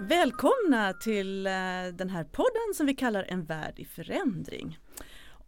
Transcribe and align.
Välkomna 0.00 0.92
till 1.00 1.46
eh, 1.46 1.52
den 1.92 2.10
här 2.10 2.24
podden 2.24 2.74
som 2.74 2.86
vi 2.86 2.94
kallar 2.94 3.22
En 3.22 3.44
värld 3.44 3.78
i 3.78 3.84
förändring. 3.84 4.78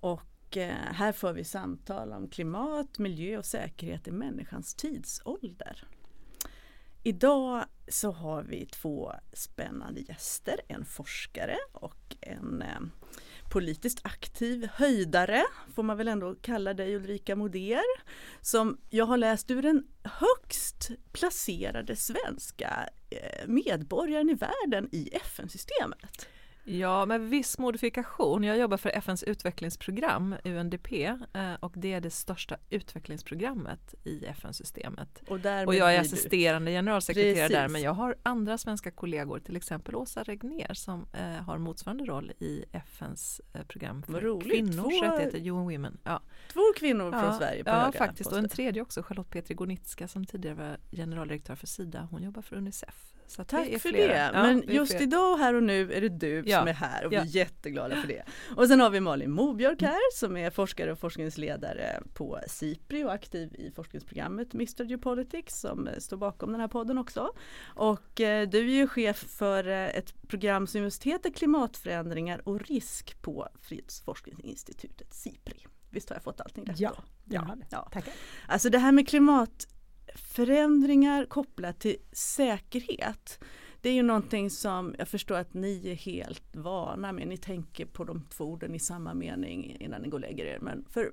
Och 0.00 0.56
eh, 0.56 0.74
här 0.74 1.12
för 1.12 1.32
vi 1.32 1.44
samtal 1.44 2.12
om 2.12 2.28
klimat, 2.28 2.98
miljö 2.98 3.38
och 3.38 3.44
säkerhet 3.44 4.08
i 4.08 4.10
människans 4.10 4.74
tidsålder. 4.74 5.84
Idag 7.02 7.64
så 7.88 8.12
har 8.12 8.42
vi 8.42 8.66
två 8.66 9.12
spännande 9.32 10.00
gäster, 10.00 10.60
en 10.68 10.84
forskare 10.84 11.56
och 11.72 12.16
en 12.20 12.62
eh, 12.62 12.80
politiskt 13.50 14.00
aktiv 14.02 14.68
höjdare, 14.74 15.44
får 15.74 15.82
man 15.82 15.96
väl 15.96 16.08
ändå 16.08 16.34
kalla 16.34 16.74
dig 16.74 16.96
Ulrika 16.96 17.36
Moder, 17.36 17.82
som 18.40 18.78
jag 18.90 19.06
har 19.06 19.16
läst 19.16 19.50
ur 19.50 19.62
den 19.62 19.86
högst 20.02 20.90
placerade 21.12 21.96
svenska 21.96 22.88
eh, 23.10 23.46
medborgaren 23.46 24.30
i 24.30 24.34
världen 24.34 24.88
i 24.92 25.08
FN-systemet. 25.12 26.28
Ja, 26.68 27.06
med 27.06 27.20
viss 27.20 27.58
modifikation. 27.58 28.44
Jag 28.44 28.58
jobbar 28.58 28.76
för 28.76 28.90
FNs 28.90 29.22
utvecklingsprogram, 29.22 30.34
UNDP, 30.44 30.92
eh, 30.92 31.54
och 31.60 31.72
det 31.76 31.92
är 31.92 32.00
det 32.00 32.10
största 32.10 32.56
utvecklingsprogrammet 32.70 33.94
i 34.04 34.24
FN-systemet. 34.26 35.22
Och, 35.28 35.38
och, 35.66 35.74
jag 35.74 35.94
är 35.94 36.00
assisterande 36.00 36.70
generalsekreterare 36.70 37.34
Precis. 37.34 37.56
där, 37.56 37.68
men 37.68 37.82
jag 37.82 37.92
har 37.92 38.16
andra 38.22 38.58
svenska 38.58 38.90
kollegor, 38.90 39.38
till 39.38 39.56
exempel 39.56 39.94
Åsa 39.94 40.22
Regner 40.22 40.74
som 40.74 41.06
eh, 41.12 41.44
har 41.44 41.58
motsvarande 41.58 42.04
roll 42.04 42.32
i 42.38 42.64
FNs 42.72 43.40
eh, 43.52 43.62
program 43.62 44.02
för 44.02 44.20
roligt. 44.20 44.52
kvinnors 44.52 44.98
Två... 44.98 45.04
rättigheter, 45.04 45.38
UN 45.38 45.64
Women. 45.64 45.98
Ja. 46.04 46.20
Två 46.52 46.60
kvinnor 46.76 47.10
från 47.10 47.24
ja, 47.24 47.38
Sverige 47.38 47.64
på 47.64 47.70
Ja, 47.70 47.92
faktiskt. 47.92 48.30
Poster. 48.30 48.36
Och 48.36 48.44
en 48.44 48.48
tredje 48.48 48.82
också, 48.82 49.02
Charlotte 49.02 49.30
Petri 49.30 49.54
Gornitska 49.54 50.08
som 50.08 50.24
tidigare 50.24 50.54
var 50.56 50.78
generaldirektör 50.92 51.54
för 51.54 51.66
Sida. 51.66 52.08
Hon 52.10 52.22
jobbar 52.22 52.42
för 52.42 52.56
Unicef. 52.56 53.15
Så 53.26 53.44
Tack 53.44 53.68
för 53.68 53.78
flera. 53.78 54.12
det. 54.12 54.30
Ja, 54.34 54.42
Men 54.42 54.62
just 54.68 54.92
flera. 54.92 55.02
idag 55.04 55.36
här 55.36 55.54
och 55.54 55.62
nu 55.62 55.92
är 55.92 56.00
det 56.00 56.08
du 56.08 56.42
ja. 56.46 56.58
som 56.58 56.68
är 56.68 56.72
här 56.72 57.06
och 57.06 57.12
vi 57.12 57.16
är 57.16 57.24
jätteglada 57.24 57.96
för 57.96 58.08
det. 58.08 58.22
Och 58.56 58.68
sen 58.68 58.80
har 58.80 58.90
vi 58.90 59.00
Malin 59.00 59.30
Mobjörk 59.30 59.82
här 59.82 60.12
som 60.14 60.36
är 60.36 60.50
forskare 60.50 60.92
och 60.92 60.98
forskningsledare 60.98 62.02
på 62.14 62.40
SIPRI 62.48 63.04
och 63.04 63.12
aktiv 63.12 63.54
i 63.54 63.70
forskningsprogrammet 63.70 64.54
Mr 64.54 64.84
Geopolitics 64.84 65.60
som 65.60 65.88
står 65.98 66.16
bakom 66.16 66.52
den 66.52 66.60
här 66.60 66.68
podden 66.68 66.98
också. 66.98 67.32
Och 67.64 68.20
eh, 68.20 68.48
du 68.48 68.58
är 68.58 68.74
ju 68.74 68.86
chef 68.86 69.16
för 69.16 69.68
eh, 69.68 69.86
ett 69.86 70.28
program 70.28 70.66
som 70.66 70.82
just 70.82 71.02
heter 71.02 71.30
Klimatförändringar 71.30 72.48
och 72.48 72.60
risk 72.60 73.22
på 73.22 73.48
Fredsforskningsinstitutet 73.60 75.14
SIPRI. 75.14 75.66
Visst 75.90 76.08
har 76.08 76.16
jag 76.16 76.22
fått 76.22 76.40
allting 76.40 76.64
rätt? 76.64 76.80
Ja, 76.80 76.92
då? 76.96 77.34
ja. 77.34 77.56
ja. 77.70 77.88
Tackar. 77.92 78.14
Alltså 78.48 78.70
det 78.70 78.78
här 78.78 78.92
med 78.92 79.08
klimat 79.08 79.66
förändringar 80.16 81.24
kopplat 81.24 81.80
till 81.80 81.96
säkerhet. 82.12 83.38
Det 83.80 83.88
är 83.90 83.94
ju 83.94 84.02
någonting 84.02 84.50
som 84.50 84.94
jag 84.98 85.08
förstår 85.08 85.36
att 85.36 85.54
ni 85.54 85.88
är 85.88 85.94
helt 85.94 86.56
vana 86.56 87.12
med. 87.12 87.28
Ni 87.28 87.36
tänker 87.36 87.86
på 87.86 88.04
de 88.04 88.22
två 88.30 88.44
orden 88.44 88.74
i 88.74 88.78
samma 88.78 89.14
mening 89.14 89.76
innan 89.80 90.02
ni 90.02 90.08
går 90.08 90.18
och 90.18 90.20
lägger 90.20 90.44
er. 90.44 90.58
Men 90.60 90.84
för 90.90 91.12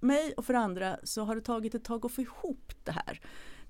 mig 0.00 0.32
och 0.36 0.44
för 0.44 0.54
andra 0.54 0.96
så 1.02 1.24
har 1.24 1.34
det 1.34 1.40
tagit 1.40 1.74
ett 1.74 1.84
tag 1.84 2.06
att 2.06 2.12
få 2.12 2.20
ihop 2.20 2.72
det 2.84 2.92
här. 2.92 3.20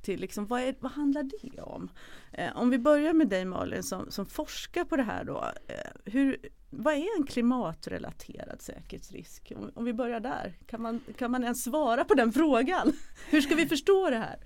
Till 0.03 0.21
liksom, 0.21 0.47
vad, 0.47 0.61
är, 0.61 0.75
vad 0.81 0.93
handlar 0.93 1.23
det 1.23 1.61
om? 1.61 1.91
Eh, 2.33 2.57
om 2.57 2.71
vi 2.71 2.79
börjar 2.79 3.13
med 3.13 3.29
dig 3.29 3.45
Malin 3.45 3.83
som, 3.83 4.11
som 4.11 4.27
forskar 4.27 4.85
på 4.85 4.97
det 4.97 5.03
här 5.03 5.25
då. 5.25 5.45
Eh, 5.67 6.13
hur, 6.13 6.49
vad 6.71 6.95
är 6.95 7.19
en 7.19 7.27
klimatrelaterad 7.27 8.63
säkerhetsrisk? 8.63 9.53
Om, 9.57 9.71
om, 9.75 9.85
vi 9.85 9.93
börjar 9.93 10.21
där, 10.21 10.59
kan 10.67 10.83
man, 10.83 11.01
kan 11.19 11.31
man 11.31 11.43
ens 11.43 11.65
svara 11.65 12.05
på 12.05 12.15
den 12.15 12.33
frågan? 12.33 12.93
Hur 13.31 13.41
ska 13.41 13.55
vi 13.55 13.67
förstå 13.67 14.11
det 14.11 14.19
här? 14.19 14.39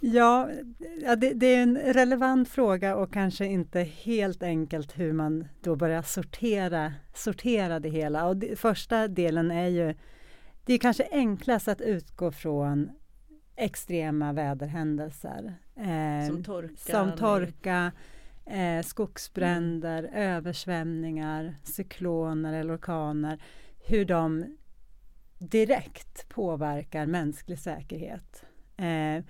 Ja, 0.00 0.48
det, 1.16 1.32
det, 1.34 1.46
är 1.46 1.62
en 1.62 1.78
relevant 1.78 2.48
fråga 2.48 2.96
och 2.96 3.12
kanske 3.12 3.46
inte 3.46 3.80
helt 3.80 4.42
enkelt 4.42 4.98
hur 4.98 5.12
man 5.12 5.48
då 5.60 5.76
börjar 5.76 6.02
sortera, 6.02 6.92
sortera 7.14 7.80
det 7.80 7.88
hela. 7.88 8.26
Och 8.26 8.36
det, 8.36 8.58
första 8.58 9.08
delen 9.08 9.50
är 9.50 9.66
ju, 9.66 9.94
det 10.64 10.74
är 10.74 10.78
kanske 10.78 11.08
enklast 11.10 11.68
att 11.68 11.80
utgå 11.80 12.32
från 12.32 12.90
extrema 13.56 14.32
väderhändelser. 14.32 15.54
Eh, 15.76 16.28
som 16.28 16.44
torka. 16.44 16.76
Som 16.76 17.12
torka 17.16 17.92
eh, 18.46 18.82
skogsbränder, 18.82 19.98
mm. 19.98 20.14
översvämningar, 20.14 21.54
cykloner 21.62 22.52
eller 22.52 22.76
orkaner. 22.76 23.42
Hur 23.86 24.04
de 24.04 24.56
direkt 25.38 26.28
påverkar 26.28 27.06
mänsklig 27.06 27.58
säkerhet. 27.58 28.44
Eh, 28.76 29.24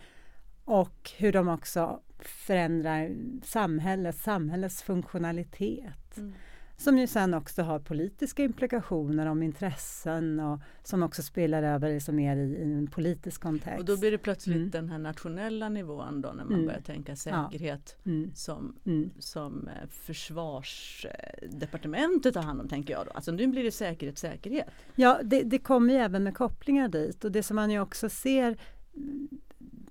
och 0.70 1.10
hur 1.16 1.32
de 1.32 1.48
också 1.48 2.00
förändrar 2.18 3.10
samhället, 3.44 4.16
samhällets 4.16 4.82
funktionalitet. 4.82 6.16
Mm. 6.16 6.32
Som 6.76 6.98
ju 6.98 7.06
sen 7.06 7.34
också 7.34 7.62
har 7.62 7.78
politiska 7.78 8.42
implikationer 8.42 9.26
om 9.26 9.42
intressen 9.42 10.40
och 10.40 10.60
som 10.82 11.02
också 11.02 11.22
spelar 11.22 11.62
över 11.62 11.94
liksom 11.94 12.16
mer 12.16 12.36
i, 12.36 12.40
i 12.40 12.72
en 12.72 12.86
politisk 12.86 13.42
kontext. 13.42 13.78
Och 13.78 13.84
då 13.84 13.96
blir 13.96 14.10
det 14.10 14.18
plötsligt 14.18 14.56
mm. 14.56 14.70
den 14.70 14.90
här 14.90 14.98
nationella 14.98 15.68
nivån 15.68 16.20
då 16.20 16.28
när 16.28 16.44
man 16.44 16.54
mm. 16.54 16.66
börjar 16.66 16.80
tänka 16.80 17.16
säkerhet 17.16 17.96
ja. 18.02 18.10
Mm. 18.10 18.30
som, 18.34 18.76
mm. 18.84 19.10
som 19.18 19.68
eh, 19.68 19.88
försvarsdepartementet 19.88 22.34
har 22.34 22.42
hand 22.42 22.60
om 22.60 22.68
tänker 22.68 22.92
jag 22.92 23.06
då. 23.06 23.12
Alltså 23.12 23.32
nu 23.32 23.46
blir 23.46 23.64
det 23.64 23.72
säkerhet, 23.72 24.18
säkerhet. 24.18 24.66
Ja 24.94 25.20
det, 25.24 25.42
det 25.42 25.58
kommer 25.58 25.94
ju 25.94 26.00
även 26.00 26.24
med 26.24 26.36
kopplingar 26.36 26.88
dit 26.88 27.24
och 27.24 27.32
det 27.32 27.42
som 27.42 27.56
man 27.56 27.70
ju 27.70 27.80
också 27.80 28.08
ser 28.08 28.58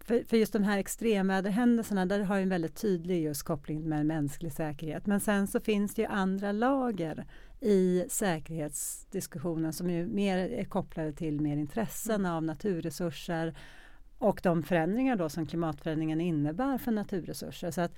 för, 0.10 0.24
för 0.24 0.38
just 0.38 0.54
de 0.54 0.64
här 0.64 0.78
extremväderhändelserna, 0.78 2.06
där 2.06 2.20
har 2.20 2.40
en 2.40 2.50
väldigt 2.50 2.76
tydlig 2.76 3.24
just 3.24 3.44
koppling 3.44 3.90
med 3.90 4.06
mänsklig 4.06 4.54
säkerhet. 4.54 5.06
Men 5.06 5.20
sen 5.20 5.48
så 5.48 5.60
finns 5.60 5.96
det 5.96 6.02
ju 6.02 6.08
andra 6.08 6.52
lager 6.52 7.26
i 7.60 8.06
säkerhetsdiskussionen 8.10 9.74
som 9.74 9.90
är 9.90 10.06
mer 10.06 10.38
är 10.38 10.66
kopplade 10.66 11.14
till 11.14 11.42
mer 11.42 11.58
intressen 11.58 12.16
mm. 12.16 12.32
av 12.32 12.44
naturresurser 12.44 13.58
och 14.18 14.40
de 14.44 14.64
förändringar 14.64 15.16
då 15.16 15.30
som 15.30 15.46
klimatförändringen 15.46 16.22
innebär 16.22 16.78
för 16.78 16.92
naturresurser. 16.92 17.72
Så 17.72 17.82
att 17.82 17.96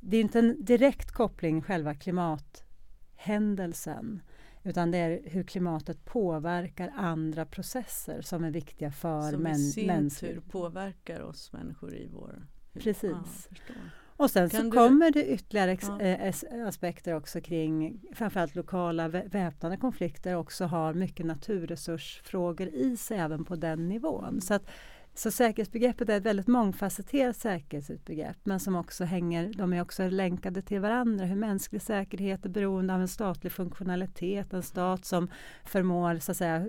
det 0.00 0.16
är 0.16 0.20
inte 0.20 0.38
en 0.38 0.64
direkt 0.64 1.12
koppling 1.12 1.62
själva 1.62 1.94
klimathändelsen 1.94 4.20
utan 4.64 4.90
det 4.90 4.98
är 4.98 5.20
hur 5.24 5.42
klimatet 5.42 6.04
påverkar 6.04 6.92
andra 6.96 7.44
processer 7.44 8.22
som 8.22 8.44
är 8.44 8.50
viktiga 8.50 8.92
för 8.92 9.30
som 9.30 9.42
män, 9.42 9.58
Som 9.58 9.82
i 9.82 9.86
sin 9.86 10.10
tur 10.10 10.40
påverkar 10.50 11.20
oss 11.20 11.52
människor 11.52 11.94
i 11.94 12.08
vår... 12.12 12.46
Precis. 12.72 13.48
Ja, 13.68 13.74
och 14.16 14.30
sen 14.30 14.50
kan 14.50 14.60
så 14.60 14.64
du... 14.64 14.70
kommer 14.70 15.10
det 15.10 15.26
ytterligare 15.26 15.78
ja. 15.82 16.00
Eh, 16.00 16.68
aspekter 16.68 17.14
också 17.14 17.40
kring 17.40 18.00
framförallt 18.14 18.54
lokala 18.54 19.08
väpnade 19.08 19.76
konflikter 19.76 20.36
också 20.36 20.64
har 20.64 20.94
mycket 20.94 21.26
naturresursfrågor 21.26 22.68
i 22.68 22.96
sig 22.96 23.18
även 23.18 23.44
på 23.44 23.56
den 23.56 23.88
nivån. 23.88 24.40
Så 24.40 24.54
att 24.54 24.70
så 25.14 25.30
säkerhetsbegreppet 25.30 26.08
är 26.08 26.16
ett 26.16 26.22
väldigt 26.22 26.46
mångfacetterat 26.46 27.36
säkerhetsbegrepp 27.36 28.36
men 28.44 28.60
som 28.60 28.76
också 28.76 29.04
hänger, 29.04 29.52
de 29.56 29.72
är 29.72 29.82
också 29.82 30.08
länkade 30.08 30.62
till 30.62 30.80
varandra. 30.80 31.24
Hur 31.26 31.36
mänsklig 31.36 31.82
säkerhet 31.82 32.44
är 32.44 32.48
beroende 32.48 32.94
av 32.94 33.00
en 33.00 33.08
statlig 33.08 33.52
funktionalitet, 33.52 34.52
en 34.52 34.62
stat 34.62 35.04
som 35.04 35.30
förmår 35.64 36.18
så 36.18 36.30
att 36.30 36.36
säga 36.36 36.66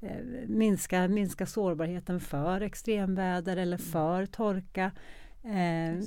eh, 0.00 0.16
minska, 0.46 1.08
minska 1.08 1.46
sårbarheten 1.46 2.20
för 2.20 2.60
extremväder 2.60 3.56
eller 3.56 3.78
mm. 3.78 3.92
för 3.92 4.26
torka. 4.26 4.92
Eh, 5.44 6.02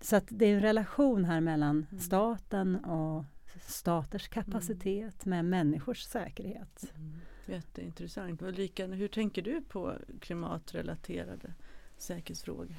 så 0.00 0.16
att 0.16 0.26
det 0.28 0.46
är 0.46 0.54
en 0.54 0.62
relation 0.62 1.24
här 1.24 1.40
mellan 1.40 1.86
mm. 1.90 2.00
staten 2.00 2.84
och 2.84 3.24
staters 3.60 4.28
kapacitet 4.28 5.26
mm. 5.26 5.30
med 5.30 5.44
människors 5.44 6.02
säkerhet. 6.02 6.92
Mm. 6.96 7.20
Jätteintressant. 7.46 8.42
Ulrika, 8.42 8.86
hur 8.86 9.08
tänker 9.08 9.42
du 9.42 9.62
på 9.62 9.94
klimatrelaterade 10.20 11.54
säkerhetsfrågor? 11.96 12.76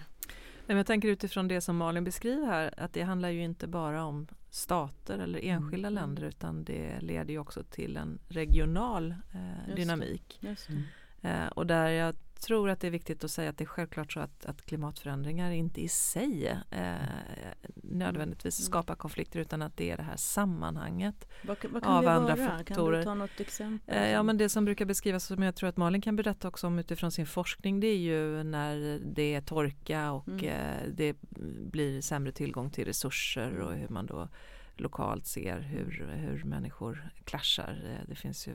Jag 0.67 0.85
tänker 0.85 1.07
utifrån 1.07 1.47
det 1.47 1.61
som 1.61 1.77
Malin 1.77 2.03
beskriver 2.03 2.47
här 2.47 2.73
att 2.77 2.93
det 2.93 3.01
handlar 3.01 3.29
ju 3.29 3.43
inte 3.43 3.67
bara 3.67 4.03
om 4.03 4.27
stater 4.49 5.19
eller 5.19 5.39
mm. 5.39 5.55
enskilda 5.55 5.87
mm. 5.87 5.93
länder 5.93 6.23
utan 6.23 6.63
det 6.63 7.01
leder 7.01 7.33
ju 7.33 7.39
också 7.39 7.63
till 7.63 7.97
en 7.97 8.19
regional 8.27 9.15
eh, 9.33 9.67
Just 9.67 9.75
dynamik. 9.75 10.37
Just 10.41 10.69
eh, 11.21 11.47
och 11.47 11.67
där 11.67 11.89
jag 11.89 12.15
tror 12.39 12.69
att 12.69 12.79
det 12.79 12.87
är 12.87 12.91
viktigt 12.91 13.23
att 13.23 13.31
säga 13.31 13.49
att 13.49 13.57
det 13.57 13.63
är 13.63 13.67
självklart 13.67 14.13
så 14.13 14.19
att, 14.19 14.45
att 14.45 14.61
klimatförändringar 14.61 15.51
inte 15.51 15.81
i 15.81 15.87
sig 15.87 16.47
eh, 16.71 16.95
nödvändigtvis 17.75 18.59
mm. 18.59 18.65
skapar 18.65 18.95
konflikter 18.95 19.39
utan 19.39 19.61
att 19.61 19.77
det 19.77 19.91
är 19.91 19.97
det 19.97 20.03
här 20.03 20.17
sammanhanget 20.17 21.27
vad, 21.41 21.57
vad 21.69 21.85
av 21.85 22.07
andra 22.07 22.35
vara? 22.35 22.47
faktorer. 22.47 22.91
Kan 22.91 22.99
du 22.99 23.03
ta 23.03 23.13
något 23.13 23.39
exempel? 23.39 23.95
Eh, 23.95 24.09
ja 24.09 24.23
men 24.23 24.37
det 24.37 24.49
som 24.49 24.65
brukar 24.65 24.85
beskrivas 24.85 25.25
som 25.25 25.43
jag 25.43 25.55
tror 25.55 25.69
att 25.69 25.77
Malin 25.77 26.01
kan 26.01 26.15
berätta 26.15 26.47
också 26.47 26.67
om 26.67 26.79
utifrån 26.79 27.11
sin 27.11 27.25
forskning 27.25 27.79
det 27.79 27.87
är 27.87 27.97
ju 27.97 28.43
när 28.43 28.99
det 29.15 29.33
är 29.35 29.41
torka 29.41 30.11
och 30.11 30.27
mm. 30.27 30.45
eh, 30.45 30.89
det 30.93 31.15
blir 31.71 32.01
sämre 32.01 32.31
tillgång 32.31 32.69
till 32.69 32.85
resurser 32.85 33.59
och 33.59 33.73
hur 33.73 33.89
man 33.89 34.05
då 34.05 34.29
lokalt 34.77 35.27
ser 35.27 35.59
hur, 35.59 36.07
hur 36.15 36.43
människor 36.43 37.09
clashar. 37.23 37.83
Eh, 37.85 38.07
det 38.09 38.15
finns 38.15 38.47
ju 38.47 38.51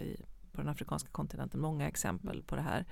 i, 0.00 0.16
på 0.52 0.60
den 0.60 0.68
afrikanska 0.68 1.08
kontinenten 1.12 1.60
många 1.60 1.88
exempel 1.88 2.42
på 2.42 2.56
det 2.56 2.62
här. 2.62 2.84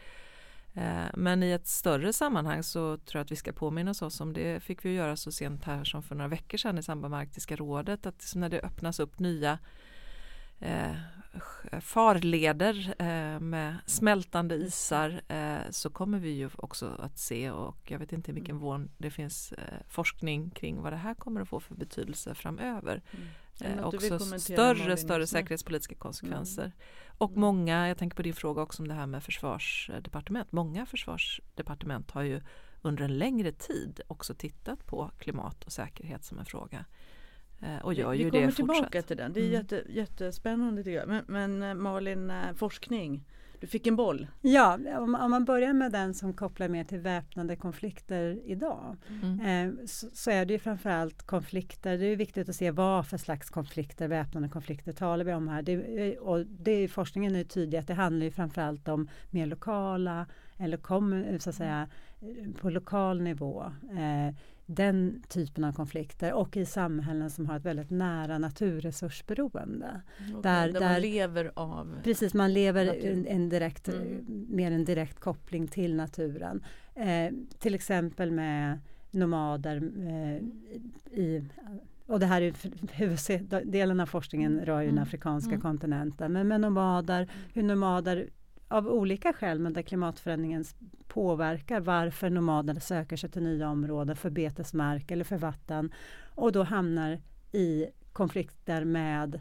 Eh, 0.75 1.11
men 1.15 1.43
i 1.43 1.51
ett 1.51 1.67
större 1.67 2.13
sammanhang 2.13 2.63
så 2.63 2.97
tror 2.97 3.19
jag 3.19 3.25
att 3.25 3.33
vi 3.33 3.37
ska 3.37 3.53
påminna 3.53 3.91
oss 3.91 4.21
om 4.21 4.33
det 4.33 4.63
fick 4.63 4.85
vi 4.85 4.95
göra 4.95 5.17
så 5.17 5.33
sent 5.33 5.65
här 5.65 5.85
som 5.85 6.03
för 6.03 6.15
några 6.15 6.29
veckor 6.29 6.59
sedan 6.59 6.79
i 6.79 6.83
samband 6.83 7.11
med 7.11 7.21
Arktiska 7.21 7.57
rådet 7.57 8.07
att 8.07 8.33
när 8.35 8.49
det 8.49 8.61
öppnas 8.61 9.01
upp 9.01 9.19
nya 9.19 9.59
eh, 10.59 10.97
farleder 11.81 12.95
eh, 12.99 13.41
med 13.41 13.77
smältande 13.87 14.55
isar 14.55 15.21
så 15.71 15.91
kommer 15.91 16.19
vi 16.19 16.31
ju 16.31 16.51
också 16.57 16.97
att 16.99 17.19
se 17.19 17.51
och 17.51 17.91
jag 17.91 17.99
vet 17.99 18.13
inte 18.13 18.31
i 18.31 18.35
vilken 18.35 18.57
mm. 18.57 18.63
mån 18.63 18.91
det 18.99 19.11
finns 19.11 19.55
forskning 19.89 20.51
kring 20.51 20.83
vad 20.83 20.93
det 20.93 20.97
här 20.97 21.15
kommer 21.15 21.41
att 21.41 21.49
få 21.49 21.61
för 21.61 21.75
betydelse 21.75 22.35
framöver. 22.35 23.03
Mm. 23.63 23.79
Eh, 23.79 23.85
också 23.85 24.19
större, 24.39 24.97
större 24.97 25.27
säkerhetspolitiska 25.27 25.95
konsekvenser. 25.95 26.63
Mm. 26.63 26.75
Och 27.19 27.31
mm. 27.31 27.41
många, 27.41 27.89
jag 27.89 27.99
tänker 27.99 28.17
på 28.17 28.23
din 28.23 28.35
fråga 28.35 28.63
också 28.63 28.83
om 28.83 28.89
det 28.89 28.95
här 28.95 29.07
med 29.07 29.23
försvarsdepartement. 29.23 30.53
Många 30.53 30.87
försvarsdepartement 30.87 32.11
har 32.11 32.23
ju 32.23 32.41
under 32.83 33.05
en 33.05 33.19
längre 33.19 33.53
tid 33.53 34.01
också 34.07 34.35
tittat 34.35 34.87
på 34.87 35.11
klimat 35.19 35.65
och 35.65 35.73
säkerhet 35.73 36.25
som 36.25 36.39
en 36.39 36.45
fråga. 36.45 36.85
Eh, 37.63 37.79
och 37.79 37.95
gör 37.95 38.13
ju 38.13 38.25
vi 38.25 38.31
kommer 38.31 38.51
tillbaka 38.51 38.85
fortsatt. 38.85 39.07
till 39.07 39.17
den. 39.17 39.33
Det 39.33 39.41
är 39.41 39.45
mm. 39.45 39.53
jätte, 39.53 39.85
jättespännande 39.89 40.85
tycker 40.85 40.99
jag. 40.99 41.09
Men, 41.09 41.25
men 41.27 41.63
eh, 41.63 41.75
Malin, 41.75 42.31
eh, 42.31 42.53
forskning. 42.55 43.25
Du 43.61 43.67
fick 43.67 43.87
en 43.87 43.97
boll. 43.97 44.27
Ja, 44.41 44.79
om, 44.99 45.15
om, 45.15 45.31
man 45.31 45.45
börjar 45.45 45.73
med 45.73 45.93
den 45.93 46.15
som 46.15 46.35
kopplar 46.35 46.69
mer 46.69 46.85
till 46.85 46.99
väpnade 46.99 47.57
konflikter 47.57 48.41
idag 48.45 48.97
mm. 49.23 49.41
eh, 49.41 49.87
så, 49.87 50.07
så, 50.13 50.31
är 50.31 50.45
det 50.45 50.53
ju 50.53 50.59
framförallt 50.59 51.23
konflikter. 51.23 51.99
Det 51.99 52.07
är 52.07 52.17
viktigt 52.17 52.49
att 52.49 52.57
se 52.57 52.71
vad 52.71 53.07
för 53.07 53.17
slags 53.17 53.51
konflikter, 53.51 54.09
väpnade 54.09 54.49
konflikter 54.49 54.93
talar 54.93 55.25
vi 55.25 55.33
om 55.33 55.49
här. 55.49 55.63
Det, 55.63 56.19
och 56.19 56.47
det, 56.47 56.89
forskningen 56.89 57.37
är 57.37 57.45
tydlig 57.45 57.79
att 57.79 57.87
det 57.87 57.95
handlar 57.95 58.25
ju 58.25 58.31
framförallt 58.31 58.89
om 58.89 59.09
mer 59.31 59.47
lokala 59.47 60.27
eller 60.59 60.77
kom, 60.77 61.39
så 61.41 61.51
att 61.51 61.57
säga, 61.57 61.89
på 62.61 62.71
lokal 62.71 63.21
nivå. 63.21 63.65
Eh, 63.91 64.35
den 64.75 65.23
typen 65.29 65.65
av 65.65 65.73
konflikter 65.73 66.33
och 66.33 66.57
i 66.57 66.67
samhällen 66.67 67.31
som 67.31 67.47
har 67.47 67.57
ett 67.57 67.65
väldigt 67.65 67.91
nära 67.91 68.39
naturresursberoende. 68.39 70.03
Okay, 70.29 70.43
där, 70.43 70.73
där, 70.73 70.81
man 70.81 71.01
lever 71.01 71.53
av 71.55 71.97
Precis, 72.05 72.35
man 72.35 72.53
lever 72.53 72.87
en, 73.05 73.27
en 73.27 73.49
direkt, 73.49 73.89
mm. 73.89 74.47
mer 74.49 74.73
en 74.73 74.85
direkt 74.85 75.21
koppling 75.21 75.69
till 75.69 75.97
naturen. 75.97 76.65
Eh, 76.95 77.33
till 77.59 77.75
exempel 77.75 78.31
med 78.31 78.79
nomader 79.11 79.77
eh, 80.07 80.43
i 81.19 81.45
och 82.07 82.21
det 82.21 82.27
här 82.27 82.43
är 82.43 82.55
huvuddelen 82.93 84.01
av 84.01 84.07
forskningen 84.07 84.53
mm. 84.53 84.65
rör 84.65 84.81
ju 84.81 84.87
den 84.87 84.95
mm. 84.95 85.03
afrikanska 85.03 85.51
mm. 85.51 85.61
kontinenten. 85.61 86.33
Men 86.33 86.49
med 86.49 86.61
nomader, 86.61 87.29
hur 87.55 87.63
nomader 87.63 88.29
av 88.71 88.89
olika 88.89 89.33
skäl, 89.33 89.59
men 89.59 89.73
där 89.73 89.83
klimatförändringen 89.83 90.65
påverkar 91.09 91.81
varför 91.81 92.31
nomaderna 92.31 92.81
söker 92.81 93.17
sig 93.17 93.31
till 93.31 93.43
nya 93.43 93.69
områden 93.71 94.17
för 94.17 94.31
betesmark 94.31 95.11
eller 95.11 95.25
för 95.25 95.37
vatten 95.39 95.93
och 96.35 96.53
då 96.53 96.63
hamnar 96.63 97.21
i 97.53 97.87
konflikter 98.13 98.85
med 98.85 99.41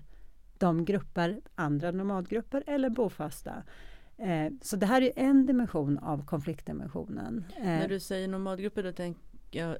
de 0.57 0.85
grupper, 0.85 1.41
andra 1.55 1.91
nomadgrupper 1.91 2.63
eller 2.67 2.89
bofasta. 2.89 3.63
Eh, 4.17 4.51
så 4.61 4.75
det 4.75 4.85
här 4.85 5.01
är 5.01 5.11
en 5.15 5.45
dimension 5.45 5.97
av 5.97 6.25
konfliktdimensionen. 6.25 7.45
Eh, 7.57 7.63
När 7.63 7.87
du 7.87 7.99
säger 7.99 8.27
nomadgrupper 8.27 8.83
då 8.83 8.91
tänker 8.91 9.21
jag 9.21 9.28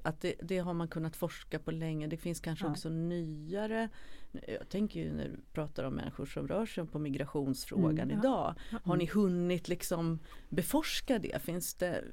att 0.01 0.21
det, 0.21 0.35
det, 0.41 0.57
har 0.57 0.73
man 0.73 0.87
kunnat 0.87 1.15
forska 1.15 1.59
på 1.59 1.71
länge. 1.71 2.07
Det 2.07 2.17
finns 2.17 2.39
kanske 2.39 2.65
ja. 2.65 2.71
också 2.71 2.89
nyare 2.89 3.89
jag 4.31 4.69
tänker 4.69 4.99
ju 4.99 5.13
när 5.13 5.29
du 5.29 5.39
pratar 5.53 5.83
om 5.83 5.93
människor 5.93 6.25
som 6.25 6.47
rör 6.47 6.65
sig 6.65 6.85
på 6.85 6.99
migrationsfrågan 6.99 8.11
mm, 8.11 8.19
idag. 8.19 8.55
Ja. 8.71 8.77
Har 8.83 8.97
ni 8.97 9.05
hunnit 9.05 9.67
liksom 9.67 10.19
beforska 10.49 11.19
det? 11.19 11.41
Finns 11.41 11.73
det 11.73 12.03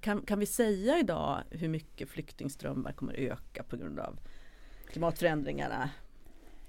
kan, 0.00 0.22
kan 0.22 0.38
vi 0.38 0.46
säga 0.46 0.98
idag 0.98 1.42
hur 1.50 1.68
mycket 1.68 2.08
flyktingströmmar 2.08 2.92
kommer 2.92 3.14
öka 3.14 3.62
på 3.62 3.76
grund 3.76 3.98
av 3.98 4.18
klimatförändringarna? 4.86 5.90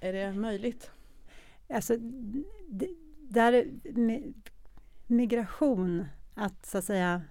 Är 0.00 0.12
det 0.12 0.32
möjligt? 0.32 0.90
Alltså, 1.68 1.96
det, 2.68 2.88
där 3.28 3.66
migration, 5.06 6.04
att 6.34 6.66
så 6.66 6.78
att 6.78 6.84
säga 6.84 7.22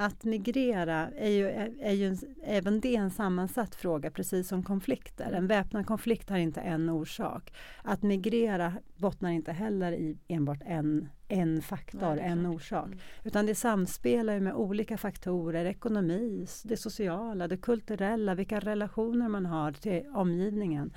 att 0.00 0.24
migrera 0.24 1.10
är 1.16 1.30
ju, 1.30 1.48
är 1.80 1.92
ju 1.92 2.06
en, 2.06 2.18
även 2.42 2.80
det 2.80 2.96
en 2.96 3.10
sammansatt 3.10 3.74
fråga, 3.74 4.10
precis 4.10 4.48
som 4.48 4.62
konflikter. 4.62 5.32
En 5.32 5.46
väpnad 5.46 5.86
konflikt 5.86 6.30
har 6.30 6.36
inte 6.36 6.60
en 6.60 6.90
orsak. 6.90 7.54
Att 7.82 8.02
migrera 8.02 8.72
bottnar 8.96 9.30
inte 9.30 9.52
heller 9.52 9.92
i 9.92 10.18
enbart 10.28 10.62
en, 10.66 11.08
en 11.28 11.62
faktor, 11.62 12.14
Nej, 12.14 12.24
en 12.24 12.46
orsak. 12.46 12.86
Mm. 12.86 12.98
Utan 13.24 13.46
det 13.46 13.54
samspelar 13.54 14.40
med 14.40 14.54
olika 14.54 14.98
faktorer, 14.98 15.64
ekonomi, 15.64 16.46
det 16.64 16.76
sociala, 16.76 17.48
det 17.48 17.56
kulturella, 17.56 18.34
vilka 18.34 18.60
relationer 18.60 19.28
man 19.28 19.46
har 19.46 19.72
till 19.72 20.06
omgivningen. 20.14 20.92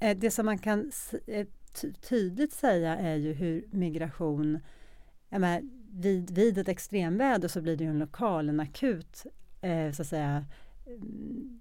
Eh, 0.00 0.16
det 0.16 0.30
som 0.30 0.46
man 0.46 0.58
kan 0.58 0.90
eh, 1.26 1.46
tydligt 2.08 2.52
säga 2.52 2.96
är 2.96 3.16
ju 3.16 3.32
hur 3.32 3.64
migration 3.70 4.58
menar, 5.38 5.62
vid, 5.94 6.30
vid 6.30 6.58
ett 6.58 6.68
extremväder 6.68 7.48
så 7.48 7.60
blir 7.60 7.76
det 7.76 7.84
ju 7.84 7.90
en 7.90 7.98
lokal, 7.98 8.48
en 8.48 8.60
akut 8.60 9.26
eh, 9.60 9.92
så 9.92 10.02
att 10.02 10.08
säga 10.08 10.44
mm, 10.86 11.60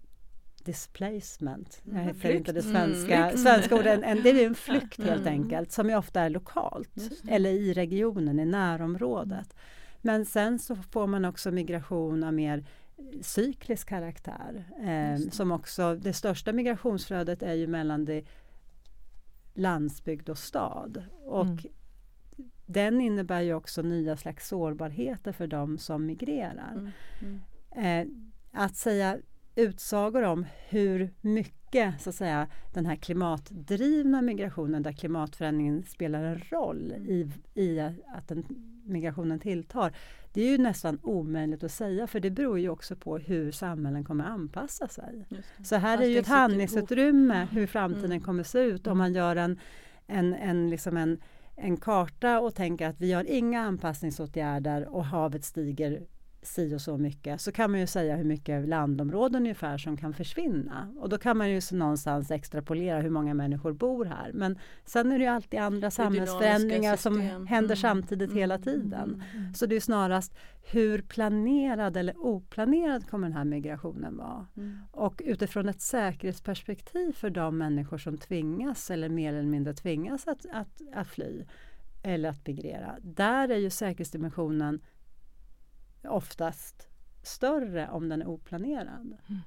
displacement. 0.64 1.82
Jag 1.84 2.00
hittar 2.00 2.26
mm, 2.26 2.38
inte 2.38 2.52
det 2.52 2.62
svenska, 2.62 3.26
mm. 3.26 3.38
svenska 3.38 3.76
ordet. 3.76 4.02
En, 4.04 4.24
det 4.24 4.30
är 4.30 4.48
en 4.48 4.56
flykt 4.66 5.04
helt 5.04 5.28
mm. 5.28 5.34
enkelt 5.34 5.72
som 5.72 5.90
ju 5.90 5.96
ofta 5.96 6.22
är 6.22 6.30
lokalt 6.30 6.90
eller 7.28 7.50
i 7.50 7.74
regionen, 7.74 8.40
i 8.40 8.46
närområdet. 8.46 9.56
Men 10.02 10.26
sen 10.26 10.60
så 10.60 10.76
får 10.76 11.08
man 11.08 11.26
också 11.26 11.52
migration 11.52 12.24
av 12.24 12.34
mer 12.34 12.66
cyklisk 13.22 13.90
karaktär. 13.90 14.64
Eh, 14.84 15.30
som 15.32 15.52
också, 15.52 15.96
det 15.96 16.14
största 16.14 16.54
migrationsflödet 16.54 17.44
är 17.44 17.54
ju 17.54 17.68
mellan 17.68 18.06
det 18.06 18.26
landsbygd 19.54 20.30
och 20.30 20.38
stad. 20.38 21.04
Och 21.26 21.46
mm 21.46 21.58
den 22.72 23.02
innebär 23.02 23.42
ju 23.42 23.54
också 23.54 23.82
nya 23.82 24.18
slags 24.18 24.48
sårbarheter 24.48 25.32
för 25.32 25.48
de 25.48 25.78
som 25.78 26.06
migrerar. 26.06 26.72
Mm. 26.72 26.92
Mm. 27.76 28.10
Eh, 28.52 28.62
att 28.62 28.76
säga 28.76 29.18
utsagor 29.56 30.24
om 30.24 30.46
hur 30.70 31.14
mycket 31.22 32.02
så 32.02 32.10
att 32.10 32.16
säga, 32.16 32.48
den 32.74 32.86
här 32.86 32.96
klimatdrivna 32.96 34.22
migrationen 34.22 34.84
där 34.84 34.92
klimatförändringen 34.92 35.84
spelar 35.84 36.24
en 36.24 36.40
roll 36.50 36.94
mm. 36.96 37.10
i, 37.10 37.32
i 37.62 37.80
att 38.16 38.28
den, 38.28 38.46
migrationen 38.86 39.40
tilltar. 39.40 39.94
Det 40.34 40.42
är 40.42 40.52
ju 40.52 40.58
nästan 40.58 41.00
omöjligt 41.04 41.64
att 41.64 41.72
säga 41.72 42.08
för 42.08 42.20
det 42.20 42.30
beror 42.30 42.60
ju 42.60 42.70
också 42.70 42.96
på 42.96 43.18
hur 43.18 43.52
samhällen 43.52 44.04
kommer 44.04 44.26
anpassa 44.26 44.88
sig. 44.88 45.26
Så 45.64 45.76
här 45.76 45.94
Allt 45.94 46.02
är 46.02 46.08
ju 46.08 46.18
ett 46.18 46.28
handlingsutrymme 46.28 47.48
hur 47.52 47.68
framtiden 47.68 48.06
mm. 48.06 48.22
kommer 48.22 48.44
se 48.44 48.60
ut 48.60 48.88
om 48.88 48.98
man 48.98 49.14
gör 49.14 49.36
en, 49.36 49.60
en, 50.08 50.34
en, 50.34 50.70
liksom 50.70 50.98
en 50.98 51.22
en 51.62 51.78
karta 51.78 52.40
och 52.40 52.56
tänker 52.56 52.88
att 52.88 53.02
vi 53.02 53.14
har 53.14 53.24
inga 53.24 53.62
anpassningsåtgärder 53.62 54.96
och 54.96 55.06
havet 55.06 55.44
stiger 55.44 56.02
si 56.44 56.76
och 56.76 56.82
så 56.82 56.98
mycket 56.98 57.42
så 57.42 57.52
kan 57.52 57.72
man 57.72 57.80
ju 57.80 57.88
säga 57.88 58.16
hur 58.16 58.24
mycket 58.24 58.70
landområden 58.70 59.42
ungefär 59.42 59.78
som 59.78 59.98
kan 59.98 60.14
försvinna. 60.14 60.94
Och 61.00 61.10
då 61.10 61.18
kan 61.18 61.38
man 61.38 61.50
ju 61.50 61.62
någonstans 61.72 62.32
extrapolera 62.32 63.00
hur 63.00 63.10
många 63.10 63.34
människor 63.34 63.74
bor 63.74 64.06
här. 64.06 64.32
Men 64.34 64.60
sen 64.86 65.12
är 65.12 65.18
det 65.18 65.24
ju 65.24 65.30
alltid 65.30 65.60
andra 65.60 65.92
samhällsförändringar 65.92 66.96
som 66.96 67.20
händer 67.22 67.76
mm. 67.76 67.76
samtidigt 67.76 68.30
mm. 68.30 68.40
hela 68.40 68.58
tiden. 68.58 68.94
Mm. 68.94 69.22
mm. 69.36 69.54
Så 69.54 69.66
det 69.66 69.76
är 69.76 69.80
snarast 69.80 70.36
hur 70.72 71.02
planerad 71.02 71.98
eller 71.98 72.18
oplanerad 72.18 73.10
kommer 73.10 73.28
den 73.28 73.38
här 73.38 73.46
migrationen 73.46 74.18
vara? 74.18 74.48
Mm. 74.58 74.80
Och 74.92 75.22
utifrån 75.26 75.70
ett 75.70 75.82
säkerhetsperspektiv 75.82 77.12
för 77.12 77.30
de 77.30 77.58
människor 77.58 77.98
som 77.98 78.18
tvingas 78.18 78.92
eller 78.92 79.10
mer 79.10 79.34
eller 79.34 79.50
mindre 79.50 79.74
tvingas 79.74 80.28
att, 80.28 80.46
att, 80.54 80.82
att 80.94 81.08
fly 81.08 81.46
eller 82.04 82.30
att 82.30 82.48
migrera. 82.48 82.96
Där 83.02 83.50
är 83.50 83.58
ju 83.58 83.70
säkerhetsdimensionen 83.70 84.82
oftast 86.04 86.88
större 87.24 87.90
om 87.90 88.10
den 88.10 88.22
är 88.22 88.28
oplanerad. 88.28 89.18
Mm. 89.30 89.42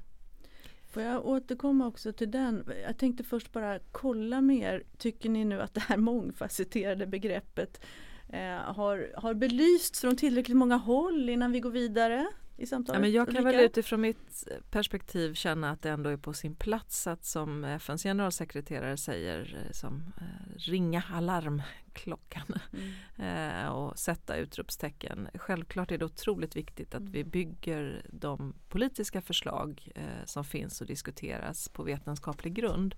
Får 0.95 1.03
jag 1.03 1.27
återkomma 1.27 1.87
också 1.87 2.13
till 2.13 2.31
den? 2.31 2.65
Jag 2.87 2.99
tänkte 2.99 3.25
först 3.25 3.53
bara 3.53 3.79
kolla 3.93 4.41
med 4.41 4.75
er, 4.75 4.83
Tycker 4.99 5.29
ni 5.29 5.45
nu 5.45 5.61
att 5.61 5.75
det 5.75 5.81
här 5.81 5.97
mångfacetterade 6.11 7.07
begreppet 7.07 7.85
eh, 8.29 8.57
har, 8.57 9.13
har 9.17 9.35
belysts 9.35 10.01
från 10.01 10.17
tillräckligt 10.17 10.57
många 10.57 10.77
håll 10.77 11.29
innan 11.29 11.53
vi 11.53 11.61
går 11.61 11.71
vidare? 11.71 12.27
I 12.57 12.67
samtalet? 12.67 12.97
Ja, 12.97 13.01
men 13.01 13.13
jag 13.13 13.27
kan 13.27 13.37
Ulrika? 13.37 13.57
väl 13.57 13.67
utifrån 13.67 14.01
mitt 14.01 14.49
perspektiv 14.71 15.35
känna 15.35 15.71
att 15.71 15.83
det 15.83 15.91
ändå 15.91 16.11
är 16.11 16.17
på 16.17 16.33
sin 16.33 16.55
plats 16.55 17.07
att 17.07 17.25
som 17.25 17.65
FNs 17.65 18.03
generalsekreterare 18.03 18.97
säger 18.97 19.57
eh, 19.65 19.73
som 19.73 20.13
eh, 20.21 20.57
ringa 20.57 21.05
alarmklockan 21.13 22.59
mm. 22.73 22.93
eh, 23.63 23.69
och 23.69 23.99
sätta 23.99 24.37
utropstecken. 24.37 25.29
Självklart 25.35 25.93
är 25.93 25.99
det 25.99 26.05
otroligt 26.05 26.57
viktigt 26.57 26.95
att 26.95 27.01
mm. 27.01 27.13
vi 27.13 27.25
bygger 27.25 28.07
de 28.11 28.55
politiska 28.69 29.23
förslag 29.23 29.89
eh, 29.95 30.25
som 30.25 30.45
finns 30.45 30.81
och 30.81 30.87
diskuteras 30.87 31.69
på 31.69 31.83
vetenskaplig 31.83 32.55
grund. 32.55 32.95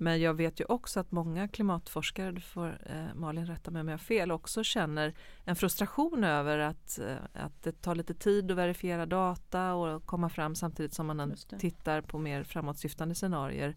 Men 0.00 0.20
jag 0.20 0.34
vet 0.34 0.60
ju 0.60 0.64
också 0.64 1.00
att 1.00 1.10
många 1.10 1.48
klimatforskare, 1.48 2.32
du 2.32 2.40
får 2.40 2.80
eh, 2.86 3.14
Malin 3.14 3.46
rätta 3.46 3.70
mig 3.70 3.80
om 3.80 3.88
jag 3.88 3.92
har 3.92 3.98
fel, 3.98 4.30
också 4.30 4.64
känner 4.64 5.14
en 5.44 5.56
frustration 5.56 6.24
över 6.24 6.58
att, 6.58 6.98
eh, 6.98 7.16
att 7.32 7.62
det 7.62 7.82
tar 7.82 7.94
lite 7.94 8.14
tid 8.14 8.50
att 8.50 8.56
verifiera 8.56 9.06
data 9.06 9.74
och 9.74 10.06
komma 10.06 10.28
fram 10.28 10.54
samtidigt 10.54 10.94
som 10.94 11.06
man 11.06 11.34
tittar 11.58 12.00
på 12.00 12.18
mer 12.18 12.44
framåtsyftande 12.44 13.14
scenarier. 13.14 13.76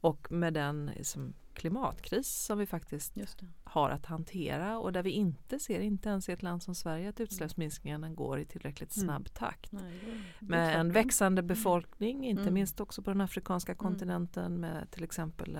Och 0.00 0.32
med 0.32 0.54
den 0.54 0.90
liksom, 0.96 1.34
klimatkris 1.56 2.44
som 2.44 2.58
vi 2.58 2.66
faktiskt 2.66 3.16
har 3.64 3.90
att 3.90 4.06
hantera 4.06 4.78
och 4.78 4.92
där 4.92 5.02
vi 5.02 5.10
inte 5.10 5.58
ser, 5.58 5.80
inte 5.80 6.08
ens 6.08 6.28
i 6.28 6.32
ett 6.32 6.42
land 6.42 6.62
som 6.62 6.74
Sverige, 6.74 7.08
att 7.08 7.20
utsläppsminskningarna 7.20 8.10
går 8.10 8.38
i 8.38 8.44
tillräckligt 8.44 8.96
mm. 8.96 9.06
snabb 9.06 9.34
takt. 9.34 9.72
Nej, 9.72 10.00
med 10.40 10.80
en 10.80 10.92
växande 10.92 11.40
mm. 11.40 11.46
befolkning, 11.46 12.24
inte 12.24 12.42
mm. 12.42 12.54
minst 12.54 12.80
också 12.80 13.02
på 13.02 13.10
den 13.10 13.20
afrikanska 13.20 13.72
mm. 13.72 13.78
kontinenten 13.78 14.60
med 14.60 14.90
till 14.90 15.04
exempel 15.04 15.58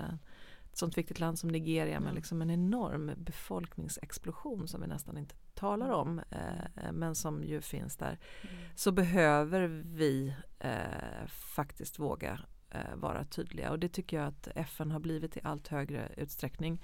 ett 0.71 0.77
sånt 0.77 0.97
viktigt 0.97 1.19
land 1.19 1.39
som 1.39 1.49
Nigeria 1.49 1.99
med 1.99 2.15
liksom 2.15 2.41
en 2.41 2.49
enorm 2.49 3.11
befolkningsexplosion 3.17 4.67
som 4.67 4.81
vi 4.81 4.87
nästan 4.87 5.17
inte 5.17 5.35
talar 5.53 5.89
om 5.89 6.19
eh, 6.19 6.91
men 6.91 7.15
som 7.15 7.43
ju 7.43 7.61
finns 7.61 7.97
där. 7.97 8.19
Mm. 8.41 8.55
Så 8.75 8.91
behöver 8.91 9.67
vi 9.85 10.35
eh, 10.59 11.27
faktiskt 11.27 11.99
våga 11.99 12.39
eh, 12.69 12.95
vara 12.95 13.23
tydliga 13.23 13.71
och 13.71 13.79
det 13.79 13.89
tycker 13.89 14.17
jag 14.17 14.27
att 14.27 14.47
FN 14.55 14.91
har 14.91 14.99
blivit 14.99 15.37
i 15.37 15.39
allt 15.43 15.67
högre 15.67 16.11
utsträckning. 16.17 16.79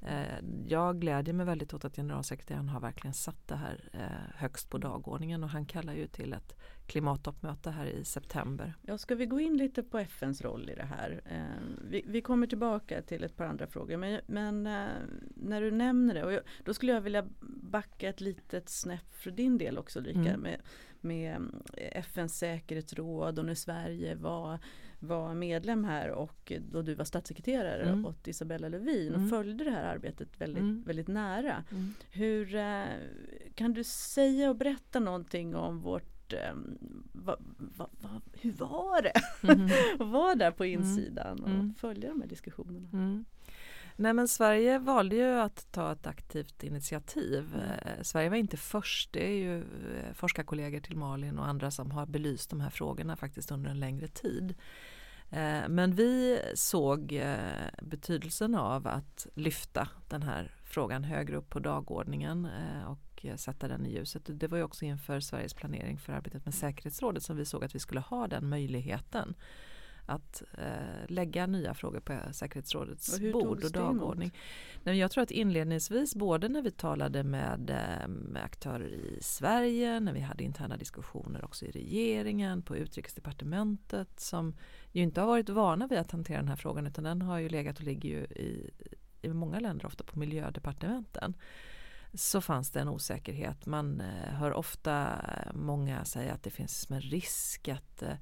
Eh, 0.00 0.38
jag 0.66 1.00
glädjer 1.00 1.34
mig 1.34 1.46
väldigt 1.46 1.74
åt 1.74 1.84
att 1.84 1.96
generalsekreteraren 1.96 2.68
har 2.68 2.80
verkligen 2.80 3.14
satt 3.14 3.48
det 3.48 3.56
här 3.56 3.90
eh, 3.92 4.36
högst 4.36 4.70
på 4.70 4.78
dagordningen 4.78 5.44
och 5.44 5.50
han 5.50 5.66
kallar 5.66 5.94
ju 5.94 6.06
till 6.06 6.32
ett 6.32 6.54
klimattoppmöte 6.86 7.70
här 7.70 7.86
i 7.86 8.04
september. 8.04 8.74
Ja, 8.82 8.98
ska 8.98 9.14
vi 9.14 9.26
gå 9.26 9.40
in 9.40 9.56
lite 9.56 9.82
på 9.82 9.98
FNs 9.98 10.42
roll 10.42 10.70
i 10.70 10.74
det 10.74 10.84
här? 10.84 11.20
Eh, 11.24 11.76
vi, 11.90 12.04
vi, 12.06 12.20
kommer 12.20 12.46
tillbaka 12.46 13.02
till 13.02 13.24
ett 13.24 13.36
par 13.36 13.44
andra 13.44 13.66
frågor 13.66 13.96
men, 13.96 14.20
men 14.26 14.66
eh, 14.66 14.88
när 15.36 15.60
du 15.60 15.70
nämner 15.70 16.14
det, 16.14 16.24
och 16.24 16.32
jag, 16.32 16.42
då 16.64 16.74
skulle 16.74 16.92
jag 16.92 17.00
vilja 17.00 17.26
backa 17.62 18.08
ett 18.08 18.20
litet 18.20 18.68
snäpp 18.68 19.14
för 19.14 19.30
din 19.30 19.58
del 19.58 19.78
också 19.78 19.98
Ulrika 19.98 20.20
mm. 20.20 20.40
med, 20.40 20.60
med 21.00 21.50
FNs 21.76 22.38
säkerhetsråd 22.38 23.38
och 23.38 23.44
när 23.44 23.54
Sverige 23.54 24.14
var 24.14 24.58
var 24.98 25.34
medlem 25.34 25.84
här 25.84 26.10
och 26.10 26.52
då 26.60 26.82
du 26.82 26.94
var 26.94 27.04
statssekreterare 27.04 27.82
mm. 27.82 28.06
åt 28.06 28.28
Isabella 28.28 28.68
Lövin 28.68 29.12
och 29.12 29.18
mm. 29.18 29.30
följde 29.30 29.64
det 29.64 29.70
här 29.70 29.84
arbetet 29.84 30.28
väldigt, 30.40 30.62
mm. 30.62 30.82
väldigt 30.86 31.08
nära. 31.08 31.64
Mm. 31.70 31.94
Hur 32.10 32.54
eh, 32.54 32.84
Kan 33.54 33.72
du 33.72 33.84
säga 33.84 34.50
och 34.50 34.56
berätta 34.56 35.00
någonting 35.00 35.56
om 35.56 35.80
vårt 35.80 36.32
eh, 36.32 36.54
va, 37.12 37.36
va, 37.76 37.88
va, 38.00 38.20
hur 38.32 38.52
var 38.52 39.02
det 39.02 39.12
mm. 39.52 39.70
att 40.00 40.08
vara 40.08 40.34
där 40.34 40.50
på 40.50 40.64
mm. 40.64 40.80
insidan 40.80 41.42
och 41.42 41.80
följa 41.80 42.08
de 42.08 42.20
här 42.20 42.28
diskussionerna? 42.28 42.88
Nej 44.00 44.12
men 44.12 44.28
Sverige 44.28 44.78
valde 44.78 45.16
ju 45.16 45.40
att 45.40 45.72
ta 45.72 45.92
ett 45.92 46.06
aktivt 46.06 46.62
initiativ. 46.62 47.54
Mm. 47.54 48.04
Sverige 48.04 48.28
var 48.28 48.36
inte 48.36 48.56
först, 48.56 49.12
det 49.12 49.26
är 49.26 49.34
ju 49.34 49.58
eh, 49.58 50.12
forskarkollegor 50.14 50.80
till 50.80 50.96
Malin 50.96 51.38
och 51.38 51.46
andra 51.46 51.70
som 51.70 51.90
har 51.90 52.06
belyst 52.06 52.50
de 52.50 52.60
här 52.60 52.70
frågorna 52.70 53.16
faktiskt 53.16 53.50
under 53.50 53.70
en 53.70 53.80
längre 53.80 54.08
tid. 54.08 54.54
Eh, 55.30 55.68
men 55.68 55.94
vi 55.94 56.40
såg 56.54 57.12
eh, 57.12 57.68
betydelsen 57.82 58.54
av 58.54 58.86
att 58.86 59.26
lyfta 59.34 59.88
den 60.08 60.22
här 60.22 60.54
frågan 60.64 61.04
högre 61.04 61.36
upp 61.36 61.50
på 61.50 61.58
dagordningen 61.58 62.44
eh, 62.44 62.90
och 62.90 63.26
sätta 63.36 63.68
den 63.68 63.86
i 63.86 63.92
ljuset. 63.92 64.22
Det 64.26 64.48
var 64.48 64.58
ju 64.58 64.64
också 64.64 64.84
inför 64.84 65.20
Sveriges 65.20 65.54
planering 65.54 65.98
för 65.98 66.12
arbetet 66.12 66.44
med 66.44 66.54
säkerhetsrådet 66.54 67.22
som 67.22 67.36
vi 67.36 67.44
såg 67.44 67.64
att 67.64 67.74
vi 67.74 67.78
skulle 67.78 68.00
ha 68.00 68.26
den 68.26 68.48
möjligheten 68.48 69.34
att 70.08 70.42
eh, 70.58 71.08
lägga 71.08 71.46
nya 71.46 71.74
frågor 71.74 72.00
på 72.00 72.18
säkerhetsrådets 72.32 73.14
och 73.14 73.32
bord 73.32 73.64
och 73.64 73.72
dagordning. 73.72 74.32
Nej, 74.82 74.98
jag 74.98 75.10
tror 75.10 75.22
att 75.22 75.30
inledningsvis 75.30 76.14
både 76.14 76.48
när 76.48 76.62
vi 76.62 76.70
talade 76.70 77.22
med, 77.24 77.70
eh, 77.70 78.08
med, 78.08 78.44
aktörer 78.44 78.88
i 78.88 79.18
Sverige, 79.20 80.00
när 80.00 80.12
vi 80.12 80.20
hade 80.20 80.44
interna 80.44 80.76
diskussioner 80.76 81.44
också 81.44 81.66
i 81.66 81.70
regeringen, 81.70 82.62
på 82.62 82.76
utrikesdepartementet 82.76 84.20
som 84.20 84.54
ju 84.92 85.02
inte 85.02 85.20
har 85.20 85.26
varit 85.26 85.48
vana 85.48 85.86
vid 85.86 85.98
att 85.98 86.10
hantera 86.10 86.38
den 86.38 86.48
här 86.48 86.56
frågan 86.56 86.86
utan 86.86 87.04
den 87.04 87.22
har 87.22 87.38
ju 87.38 87.48
legat 87.48 87.78
och 87.78 87.84
ligger 87.84 88.08
ju 88.08 88.24
i, 88.24 88.70
i 89.22 89.28
många 89.28 89.60
länder 89.60 89.86
ofta 89.86 90.04
på 90.04 90.18
miljödepartementen 90.18 91.34
så 92.14 92.40
fanns 92.40 92.70
det 92.70 92.80
en 92.80 92.88
osäkerhet. 92.88 93.66
Man 93.66 94.00
eh, 94.00 94.34
hör 94.34 94.52
ofta 94.52 95.08
många 95.54 96.04
säga 96.04 96.34
att 96.34 96.42
det 96.42 96.50
finns 96.50 96.90
en 96.90 97.00
risk 97.00 97.68
att 97.68 98.02
eh, 98.02 98.14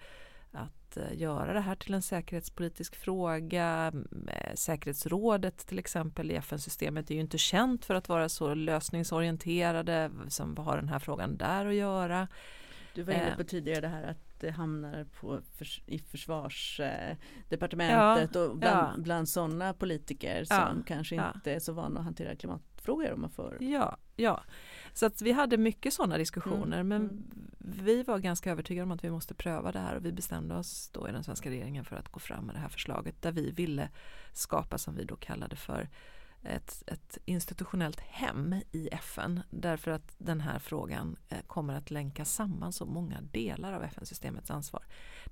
att 0.56 0.96
eh, 0.96 1.14
göra 1.14 1.52
det 1.52 1.60
här 1.60 1.74
till 1.74 1.94
en 1.94 2.02
säkerhetspolitisk 2.02 2.96
fråga. 2.96 3.92
Säkerhetsrådet 4.54 5.66
till 5.66 5.78
exempel 5.78 6.30
i 6.30 6.34
FN-systemet 6.34 7.10
är 7.10 7.14
ju 7.14 7.20
inte 7.20 7.38
känt 7.38 7.84
för 7.84 7.94
att 7.94 8.08
vara 8.08 8.28
så 8.28 8.54
lösningsorienterade 8.54 10.10
som 10.28 10.56
har 10.56 10.76
den 10.76 10.88
här 10.88 10.98
frågan 10.98 11.36
där 11.36 11.66
att 11.66 11.74
göra. 11.74 12.28
Du 12.94 13.02
var 13.02 13.12
inne 13.12 13.34
på 13.34 13.40
eh. 13.40 13.46
tidigare 13.46 13.80
det 13.80 13.88
här 13.88 14.02
att 14.02 14.26
det 14.40 14.50
hamnar 14.50 15.04
på, 15.04 15.40
i 15.86 15.98
försvarsdepartementet 15.98 18.34
ja, 18.34 18.40
och 18.40 18.56
bland, 18.56 18.76
ja. 18.76 18.94
bland 18.96 19.28
sådana 19.28 19.74
politiker 19.74 20.44
som 20.44 20.56
ja, 20.56 20.74
kanske 20.86 21.14
inte 21.14 21.52
är 21.52 21.58
så 21.58 21.72
vana 21.72 21.98
att 21.98 22.04
hantera 22.04 22.36
klimatfrågor 22.36 23.12
om 23.12 23.20
man 23.20 23.30
får. 23.30 23.56
Ja, 23.60 23.96
ja. 24.16 24.42
Så 24.96 25.06
att 25.06 25.22
vi 25.22 25.32
hade 25.32 25.56
mycket 25.56 25.92
sådana 25.92 26.18
diskussioner 26.18 26.80
mm. 26.80 26.88
men 26.88 27.02
mm. 27.02 27.24
vi 27.58 28.02
var 28.02 28.18
ganska 28.18 28.50
övertygade 28.50 28.82
om 28.82 28.90
att 28.90 29.04
vi 29.04 29.10
måste 29.10 29.34
pröva 29.34 29.72
det 29.72 29.78
här 29.78 29.96
och 29.96 30.04
vi 30.04 30.12
bestämde 30.12 30.54
oss 30.54 30.90
då 30.92 31.08
i 31.08 31.12
den 31.12 31.24
svenska 31.24 31.50
regeringen 31.50 31.84
för 31.84 31.96
att 31.96 32.08
gå 32.08 32.20
fram 32.20 32.44
med 32.44 32.54
det 32.54 32.58
här 32.58 32.68
förslaget 32.68 33.22
där 33.22 33.32
vi 33.32 33.50
ville 33.50 33.88
skapa 34.32 34.78
som 34.78 34.96
vi 34.96 35.04
då 35.04 35.16
kallade 35.16 35.56
för 35.56 35.88
ett, 36.42 36.82
ett 36.86 37.18
institutionellt 37.24 38.00
hem 38.00 38.54
i 38.72 38.88
FN 38.92 39.40
därför 39.50 39.90
att 39.90 40.14
den 40.18 40.40
här 40.40 40.58
frågan 40.58 41.16
eh, 41.28 41.38
kommer 41.46 41.74
att 41.74 41.90
länka 41.90 42.24
samman 42.24 42.72
så 42.72 42.86
många 42.86 43.20
delar 43.20 43.72
av 43.72 43.82
FN-systemets 43.82 44.50
ansvar. 44.50 44.84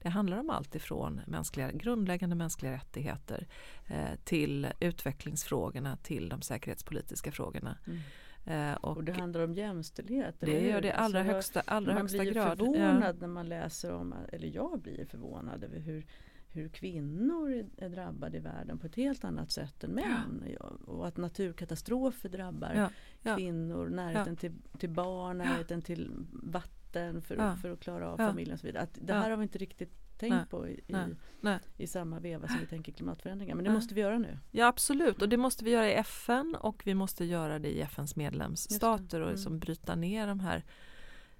Det 0.03 0.09
handlar 0.09 0.39
om 0.39 0.51
allt 0.51 0.75
ifrån 0.75 1.21
mänskliga, 1.27 1.73
grundläggande 1.73 2.37
mänskliga 2.37 2.73
rättigheter 2.73 3.47
eh, 3.87 4.15
till 4.25 4.69
utvecklingsfrågorna 4.81 5.97
till 5.97 6.29
de 6.29 6.43
säkerhetspolitiska 6.43 7.33
frågorna. 7.33 7.79
Mm. 7.87 8.01
Eh, 8.47 8.73
och, 8.73 8.97
och, 8.97 9.05
det 9.05 9.13
handlar 9.13 9.41
om 9.41 9.55
jämställdhet. 9.55 10.35
Det 10.39 10.61
gör 10.61 10.81
det 10.81 10.89
i 10.89 10.93
allra 10.93 11.19
alltså, 11.19 11.33
högsta, 11.33 11.61
allra 11.61 11.93
högsta 11.93 12.25
grad. 12.25 12.37
Man 12.37 12.57
blir 12.57 12.75
förvånad 12.75 13.17
ja. 13.17 13.21
när 13.21 13.29
man 13.29 13.49
läser 13.49 13.93
om, 13.93 14.15
eller 14.33 14.49
jag 14.49 14.81
blir 14.81 15.05
förvånad 15.05 15.65
över 15.65 15.79
hur, 15.79 16.07
hur 16.49 16.69
kvinnor 16.69 17.65
är, 17.77 17.89
drabbade 17.89 18.37
i 18.37 18.41
världen 18.41 18.79
på 18.79 18.87
ett 18.87 18.95
helt 18.95 19.25
annat 19.25 19.51
sätt 19.51 19.85
än 19.85 19.91
män. 19.91 20.45
Ja. 20.61 20.67
Och 20.87 21.07
att 21.07 21.17
naturkatastrofer 21.17 22.29
drabbar 22.29 22.91
ja. 23.23 23.37
kvinnor, 23.37 23.89
närheten 23.89 24.37
till, 24.37 24.53
till 24.79 24.91
barn, 24.91 25.39
närheten 25.39 25.83
till 25.83 26.11
vatten 26.31 27.23
för, 27.23 27.57
för 27.57 27.71
att 27.71 27.81
klara 27.81 28.11
av 28.11 28.17
familjen 28.17 28.55
och 28.55 28.61
så 28.61 28.67
vidare. 28.67 28.83
Att 28.83 28.99
det 29.03 29.15
här 29.15 29.31
har 29.31 29.37
vi 29.37 29.43
inte 29.43 29.59
riktigt 29.59 30.04
tänkt 30.19 30.35
nej, 30.35 30.47
på 30.51 30.69
i, 30.69 30.81
nej, 30.87 31.09
nej. 31.41 31.59
i 31.77 31.87
samma 31.87 32.21
veva 32.21 32.49
som 32.49 32.61
vi 32.61 32.67
tänker 32.67 32.93
klimatförändringar. 32.93 33.55
Men 33.55 33.65
det 33.65 33.71
måste 33.71 33.95
vi 33.95 34.01
göra 34.01 34.19
nu. 34.19 34.39
Ja 34.51 34.67
absolut 34.67 35.23
och 35.23 35.29
det 35.29 35.37
måste 35.37 35.65
vi 35.65 35.71
göra 35.71 35.91
i 35.91 35.95
FN 35.95 36.57
och 36.61 36.83
vi 36.85 36.95
måste 36.95 37.25
göra 37.25 37.59
det 37.59 37.69
i 37.69 37.81
FNs 37.81 38.17
medlemsstater 38.17 39.21
och 39.21 39.31
liksom 39.31 39.59
bryta 39.59 39.95
ner 39.95 40.27
de 40.27 40.41
här 40.41 40.65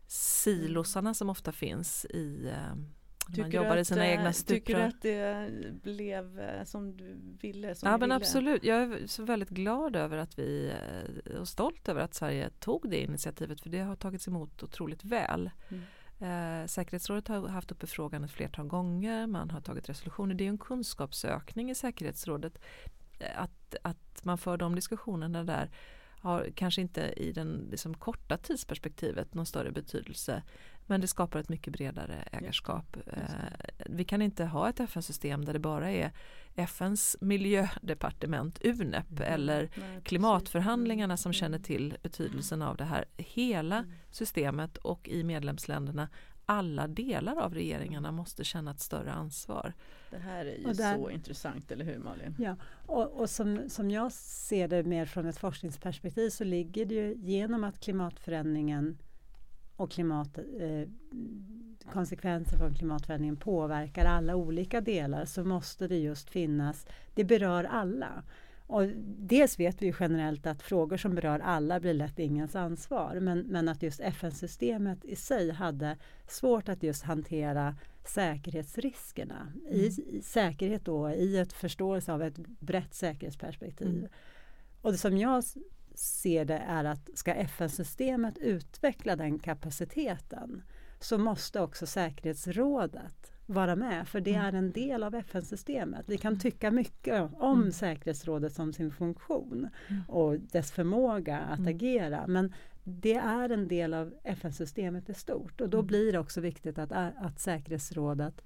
silosarna 0.07 1.15
som 1.15 1.31
ofta 1.31 1.53
finns 1.53 2.05
i 2.05 2.49
eh, 2.49 2.75
man 3.39 3.51
jobbar 3.51 3.77
i 3.77 3.85
sina 3.85 4.07
egna 4.07 4.33
stuprör. 4.33 4.59
Tycker 4.59 4.77
du 4.77 4.83
att 4.83 5.03
det 5.03 5.51
blev 5.83 6.41
eh, 6.41 6.65
som 6.65 6.97
du 6.97 7.17
ville? 7.41 7.75
Som 7.75 7.87
ja 7.87 7.93
men 7.93 8.01
ville? 8.01 8.15
absolut, 8.15 8.65
jag 8.65 8.83
är 8.83 9.07
så 9.07 9.23
väldigt 9.25 9.49
glad 9.49 9.97
över 9.97 10.17
att 10.17 10.39
vi 10.39 10.73
eh, 11.25 11.41
och 11.41 11.49
stolt 11.49 11.89
över 11.89 12.01
att 12.01 12.15
Sverige 12.15 12.51
tog 12.51 12.91
det 12.91 13.03
initiativet 13.03 13.61
för 13.61 13.71
det 13.71 13.81
har 13.81 13.97
tagits 13.97 14.29
emot 14.29 14.63
otroligt 14.63 15.05
väl. 15.05 15.51
Mm. 15.69 15.83
Eh, 16.25 16.67
säkerhetsrådet 16.67 17.29
har 17.29 17.49
haft 17.49 17.73
uppe 17.73 17.87
frågan 17.87 18.25
ett 18.25 18.31
flertal 18.31 18.67
gånger, 18.67 19.27
man 19.27 19.51
har 19.51 19.61
tagit 19.61 19.89
resolutioner. 19.89 20.35
Det 20.35 20.45
är 20.45 20.49
en 20.49 20.59
kunskapsökning 20.59 21.71
i 21.71 21.75
säkerhetsrådet 21.75 22.59
eh, 23.19 23.43
att, 23.43 23.77
att 23.83 24.25
man 24.25 24.39
för 24.39 24.57
de 24.57 24.75
diskussionerna 24.75 25.45
där 25.45 25.71
har 26.21 26.51
kanske 26.55 26.81
inte 26.81 27.01
i 27.17 27.33
den 27.33 27.69
liksom, 27.71 27.95
korta 27.95 28.37
tidsperspektivet 28.37 29.35
någon 29.35 29.47
större 29.47 29.71
betydelse 29.71 30.43
men 30.87 31.01
det 31.01 31.07
skapar 31.07 31.41
ett 31.41 31.49
mycket 31.49 31.73
bredare 31.73 32.25
ägarskap. 32.33 32.97
Eh, 33.07 33.23
vi 33.87 34.05
kan 34.05 34.23
inte 34.23 34.45
ha 34.45 34.69
ett 34.69 34.81
FN-system 34.81 35.45
där 35.45 35.53
det 35.53 35.59
bara 35.59 35.91
är 35.91 36.13
FNs 36.57 37.17
miljödepartement, 37.21 38.65
UNEP 38.65 39.11
mm. 39.11 39.35
eller 39.35 39.71
Nej, 39.77 40.01
klimatförhandlingarna 40.05 41.17
som 41.17 41.29
mm. 41.29 41.35
känner 41.35 41.59
till 41.59 41.97
betydelsen 42.03 42.63
av 42.63 42.77
det 42.77 42.85
här. 42.85 43.05
Hela 43.17 43.79
mm. 43.79 43.93
systemet 44.11 44.77
och 44.77 45.09
i 45.09 45.25
medlemsländerna 45.25 46.09
alla 46.47 46.89
delar 46.89 47.37
av 47.37 47.55
regeringarna 47.55 48.13
måste 48.13 48.45
känna 48.45 48.71
ett 48.71 48.81
större 48.81 49.13
ansvar. 49.13 49.75
Det 50.11 50.19
här 50.19 50.47
är 50.47 50.57
ju 50.57 50.73
där, 50.73 50.97
så 50.97 51.11
intressant, 51.11 51.71
eller 51.71 51.85
hur 51.85 51.99
Malin? 51.99 52.37
Ja, 52.39 52.57
och, 52.87 53.21
och 53.21 53.31
som, 53.31 53.71
som 53.71 53.91
jag 53.91 54.13
ser 54.13 54.69
det 54.69 54.85
mer 54.85 55.07
från 55.07 55.27
ett 55.27 55.39
forskningsperspektiv 55.39 56.31
så 56.31 56.45
ligger 56.45 56.87
det 56.87 56.95
ju 56.95 57.15
genom 57.15 57.65
att 57.65 57.81
klimatförändringen 57.81 58.99
och 59.77 59.91
klimat, 59.91 60.39
eh, 60.39 60.89
konsekvenser 61.93 62.57
från 62.57 62.75
klimatförändringen 62.75 63.37
påverkar 63.37 64.05
alla 64.05 64.37
olika 64.37 64.81
delar 64.81 65.25
så 65.25 65.45
måste 65.45 65.89
det 65.89 65.99
just 65.99 66.31
finnas, 66.31 66.87
det 67.15 67.25
berör 67.25 67.65
alla. 67.65 68.23
Och 68.67 68.87
dels 69.19 69.61
vet 69.61 69.83
vi 69.83 69.95
generellt 70.01 70.47
att 70.47 70.63
frågor 70.63 70.97
som 70.97 71.15
berör 71.15 71.39
alla 71.39 71.81
blir 71.81 71.95
lätt 71.95 72.19
ingens 72.19 72.57
ansvar. 72.57 73.21
Men, 73.21 73.39
men 73.39 73.69
att 73.69 73.83
just 73.83 74.01
FN-systemet 74.01 75.05
i 75.05 75.17
sig 75.17 75.51
hade 75.51 75.97
svårt 76.29 76.69
att 76.69 76.83
just 76.83 77.03
hantera 77.03 77.77
säkerhetsriskerna. 78.05 79.53
Mm. 79.53 79.75
I, 79.75 79.87
I, 79.87 80.23
säkerhet 80.23 80.85
då 80.85 81.11
i 81.11 81.39
ett 81.39 81.53
förståelse 81.53 82.13
av 82.13 82.23
ett 82.23 82.37
brett 82.39 82.95
säkerhetsperspektiv. 82.95 83.99
Mm. 83.99 84.11
Och 84.83 84.93
det 84.93 84.99
som 84.99 85.19
jag 85.19 85.45
ser 85.95 86.45
det 86.45 86.63
är 86.69 86.85
att 86.85 87.11
ska 87.15 87.35
FN-systemet 87.35 88.39
utveckla 88.39 89.17
den 89.17 89.39
kapaciteten 89.39 90.63
så 91.01 91.19
måste 91.19 91.61
också 91.61 91.87
säkerhetsrådet 91.87 93.33
vara 93.47 93.77
med 93.77 94.09
för 94.09 94.21
det 94.21 94.35
mm. 94.35 94.47
är 94.47 94.59
en 94.59 94.73
del 94.73 95.03
av 95.03 95.15
FN-systemet. 95.15 96.05
Vi 96.09 96.19
kan 96.19 96.39
tycka 96.39 96.71
mycket 96.71 97.31
om 97.39 97.61
mm. 97.61 97.73
säkerhetsrådet 97.73 98.53
som 98.53 98.73
sin 98.73 98.91
funktion 98.91 99.69
mm. 99.89 100.03
och 100.09 100.41
dess 100.41 100.73
förmåga 100.73 101.39
att 101.39 101.59
mm. 101.59 101.77
agera 101.77 102.25
men 102.27 102.55
det 102.85 103.15
är 103.15 103.49
en 103.49 103.69
del 103.69 103.95
av 103.95 104.15
FN-systemet 104.25 105.09
i 105.09 105.15
stort 105.15 105.61
och 105.61 105.69
då 105.69 105.83
blir 105.83 106.13
det 106.13 106.19
också 106.19 106.41
viktigt 106.41 106.79
att, 106.79 106.93
att 106.93 107.41
säkerhetsrådet 107.41 108.43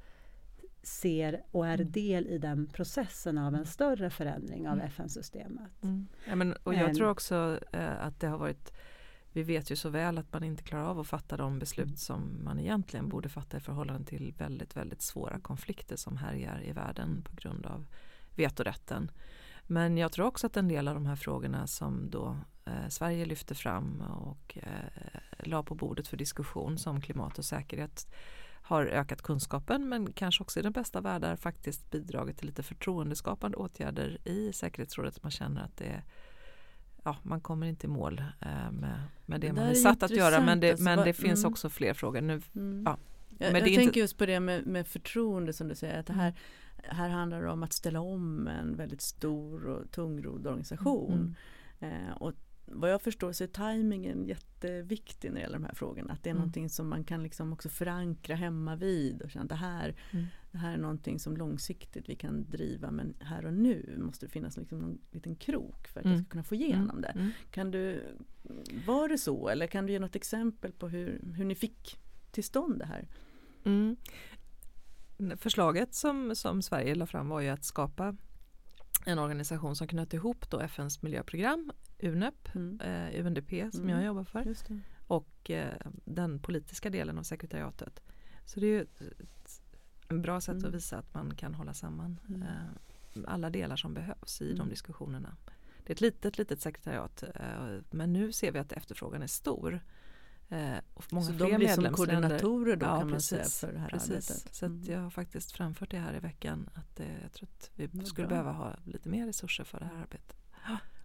ser 0.82 1.42
och 1.50 1.66
är 1.66 1.78
del 1.78 2.26
i 2.26 2.38
den 2.38 2.66
processen 2.66 3.38
av 3.38 3.54
en 3.54 3.66
större 3.66 4.10
förändring 4.10 4.68
av 4.68 4.80
FN-systemet. 4.80 5.72
Ja, 6.28 6.34
men, 6.34 6.52
och 6.52 6.74
jag 6.74 6.94
tror 6.94 7.10
också 7.10 7.60
eh, 7.72 8.06
att 8.06 8.20
det 8.20 8.26
har 8.26 8.38
varit 8.38 8.72
vi 9.32 9.42
vet 9.42 9.70
ju 9.70 9.76
så 9.76 9.88
väl 9.88 10.18
att 10.18 10.32
man 10.32 10.44
inte 10.44 10.62
klarar 10.62 10.84
av 10.84 11.00
att 11.00 11.06
fatta 11.06 11.36
de 11.36 11.58
beslut 11.58 11.86
mm. 11.86 11.96
som 11.96 12.44
man 12.44 12.58
egentligen 12.58 13.04
mm. 13.04 13.10
borde 13.10 13.28
fatta 13.28 13.56
i 13.56 13.60
förhållande 13.60 14.04
till 14.04 14.34
väldigt, 14.38 14.76
väldigt 14.76 15.02
svåra 15.02 15.40
konflikter 15.40 15.96
som 15.96 16.16
härjar 16.16 16.62
i 16.64 16.72
världen 16.72 17.22
på 17.22 17.36
grund 17.36 17.66
av 17.66 17.86
vetorätten. 18.34 19.10
Men 19.66 19.96
jag 19.96 20.12
tror 20.12 20.26
också 20.26 20.46
att 20.46 20.56
en 20.56 20.68
del 20.68 20.88
av 20.88 20.94
de 20.94 21.06
här 21.06 21.16
frågorna 21.16 21.66
som 21.66 22.10
då 22.10 22.36
eh, 22.64 22.88
Sverige 22.88 23.24
lyfter 23.24 23.54
fram 23.54 24.00
och 24.00 24.58
eh, 24.62 25.20
la 25.38 25.62
på 25.62 25.74
bordet 25.74 26.08
för 26.08 26.16
diskussion 26.16 26.78
som 26.78 27.00
klimat 27.00 27.38
och 27.38 27.44
säkerhet 27.44 28.14
har 28.68 28.86
ökat 28.86 29.22
kunskapen 29.22 29.88
men 29.88 30.12
kanske 30.12 30.42
också 30.42 30.60
i 30.60 30.62
den 30.62 30.72
bästa 30.72 31.00
världar 31.00 31.36
faktiskt 31.36 31.90
bidragit 31.90 32.38
till 32.38 32.46
lite 32.46 32.62
förtroendeskapande 32.62 33.56
åtgärder 33.56 34.18
i 34.24 34.52
säkerhetsrådet. 34.52 35.22
Man 35.22 35.30
känner 35.30 35.64
att 35.64 35.76
det 35.76 35.84
är 35.84 36.02
ja, 37.04 37.16
man 37.22 37.40
kommer 37.40 37.66
inte 37.66 37.86
i 37.86 37.90
mål 37.90 38.22
eh, 38.40 38.70
med, 38.70 39.00
med 39.26 39.40
det, 39.40 39.46
det 39.46 39.52
man 39.52 39.64
är 39.64 39.74
satt 39.74 40.02
att 40.02 40.10
göra 40.10 40.40
men 40.40 40.60
det, 40.60 40.70
alltså, 40.70 40.84
men 40.84 40.98
det 41.04 41.12
finns 41.12 41.40
mm. 41.40 41.52
också 41.52 41.70
fler 41.70 41.94
frågor. 41.94 42.20
Nu, 42.20 42.40
mm. 42.54 42.82
ja. 42.86 42.96
Jag, 43.38 43.56
jag 43.56 43.64
tänker 43.64 43.82
inte... 43.82 43.98
just 43.98 44.18
på 44.18 44.26
det 44.26 44.40
med, 44.40 44.66
med 44.66 44.86
förtroende 44.86 45.52
som 45.52 45.68
du 45.68 45.74
säger. 45.74 46.00
Att 46.00 46.06
det 46.06 46.12
här, 46.12 46.34
mm. 46.84 46.96
här 46.96 47.08
handlar 47.08 47.42
det 47.42 47.50
om 47.50 47.62
att 47.62 47.72
ställa 47.72 48.00
om 48.00 48.48
en 48.48 48.76
väldigt 48.76 49.02
stor 49.02 49.66
och 49.66 49.90
tungrodd 49.90 50.46
organisation. 50.46 51.36
Mm. 51.80 52.06
Eh, 52.08 52.12
och 52.12 52.32
vad 52.70 52.90
jag 52.90 53.02
förstår 53.02 53.32
så 53.32 53.44
är 53.44 53.48
tajmingen 53.48 54.24
jätteviktig 54.24 55.28
när 55.28 55.34
det 55.34 55.40
gäller 55.40 55.58
de 55.58 55.64
här 55.64 55.74
frågorna. 55.74 56.12
Att 56.12 56.22
det 56.22 56.28
är 56.28 56.32
mm. 56.32 56.40
någonting 56.40 56.68
som 56.68 56.88
man 56.88 57.04
kan 57.04 57.22
liksom 57.22 57.52
också 57.52 57.68
förankra 57.68 58.36
hemma 58.36 58.76
vid 58.76 59.22
och 59.22 59.30
känna 59.30 59.42
att 59.42 59.48
det 59.48 59.54
här, 59.54 59.96
mm. 60.10 60.26
det 60.52 60.58
här 60.58 60.72
är 60.72 60.78
någonting 60.78 61.18
som 61.18 61.36
långsiktigt 61.36 62.08
vi 62.08 62.16
kan 62.16 62.50
driva 62.50 62.90
men 62.90 63.14
här 63.20 63.46
och 63.46 63.52
nu 63.52 63.98
måste 63.98 64.26
det 64.26 64.30
finnas 64.30 64.56
liksom 64.56 64.78
någon 64.78 64.98
liten 65.10 65.36
krok 65.36 65.88
för 65.88 66.00
att 66.00 66.06
mm. 66.06 66.16
jag 66.16 66.24
ska 66.24 66.30
kunna 66.30 66.44
få 66.44 66.54
igenom 66.54 66.90
mm. 66.90 67.02
det. 67.02 67.08
Mm. 67.08 67.30
Kan 67.50 67.70
du, 67.70 68.16
var 68.86 69.08
det 69.08 69.18
så 69.18 69.48
eller 69.48 69.66
kan 69.66 69.86
du 69.86 69.92
ge 69.92 69.98
något 69.98 70.16
exempel 70.16 70.72
på 70.72 70.88
hur, 70.88 71.20
hur 71.36 71.44
ni 71.44 71.54
fick 71.54 71.98
till 72.30 72.44
stånd 72.44 72.78
det 72.78 72.86
här? 72.86 73.08
Mm. 73.64 73.96
Förslaget 75.36 75.94
som, 75.94 76.36
som 76.36 76.62
Sverige 76.62 76.94
la 76.94 77.06
fram 77.06 77.28
var 77.28 77.40
ju 77.40 77.48
att 77.48 77.64
skapa 77.64 78.16
en 79.04 79.18
organisation 79.18 79.76
som 79.76 79.88
knöt 79.88 80.14
ihop 80.14 80.50
då 80.50 80.60
FNs 80.60 81.02
miljöprogram, 81.02 81.72
UNEP, 81.98 82.54
mm. 82.54 82.80
eh, 82.80 83.26
UNDP 83.26 83.50
som 83.72 83.82
mm. 83.82 83.96
jag 83.96 84.04
jobbar 84.04 84.24
för 84.24 84.54
och 85.06 85.50
eh, 85.50 85.74
den 86.04 86.38
politiska 86.38 86.90
delen 86.90 87.18
av 87.18 87.22
sekretariatet. 87.22 88.02
Så 88.44 88.60
det 88.60 88.66
är 88.66 88.82
ett, 88.82 89.62
en 90.08 90.22
bra 90.22 90.40
sätt 90.40 90.54
mm. 90.54 90.68
att 90.68 90.74
visa 90.74 90.98
att 90.98 91.14
man 91.14 91.34
kan 91.34 91.54
hålla 91.54 91.74
samman 91.74 92.20
mm. 92.28 92.42
eh, 92.42 92.48
alla 93.26 93.50
delar 93.50 93.76
som 93.76 93.94
behövs 93.94 94.40
i 94.42 94.48
de 94.48 94.54
mm. 94.54 94.68
diskussionerna. 94.68 95.36
Det 95.84 95.90
är 95.90 95.94
ett 95.94 96.00
litet, 96.00 96.38
litet 96.38 96.60
sekretariat 96.60 97.24
eh, 97.34 97.78
men 97.90 98.12
nu 98.12 98.32
ser 98.32 98.52
vi 98.52 98.58
att 98.58 98.72
efterfrågan 98.72 99.22
är 99.22 99.26
stor. 99.26 99.80
Eh, 100.48 100.78
och 100.94 101.12
många 101.12 101.26
så 101.26 101.32
de 101.32 101.56
blir 101.56 101.68
som 101.68 101.92
koordinatorer 101.92 102.76
då 102.76 102.86
ja, 102.86 103.00
kan 103.00 103.10
precis, 103.10 103.32
man 103.32 103.44
säga 103.44 103.68
för 103.68 103.72
det 103.72 103.78
här 103.78 103.88
precis. 103.88 104.10
arbetet? 104.10 104.54
Så 104.54 104.66
mm. 104.66 104.82
jag 104.84 105.00
har 105.00 105.10
faktiskt 105.10 105.52
framfört 105.52 105.90
det 105.90 105.98
här 105.98 106.16
i 106.16 106.20
veckan 106.20 106.70
att 106.74 107.00
eh, 107.00 107.22
jag 107.22 107.32
tror 107.32 107.48
att 107.48 107.70
vi 107.74 107.88
skulle 108.04 108.28
bra. 108.28 108.36
behöva 108.36 108.52
ha 108.52 108.76
lite 108.84 109.08
mer 109.08 109.26
resurser 109.26 109.64
för 109.64 109.80
det 109.80 109.86
här 109.86 110.02
arbetet. 110.02 110.37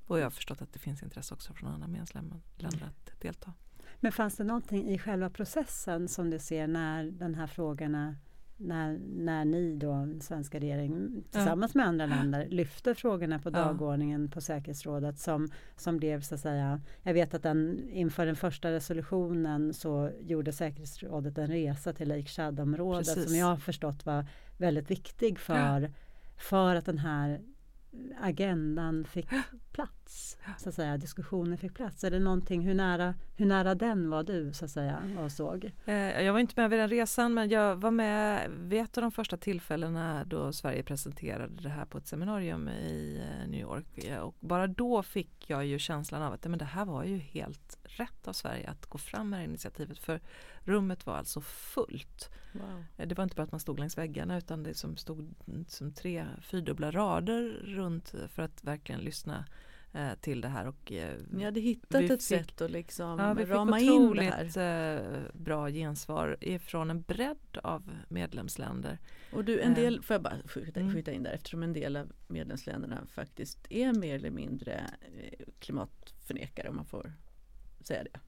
Och 0.07 0.19
jag 0.19 0.25
har 0.25 0.31
förstått 0.31 0.61
att 0.61 0.73
det 0.73 0.79
finns 0.79 1.03
intresse 1.03 1.33
också 1.33 1.53
från 1.53 1.69
andra 1.69 1.87
medlemsländer 1.87 2.39
att 2.61 3.21
delta. 3.21 3.53
Men 3.99 4.11
fanns 4.11 4.37
det 4.37 4.43
någonting 4.43 4.89
i 4.89 4.97
själva 4.97 5.29
processen 5.29 6.07
som 6.07 6.29
du 6.29 6.39
ser 6.39 6.67
när 6.67 7.11
de 7.11 7.33
här 7.33 7.47
frågorna 7.47 8.15
när, 8.57 8.99
när 9.15 9.45
ni 9.45 9.75
då, 9.75 10.07
svenska 10.21 10.59
regeringen 10.59 11.23
tillsammans 11.31 11.71
ja. 11.75 11.77
med 11.77 11.87
andra 11.87 12.05
länder 12.05 12.47
lyfte 12.49 12.95
frågorna 12.95 13.39
på 13.39 13.49
dagordningen 13.49 14.29
på 14.29 14.41
säkerhetsrådet 14.41 15.19
som, 15.19 15.49
som 15.75 15.97
blev 15.97 16.21
så 16.21 16.35
att 16.35 16.41
säga, 16.41 16.81
jag 17.03 17.13
vet 17.13 17.33
att 17.33 17.43
den, 17.43 17.89
inför 17.89 18.25
den 18.25 18.35
första 18.35 18.71
resolutionen 18.71 19.73
så 19.73 20.11
gjorde 20.21 20.51
säkerhetsrådet 20.51 21.37
en 21.37 21.47
resa 21.47 21.93
till 21.93 22.09
Lake 22.09 22.25
Chad-området 22.25 23.27
som 23.27 23.35
jag 23.35 23.45
har 23.45 23.57
förstått 23.57 24.05
var 24.05 24.25
väldigt 24.57 24.91
viktig 24.91 25.39
för, 25.39 25.81
ja. 25.81 25.89
för 26.37 26.75
att 26.75 26.85
den 26.85 26.97
här 26.97 27.41
agendan 28.21 29.05
fick 29.05 29.27
plats, 29.71 30.37
så 30.57 30.69
att 30.69 30.75
säga, 30.75 30.97
diskussionen 30.97 31.57
fick 31.57 31.73
plats. 31.73 32.03
Är 32.03 32.11
det 32.11 32.19
någonting, 32.19 32.61
hur 32.61 32.73
nära, 32.73 33.15
hur 33.35 33.45
nära 33.45 33.75
den 33.75 34.09
var 34.09 34.23
du 34.23 34.53
så 34.53 34.65
att 34.65 34.71
säga 34.71 35.03
och 35.23 35.31
såg? 35.31 35.71
Eh, 35.85 35.95
jag 35.95 36.33
var 36.33 36.39
inte 36.39 36.61
med 36.61 36.69
vid 36.69 36.79
den 36.79 36.89
resan 36.89 37.33
men 37.33 37.49
jag 37.49 37.75
var 37.75 37.91
med 37.91 38.51
vid 38.59 38.81
ett 38.81 38.97
av 38.97 39.01
de 39.01 39.11
första 39.11 39.37
tillfällena 39.37 40.23
då 40.25 40.53
Sverige 40.53 40.83
presenterade 40.83 41.63
det 41.63 41.69
här 41.69 41.85
på 41.85 41.97
ett 41.97 42.07
seminarium 42.07 42.69
i 42.69 43.21
eh, 43.21 43.49
New 43.49 43.61
York 43.61 43.85
och 44.21 44.35
bara 44.39 44.67
då 44.67 45.03
fick 45.03 45.49
jag 45.49 45.65
ju 45.65 45.79
känslan 45.79 46.21
av 46.21 46.33
att 46.33 46.45
men 46.45 46.59
det 46.59 46.65
här 46.65 46.85
var 46.85 47.03
ju 47.03 47.17
helt 47.17 47.77
rätt 47.83 48.27
av 48.27 48.33
Sverige 48.33 48.69
att 48.69 48.85
gå 48.85 48.97
fram 48.97 49.29
med 49.29 49.43
initiativet 49.43 49.99
för 49.99 50.19
rummet 50.65 51.05
var 51.05 51.15
alltså 51.15 51.41
fullt. 51.41 52.29
Wow. 52.51 52.83
Eh, 52.97 53.07
det 53.07 53.15
var 53.15 53.23
inte 53.23 53.35
bara 53.35 53.43
att 53.43 53.51
man 53.51 53.59
stod 53.59 53.79
längs 53.79 53.97
väggarna 53.97 54.37
utan 54.37 54.63
det 54.63 54.73
som 54.73 54.97
stod 54.97 55.35
som 55.67 55.93
tre 55.93 56.25
fyrdubbla 56.41 56.91
rader 56.91 57.41
runt 57.63 58.13
för 58.29 58.41
att 58.41 58.63
verkligen 58.63 59.01
lyssna 59.01 59.45
eh, 59.93 60.13
till 60.21 60.41
det 60.41 60.47
här. 60.47 60.67
Och, 60.67 60.91
eh, 60.91 61.17
Ni 61.29 61.43
hade 61.43 61.59
hittat 61.59 62.01
ett 62.01 62.09
fick, 62.09 62.21
sätt 62.21 62.61
att 62.61 62.71
liksom 62.71 63.19
ja, 63.19 63.33
vi 63.33 63.45
rama 63.45 63.77
fick 63.79 63.89
in 63.89 64.15
det 64.15 64.23
här. 64.23 64.57
Eh, 64.57 65.21
bra 65.33 65.69
gensvar 65.69 66.37
ifrån 66.41 66.89
en 66.89 67.01
bredd 67.01 67.57
av 67.63 67.91
medlemsländer. 68.07 68.99
Och 69.33 69.45
du, 69.45 69.59
en 69.59 69.73
del, 69.73 70.01
får 70.01 70.13
jag 70.13 70.21
bara 70.21 70.37
skjuta, 70.45 70.79
mm. 70.79 70.93
skjuta 70.93 71.11
in 71.11 71.23
där, 71.23 71.31
eftersom 71.31 71.63
en 71.63 71.73
del 71.73 71.95
av 71.95 72.11
medlemsländerna 72.27 73.05
faktiskt 73.07 73.67
är 73.69 73.93
mer 73.93 74.15
eller 74.15 74.31
mindre 74.31 74.89
klimatförnekare 75.59 76.69
om 76.69 76.75
man 76.75 76.85
får 76.85 77.13
säga 77.81 78.03
det 78.03 78.19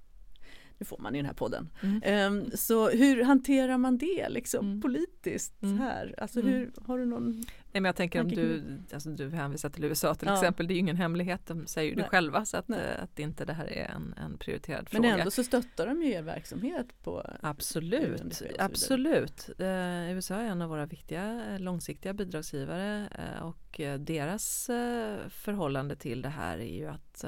det 0.78 0.86
får 0.86 0.98
man 0.98 1.16
i 1.16 1.18
den 1.18 1.26
här 1.26 1.34
podden. 1.34 1.70
Mm. 1.84 2.34
Um, 2.34 2.52
så 2.54 2.90
hur 2.90 3.24
hanterar 3.24 3.78
man 3.78 3.98
det 3.98 4.30
liksom 4.30 4.66
mm. 4.66 4.82
politiskt 4.82 5.64
mm. 5.64 5.80
här? 5.80 6.16
Alltså 6.18 6.40
mm. 6.40 6.54
hur, 6.54 6.72
har 6.86 7.00
du 7.00 7.06
någon 7.06 7.44
Nej, 7.76 7.82
men 7.82 7.90
jag 7.90 7.96
tänker 7.96 8.22
om 8.22 8.28
du, 8.28 8.64
alltså 8.94 9.10
du 9.10 9.30
hänvisar 9.30 9.70
till 9.70 9.84
USA 9.84 10.16
till 10.16 10.28
ja. 10.28 10.34
exempel, 10.34 10.68
det 10.68 10.74
är 10.74 10.76
ju 10.76 10.80
ingen 10.80 10.96
hemlighet, 10.96 11.42
de 11.46 11.68
säger 11.68 11.90
ju 11.90 11.96
det 11.96 12.04
själva 12.04 12.46
så 12.46 12.58
att, 12.58 12.70
eh, 12.70 12.78
att 13.04 13.20
inte 13.20 13.46
det 13.46 13.54
här 13.54 13.66
är 13.66 13.86
en, 13.86 14.14
en 14.18 14.38
prioriterad 14.38 14.90
fråga. 14.90 15.10
Men 15.10 15.20
ändå 15.20 15.32
så 15.32 15.44
stöttar 15.44 15.88
de 15.88 16.04
ju 16.04 16.12
er 16.12 16.22
verksamhet 16.22 17.04
på 17.04 17.26
Absolut, 17.42 18.42
absolut. 18.60 19.50
Eh, 19.60 20.12
USA 20.12 20.36
är 20.36 20.46
en 20.46 20.62
av 20.62 20.70
våra 20.70 20.86
viktiga 20.86 21.46
eh, 21.52 21.60
långsiktiga 21.60 22.14
bidragsgivare 22.14 23.10
eh, 23.12 23.44
och 23.44 23.80
eh, 23.80 24.00
deras 24.00 24.70
eh, 24.70 25.18
förhållande 25.30 25.96
till 25.96 26.22
det 26.22 26.30
här 26.30 26.58
är 26.58 26.76
ju 26.78 26.88
att 26.88 27.26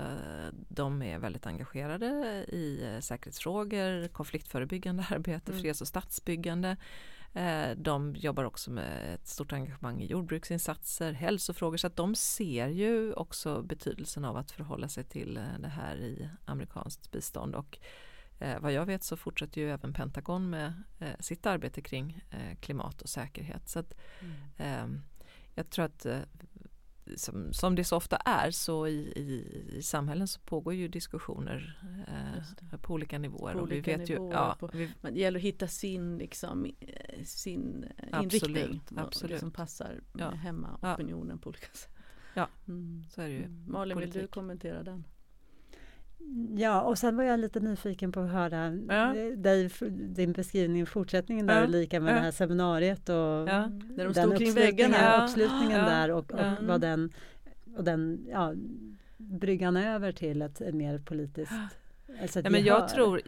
de 0.69 1.01
är 1.01 1.19
väldigt 1.19 1.45
engagerade 1.45 2.05
i 2.47 2.97
säkerhetsfrågor, 3.01 4.07
konfliktförebyggande 4.07 5.05
arbete, 5.09 5.51
mm. 5.51 5.61
freds 5.61 5.81
och 5.81 5.87
statsbyggande 5.87 6.77
Eh, 7.26 7.26
de 7.75 8.15
jobbar 8.15 8.43
också 8.43 8.71
med 8.71 9.13
ett 9.13 9.27
stort 9.27 9.53
engagemang 9.53 10.01
i 10.01 10.05
jordbruksinsatser, 10.05 11.11
hälsofrågor 11.11 11.77
så 11.77 11.87
att 11.87 11.95
de 11.95 12.15
ser 12.15 12.67
ju 12.67 13.13
också 13.13 13.61
betydelsen 13.61 14.25
av 14.25 14.37
att 14.37 14.51
förhålla 14.51 14.89
sig 14.89 15.03
till 15.03 15.37
eh, 15.37 15.43
det 15.59 15.67
här 15.67 15.95
i 15.95 16.29
amerikanskt 16.45 17.11
bistånd 17.11 17.55
och 17.55 17.79
Eh, 18.39 18.59
vad 18.59 18.71
jag 18.71 18.85
vet 18.85 19.03
så 19.03 19.17
fortsätter 19.17 19.61
ju 19.61 19.71
även 19.71 19.93
Pentagon 19.93 20.49
med 20.49 20.83
eh, 20.99 21.19
sitt 21.19 21.45
arbete 21.45 21.81
kring 21.81 22.23
eh, 22.31 22.57
klimat 22.59 23.01
och 23.01 23.09
säkerhet. 23.09 23.69
Så 23.69 23.79
att, 23.79 23.93
mm. 24.19 24.35
Ehm, 24.57 25.01
jag 25.55 25.69
tror 25.69 25.85
att 25.85 26.05
eh, 26.05 26.19
som, 27.15 27.53
som, 27.53 27.75
det 27.75 27.83
så 27.83 27.95
ofta 27.95 28.17
är 28.17 28.51
så 28.51 28.87
i, 28.87 28.97
i, 29.15 29.63
i 29.77 29.81
samhällen 29.81 30.27
så 30.27 30.39
pågår 30.39 30.73
ju 30.73 30.87
diskussioner 30.87 31.79
eh, 32.07 32.77
på 32.79 32.93
olika 32.93 33.19
nivåer. 33.19 33.53
På 33.53 33.59
och 33.59 33.63
olika 33.63 33.91
vi 33.91 33.97
vet 33.97 34.09
nivåer, 34.09 34.27
ju, 34.29 34.33
ja, 34.33 34.55
på, 34.59 34.69
vi, 34.73 34.91
det 35.01 35.19
gäller 35.19 35.39
att 35.39 35.43
hitta 35.43 35.67
sin, 35.67 36.17
liksom, 36.17 36.71
sin 37.25 37.85
absolut, 38.11 38.57
inriktning 38.57 38.99
absolut. 38.99 39.33
Och 39.33 39.39
som 39.39 39.51
passar 39.51 39.99
ja. 40.13 40.29
hemma 40.29 40.93
opinionen 40.93 41.37
ja. 41.37 41.43
på 41.43 41.49
olika 41.49 41.67
sätt. 41.73 41.89
Ja, 42.33 42.47
mm. 42.67 43.03
så 43.09 43.21
är 43.21 43.27
det 43.27 43.33
ju. 43.33 43.43
Mm. 43.43 43.63
Malin, 43.67 43.97
vill 43.97 44.11
du 44.11 44.27
kommentera 44.27 44.83
den? 44.83 45.03
Ja, 46.57 46.81
och 46.81 46.97
sen 46.97 47.17
var 47.17 47.23
jag 47.23 47.39
lite 47.39 47.59
nyfiken 47.59 48.11
på 48.11 48.19
att 48.19 48.31
höra 48.31 48.73
ja. 48.89 49.13
dig, 49.35 49.69
din 49.91 50.31
beskrivning, 50.31 50.85
fortsättningen 50.85 51.45
där 51.45 51.61
ja. 51.61 51.67
lika 51.67 51.99
med 51.99 52.11
ja. 52.11 52.15
det 52.15 52.21
här 52.21 52.31
seminariet 52.31 53.09
och 53.09 53.15
ja. 53.15 53.71
Där 53.95 54.05
de 54.05 54.13
den 54.13 54.37
kring 54.37 54.53
väggarna. 54.53 55.23
uppslutningen 55.23 55.85
där 55.85 56.11
och, 56.11 56.31
och 56.31 56.45
vad 56.61 56.81
den, 56.81 57.13
och 57.77 57.83
den 57.83 58.25
ja, 58.29 58.53
bryggan 59.17 59.77
över 59.77 60.11
till 60.11 60.41
ett, 60.41 60.73
mer 60.73 60.99
politiskt 60.99 61.51
alltså 62.21 62.41
ja, 62.41 62.49
men 62.49 62.63
Jag 62.63 62.89
tror, 62.89 63.21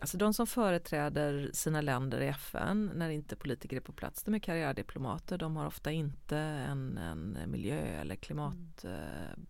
alltså 0.00 0.16
de 0.16 0.34
som 0.34 0.46
företräder 0.46 1.50
sina 1.52 1.80
länder 1.80 2.20
i 2.20 2.26
FN 2.26 2.90
när 2.94 3.10
inte 3.10 3.36
politiker 3.36 3.76
är 3.76 3.80
på 3.80 3.92
plats, 3.92 4.22
de 4.22 4.34
är 4.34 4.38
karriärdiplomater, 4.38 5.38
de 5.38 5.56
har 5.56 5.66
ofta 5.66 5.90
inte 5.90 6.36
en, 6.36 6.98
en 6.98 7.38
miljö 7.46 8.00
eller 8.00 8.14
klimat 8.14 8.84
mm 8.84 9.46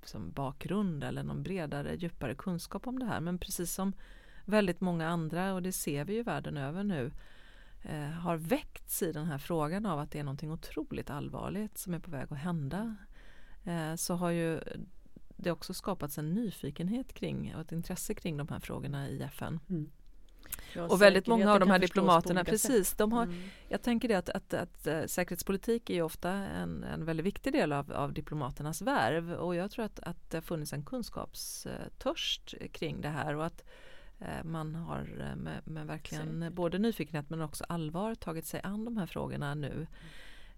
liksom 0.00 0.32
bakgrund 0.32 1.04
eller 1.04 1.22
någon 1.22 1.42
bredare, 1.42 1.94
djupare 1.94 2.34
kunskap 2.34 2.86
om 2.86 2.98
det 2.98 3.06
här. 3.06 3.20
Men 3.20 3.38
precis 3.38 3.72
som 3.72 3.92
väldigt 4.44 4.80
många 4.80 5.08
andra, 5.08 5.54
och 5.54 5.62
det 5.62 5.72
ser 5.72 6.04
vi 6.04 6.14
ju 6.14 6.22
världen 6.22 6.56
över 6.56 6.84
nu, 6.84 7.12
eh, 7.82 8.10
har 8.10 8.36
väckts 8.36 9.02
i 9.02 9.12
den 9.12 9.26
här 9.26 9.38
frågan 9.38 9.86
av 9.86 9.98
att 9.98 10.10
det 10.10 10.18
är 10.18 10.24
någonting 10.24 10.52
otroligt 10.52 11.10
allvarligt 11.10 11.78
som 11.78 11.94
är 11.94 11.98
på 11.98 12.10
väg 12.10 12.26
att 12.30 12.38
hända. 12.38 12.96
Eh, 13.64 13.94
så 13.94 14.14
har 14.14 14.30
ju 14.30 14.60
det 15.36 15.50
också 15.50 15.74
skapats 15.74 16.18
en 16.18 16.34
nyfikenhet 16.34 17.12
kring 17.12 17.54
och 17.54 17.60
ett 17.60 17.72
intresse 17.72 18.14
kring 18.14 18.36
de 18.36 18.48
här 18.48 18.60
frågorna 18.60 19.08
i 19.08 19.22
FN. 19.22 19.60
Mm. 19.68 19.90
Och 20.88 21.02
väldigt 21.02 21.26
många 21.26 21.52
av 21.52 21.60
de 21.60 21.70
här 21.70 21.78
diplomaterna, 21.78 22.44
precis, 22.44 22.92
de 22.92 23.12
har, 23.12 23.22
mm. 23.22 23.42
jag 23.68 23.82
tänker 23.82 24.08
det 24.08 24.14
att, 24.14 24.28
att, 24.28 24.54
att, 24.54 24.86
att, 24.86 25.10
säkerhetspolitik 25.10 25.90
är 25.90 25.94
ju 25.94 26.02
ofta 26.02 26.30
en, 26.30 26.84
en 26.84 27.04
väldigt 27.04 27.26
viktig 27.26 27.52
del 27.52 27.72
av, 27.72 27.92
av 27.92 28.12
diplomaternas 28.12 28.82
värv 28.82 29.32
och 29.32 29.54
jag 29.54 29.70
tror 29.70 29.84
att, 29.84 30.00
att 30.00 30.30
det 30.30 30.36
har 30.36 30.42
funnits 30.42 30.72
en 30.72 30.84
kunskapstörst 30.84 32.54
kring 32.72 33.00
det 33.00 33.08
här 33.08 33.36
och 33.36 33.46
att 33.46 33.64
eh, 34.18 34.44
man 34.44 34.74
har 34.74 34.98
eh, 35.00 35.36
med, 35.36 35.60
med 35.64 35.86
verkligen 35.86 36.40
Säkert. 36.40 36.54
både 36.54 36.78
nyfikenhet 36.78 37.30
men 37.30 37.40
också 37.40 37.64
allvar 37.68 38.14
tagit 38.14 38.46
sig 38.46 38.60
an 38.64 38.84
de 38.84 38.96
här 38.96 39.06
frågorna 39.06 39.54
nu. 39.54 39.72
Mm. 39.72 39.86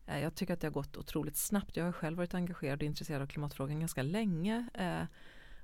Eh, 0.07 0.23
jag 0.23 0.35
tycker 0.35 0.55
att 0.55 0.61
det 0.61 0.67
har 0.67 0.73
gått 0.73 0.97
otroligt 0.97 1.37
snabbt. 1.37 1.77
Jag 1.77 1.85
har 1.85 1.93
själv 1.93 2.17
varit 2.17 2.35
engagerad 2.35 2.79
och 2.79 2.87
intresserad 2.87 3.23
av 3.23 3.27
klimatfrågan 3.27 3.81
ganska 3.81 4.03
länge. 4.03 4.69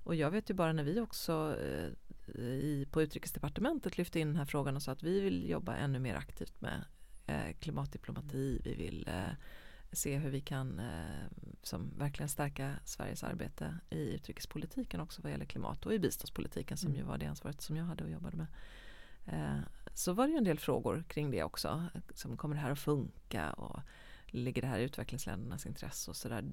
Och 0.05 0.15
jag 0.15 0.31
vet 0.31 0.51
ju 0.51 0.55
bara 0.55 0.73
när 0.73 0.85
vi 0.85 1.01
också 1.01 1.57
i, 2.35 2.87
på 2.91 3.03
utrikesdepartementet 3.03 3.99
lyfte 3.99 4.21
in 4.21 4.29
den 4.29 4.37
här 4.37 4.45
frågan 4.45 4.77
och 4.77 4.83
sa 4.83 4.93
att 4.93 5.03
vi 5.03 5.21
vill 5.21 5.51
jobba 5.51 5.77
ännu 5.77 5.99
mer 5.99 6.15
aktivt 6.15 6.61
med 6.61 6.85
eh, 7.27 7.57
klimatdiplomati. 7.61 8.61
Vi 8.65 8.75
vill 8.75 9.09
eh, 9.09 9.35
se 9.93 10.17
hur 10.17 10.31
vi 10.31 10.41
kan 10.41 10.79
eh, 10.79 11.27
som 11.63 11.99
verkligen 11.99 12.29
stärka 12.29 12.75
Sveriges 12.85 13.25
arbete 13.25 13.79
i 13.91 14.15
utrikespolitiken 14.15 15.01
också 15.01 15.23
vad 15.23 15.33
gäller 15.33 15.45
klimat 15.45 15.87
och 15.87 15.95
i 15.95 15.99
biståndspolitiken 15.99 16.77
som 16.77 16.89
mm. 16.89 17.01
ju 17.01 17.07
var 17.07 17.19
det 17.19 17.27
ansvaret 17.27 17.61
som 17.61 17.77
jag 17.77 17.85
hade 17.85 18.05
och 18.05 18.11
jobbade 18.11 18.37
med. 18.37 18.47
Eh, 19.27 19.61
så 19.95 20.13
var 20.13 20.27
det 20.27 20.33
ju 20.33 20.39
en 20.39 20.45
del 20.45 20.59
frågor 20.59 21.05
kring 21.09 21.31
det 21.31 21.43
också. 21.43 21.85
Som 22.15 22.37
kommer 22.37 22.55
det 22.55 22.61
här 22.61 22.71
att 22.71 22.79
funka 22.79 23.53
och 23.53 23.81
ligger 24.27 24.63
det 24.63 24.69
här 24.69 24.79
i 24.79 24.83
utvecklingsländernas 24.83 25.67
intresse 25.67 26.11
och 26.11 26.17
sådär 26.17 26.45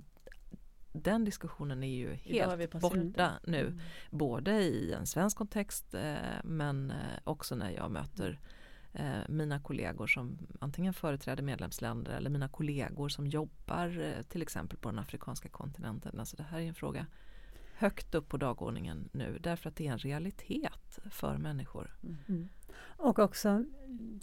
den 0.95 1.25
diskussionen 1.25 1.83
är 1.83 1.95
ju 1.95 2.13
helt 2.13 2.71
borta 2.71 3.31
nu. 3.43 3.61
Mm. 3.61 3.79
Både 4.09 4.51
i 4.51 4.93
en 4.93 5.05
svensk 5.05 5.37
kontext 5.37 5.93
eh, 5.93 6.15
men 6.43 6.91
eh, 6.91 6.97
också 7.23 7.55
när 7.55 7.71
jag 7.71 7.91
möter 7.91 8.39
eh, 8.93 9.19
mina 9.29 9.59
kollegor 9.59 10.07
som 10.07 10.37
antingen 10.59 10.93
företräder 10.93 11.43
medlemsländer 11.43 12.11
eller 12.11 12.29
mina 12.29 12.47
kollegor 12.47 13.09
som 13.09 13.27
jobbar 13.27 13.99
eh, 13.99 14.23
till 14.23 14.41
exempel 14.41 14.77
på 14.77 14.89
den 14.89 14.99
afrikanska 14.99 15.49
kontinenten. 15.49 16.19
Alltså 16.19 16.37
det 16.37 16.43
här 16.43 16.59
är 16.59 16.67
en 16.67 16.75
fråga 16.75 17.05
högt 17.77 18.15
upp 18.15 18.29
på 18.29 18.37
dagordningen 18.37 19.09
nu 19.11 19.37
därför 19.41 19.69
att 19.69 19.75
det 19.75 19.87
är 19.87 19.91
en 19.91 19.97
realitet 19.97 20.99
för 21.11 21.37
människor. 21.37 21.97
Mm. 22.03 22.17
mm. 22.27 22.49
Och 22.97 23.19
också, 23.19 23.65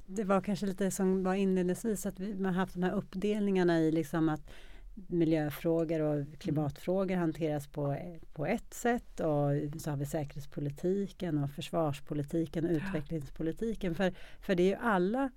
det 0.07 0.25
var 0.25 0.41
kanske 0.41 0.67
lite 0.67 0.91
som 0.91 1.23
var 1.23 1.35
inledningsvis 1.35 2.07
att 2.07 2.21
vi 2.21 2.45
har 2.45 2.53
haft 2.53 2.75
de 2.75 2.83
här 2.83 2.93
uppdelningarna 2.93 3.81
i 3.81 3.93
liksom 3.93 4.29
att 4.29 4.51
miljöfrågor 4.95 6.01
och 6.01 6.39
klimatfrågor 6.39 7.17
hanteras 7.17 7.67
på, 7.67 7.97
på 8.33 8.47
ett 8.47 8.75
sätt 8.75 9.21
och 9.21 9.81
så 9.81 9.91
har 9.91 9.97
vi 9.97 10.07
säkerhetspolitiken 10.07 11.39
och 11.39 11.51
försvarspolitiken 11.51 12.65
och 12.65 12.71
utvecklingspolitiken. 12.71 13.95
För, 13.95 14.13
för 14.41 14.55
det 14.55 14.63
är 14.63 14.67
ju 14.67 14.75
alla 14.75 15.31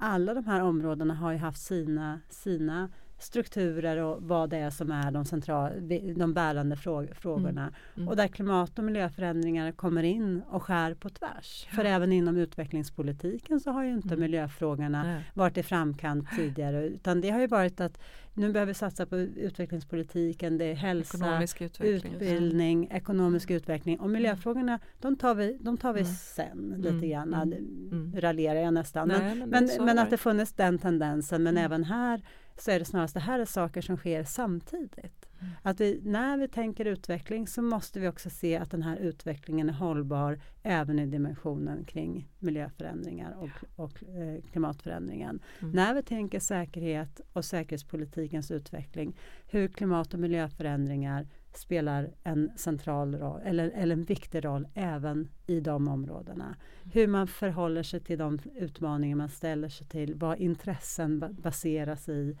alla 0.00 0.34
de 0.34 0.46
här 0.46 0.62
områdena 0.62 1.14
har 1.14 1.32
ju 1.32 1.38
haft 1.38 1.62
sina, 1.62 2.20
sina 2.28 2.88
strukturer 3.20 3.96
och 3.96 4.22
vad 4.22 4.50
det 4.50 4.56
är 4.56 4.70
som 4.70 4.90
är 4.90 5.10
de, 5.10 5.24
central, 5.24 5.72
de 6.16 6.34
bärande 6.34 6.76
frågorna. 6.76 7.62
Mm. 7.62 7.74
Mm. 7.96 8.08
Och 8.08 8.16
där 8.16 8.28
klimat 8.28 8.78
och 8.78 8.84
miljöförändringar 8.84 9.72
kommer 9.72 10.02
in 10.02 10.42
och 10.50 10.62
skär 10.62 10.94
på 10.94 11.08
tvärs. 11.10 11.66
Ja. 11.70 11.76
För 11.76 11.84
även 11.84 12.12
inom 12.12 12.36
utvecklingspolitiken 12.36 13.60
så 13.60 13.70
har 13.70 13.84
ju 13.84 13.92
inte 13.92 14.08
mm. 14.08 14.20
miljöfrågorna 14.20 15.02
Nej. 15.02 15.24
varit 15.34 15.58
i 15.58 15.62
framkant 15.62 16.28
tidigare. 16.36 16.86
Utan 16.86 17.20
det 17.20 17.30
har 17.30 17.40
ju 17.40 17.46
varit 17.46 17.80
att 17.80 17.98
nu 18.34 18.52
behöver 18.52 18.70
vi 18.70 18.74
satsa 18.74 19.06
på 19.06 19.16
utvecklingspolitiken, 19.18 20.58
det 20.58 20.64
är 20.64 20.74
hälsa, 20.74 21.42
utveckling. 21.58 22.14
utbildning, 22.14 22.88
ekonomisk 22.90 23.50
utveckling. 23.50 24.00
Och 24.00 24.10
miljöfrågorna, 24.10 24.78
de 25.00 25.16
tar 25.16 25.34
vi, 25.34 25.58
de 25.60 25.76
tar 25.76 25.92
vi 25.92 26.00
mm. 26.00 26.12
sen 26.12 26.74
lite 26.76 26.88
mm. 26.88 27.10
grann. 27.10 27.34
Mm. 27.34 27.88
mm. 27.92 28.20
Raljerar 28.20 28.60
jag 28.60 28.74
nästan. 28.74 29.08
Nej, 29.08 29.20
men, 29.20 29.38
men, 29.38 29.66
men, 29.76 29.84
men 29.84 29.98
att 29.98 30.10
det 30.10 30.16
funnits 30.16 30.52
den 30.52 30.78
tendensen. 30.78 31.42
Men 31.42 31.56
även 31.56 31.84
här 31.84 32.22
så 32.62 32.70
är 32.70 32.78
det 32.78 32.84
snarast 32.84 33.14
det 33.14 33.20
här 33.20 33.38
är 33.38 33.44
saker 33.44 33.80
som 33.80 33.96
sker 33.96 34.24
samtidigt. 34.24 35.28
Mm. 35.40 35.52
Att 35.62 35.80
vi, 35.80 36.00
när 36.04 36.36
vi 36.36 36.48
tänker 36.48 36.84
utveckling 36.84 37.46
så 37.46 37.62
måste 37.62 38.00
vi 38.00 38.08
också 38.08 38.30
se 38.30 38.56
att 38.56 38.70
den 38.70 38.82
här 38.82 38.96
utvecklingen 38.96 39.68
är 39.68 39.72
hållbar 39.72 40.40
även 40.62 40.98
i 40.98 41.06
dimensionen 41.06 41.84
kring 41.84 42.28
miljöförändringar 42.38 43.36
och, 43.38 43.84
och 43.84 44.04
eh, 44.04 44.42
klimatförändringen. 44.52 45.40
Mm. 45.60 45.72
När 45.72 45.94
vi 45.94 46.02
tänker 46.02 46.40
säkerhet 46.40 47.20
och 47.32 47.44
säkerhetspolitikens 47.44 48.50
utveckling, 48.50 49.16
hur 49.46 49.68
klimat 49.68 50.14
och 50.14 50.20
miljöförändringar 50.20 51.26
spelar 51.52 52.10
en 52.22 52.50
central 52.56 53.14
roll 53.14 53.40
eller, 53.44 53.70
eller 53.70 53.92
en 53.92 54.04
viktig 54.04 54.44
roll 54.44 54.68
även 54.74 55.28
i 55.46 55.60
de 55.60 55.88
områdena. 55.88 56.44
Mm. 56.44 56.56
Hur 56.92 57.06
man 57.06 57.26
förhåller 57.26 57.82
sig 57.82 58.00
till 58.00 58.18
de 58.18 58.38
utmaningar 58.54 59.16
man 59.16 59.28
ställer 59.28 59.68
sig 59.68 59.86
till, 59.86 60.14
vad 60.14 60.38
intressen 60.38 61.36
baseras 61.42 62.08
i 62.08 62.38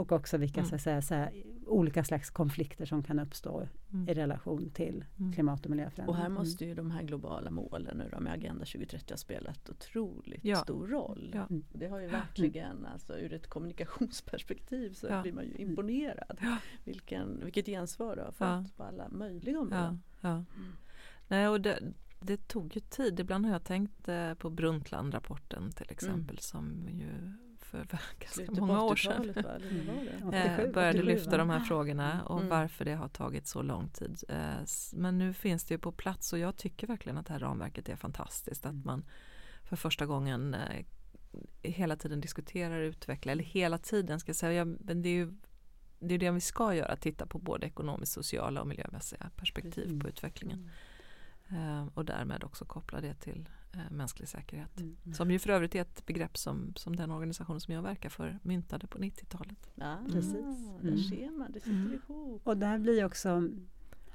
och 0.00 0.12
också 0.12 0.36
vilka 0.36 0.60
mm. 0.60 0.70
så 0.70 0.78
säga, 0.78 1.02
så 1.02 1.14
här, 1.14 1.32
olika 1.66 2.04
slags 2.04 2.30
konflikter 2.30 2.84
som 2.84 3.02
kan 3.02 3.18
uppstå 3.18 3.68
mm. 3.92 4.08
i 4.08 4.14
relation 4.14 4.70
till 4.70 5.04
mm. 5.18 5.32
klimat 5.32 5.64
och 5.64 5.70
miljöförändring. 5.70 6.16
Och 6.16 6.22
här 6.22 6.28
måste 6.28 6.64
ju 6.64 6.74
de 6.74 6.90
här 6.90 7.02
globala 7.02 7.50
målen 7.50 7.96
nu 7.96 8.08
då 8.12 8.20
med 8.20 8.32
Agenda 8.32 8.64
2030 8.64 9.12
ha 9.12 9.16
spelat 9.16 9.70
otroligt 9.70 10.44
ja. 10.44 10.56
stor 10.56 10.86
roll. 10.86 11.30
Ja. 11.34 11.46
Mm. 11.50 11.64
Det 11.72 11.88
har 11.88 12.00
ju 12.00 12.06
verkligen, 12.06 12.86
alltså 12.86 13.18
ur 13.18 13.32
ett 13.32 13.46
kommunikationsperspektiv 13.46 14.92
så 14.92 15.06
ja. 15.06 15.22
blir 15.22 15.32
man 15.32 15.44
ju 15.44 15.54
imponerad. 15.54 16.38
Ja. 16.40 16.56
Vilken, 16.84 17.44
vilket 17.44 17.66
gensvar 17.66 18.16
du 18.16 18.22
har 18.22 18.32
fått 18.32 18.76
på 18.76 18.82
alla 18.82 19.08
möjliga 19.08 19.60
områden. 19.60 20.02
Mm. 20.22 20.44
Nej, 21.28 21.48
och 21.48 21.60
det, 21.60 21.92
det 22.20 22.48
tog 22.48 22.76
ju 22.76 22.80
tid. 22.80 23.20
Ibland 23.20 23.46
har 23.46 23.52
jag 23.52 23.64
tänkt 23.64 24.08
eh, 24.08 24.34
på 24.34 24.50
Brundtland-rapporten 24.50 25.72
till 25.72 25.90
exempel 25.90 26.36
mm. 26.36 26.38
som 26.38 26.88
ju 26.88 27.32
för 27.70 27.86
ganska 28.18 28.60
många 28.60 28.82
år 28.82 28.96
sedan 28.96 29.30
mm. 30.32 30.72
började 30.72 31.02
lyfta 31.02 31.36
de 31.36 31.50
här 31.50 31.60
frågorna 31.60 32.12
mm. 32.12 32.26
och 32.26 32.36
mm. 32.36 32.48
varför 32.48 32.84
det 32.84 32.94
har 32.94 33.08
tagit 33.08 33.46
så 33.46 33.62
lång 33.62 33.88
tid. 33.88 34.24
Eh, 34.28 34.64
men 34.92 35.18
nu 35.18 35.32
finns 35.32 35.64
det 35.64 35.74
ju 35.74 35.78
på 35.78 35.92
plats 35.92 36.32
och 36.32 36.38
jag 36.38 36.56
tycker 36.56 36.86
verkligen 36.86 37.18
att 37.18 37.26
det 37.26 37.32
här 37.32 37.40
ramverket 37.40 37.88
är 37.88 37.96
fantastiskt. 37.96 38.66
Att 38.66 38.72
mm. 38.72 38.86
man 38.86 39.04
för 39.62 39.76
första 39.76 40.06
gången 40.06 40.54
eh, 40.54 40.84
hela 41.62 41.96
tiden 41.96 42.20
diskuterar 42.20 42.80
och 42.80 42.88
utvecklar, 42.88 43.32
eller 43.32 43.44
hela 43.44 43.78
tiden 43.78 44.20
ska 44.20 44.28
jag 44.28 44.36
säga, 44.36 44.64
men 44.64 45.02
det 45.02 45.08
är 45.08 45.14
ju 45.14 45.34
det 46.02 46.14
är 46.14 46.18
det 46.18 46.30
vi 46.30 46.40
ska 46.40 46.74
göra, 46.74 46.96
titta 46.96 47.26
på 47.26 47.38
både 47.38 47.66
ekonomiskt, 47.66 48.12
sociala 48.12 48.60
och 48.60 48.66
miljömässiga 48.66 49.30
perspektiv 49.36 49.86
mm. 49.86 50.00
på 50.00 50.08
utvecklingen. 50.08 50.70
Mm. 51.48 51.88
och 51.88 52.04
därmed 52.04 52.44
också 52.44 52.64
koppla 52.64 53.00
det 53.00 53.14
till 53.14 53.48
eh, 53.72 53.90
mänsklig 53.90 54.28
säkerhet. 54.28 54.80
Mm. 54.80 55.14
Som 55.14 55.30
ju 55.30 55.38
för 55.38 55.50
övrigt 55.50 55.74
är 55.74 55.80
ett 55.80 56.06
begrepp 56.06 56.38
som, 56.38 56.72
som 56.76 56.96
den 56.96 57.10
organisationen 57.10 57.60
som 57.60 57.74
jag 57.74 57.82
verkar 57.82 58.08
för 58.08 58.38
myntade 58.42 58.86
på 58.86 58.98
90-talet. 58.98 59.70
Ja, 59.74 59.98
precis. 60.12 60.34
Mm. 60.34 60.80
Där 60.82 60.96
ser 60.96 61.30
man, 61.30 61.52
det 61.52 61.60
sitter 61.60 61.72
mm. 61.72 61.92
ihop. 61.92 62.46
Och 62.46 62.56
där 62.56 62.78
blir 62.78 63.04
också 63.04 63.48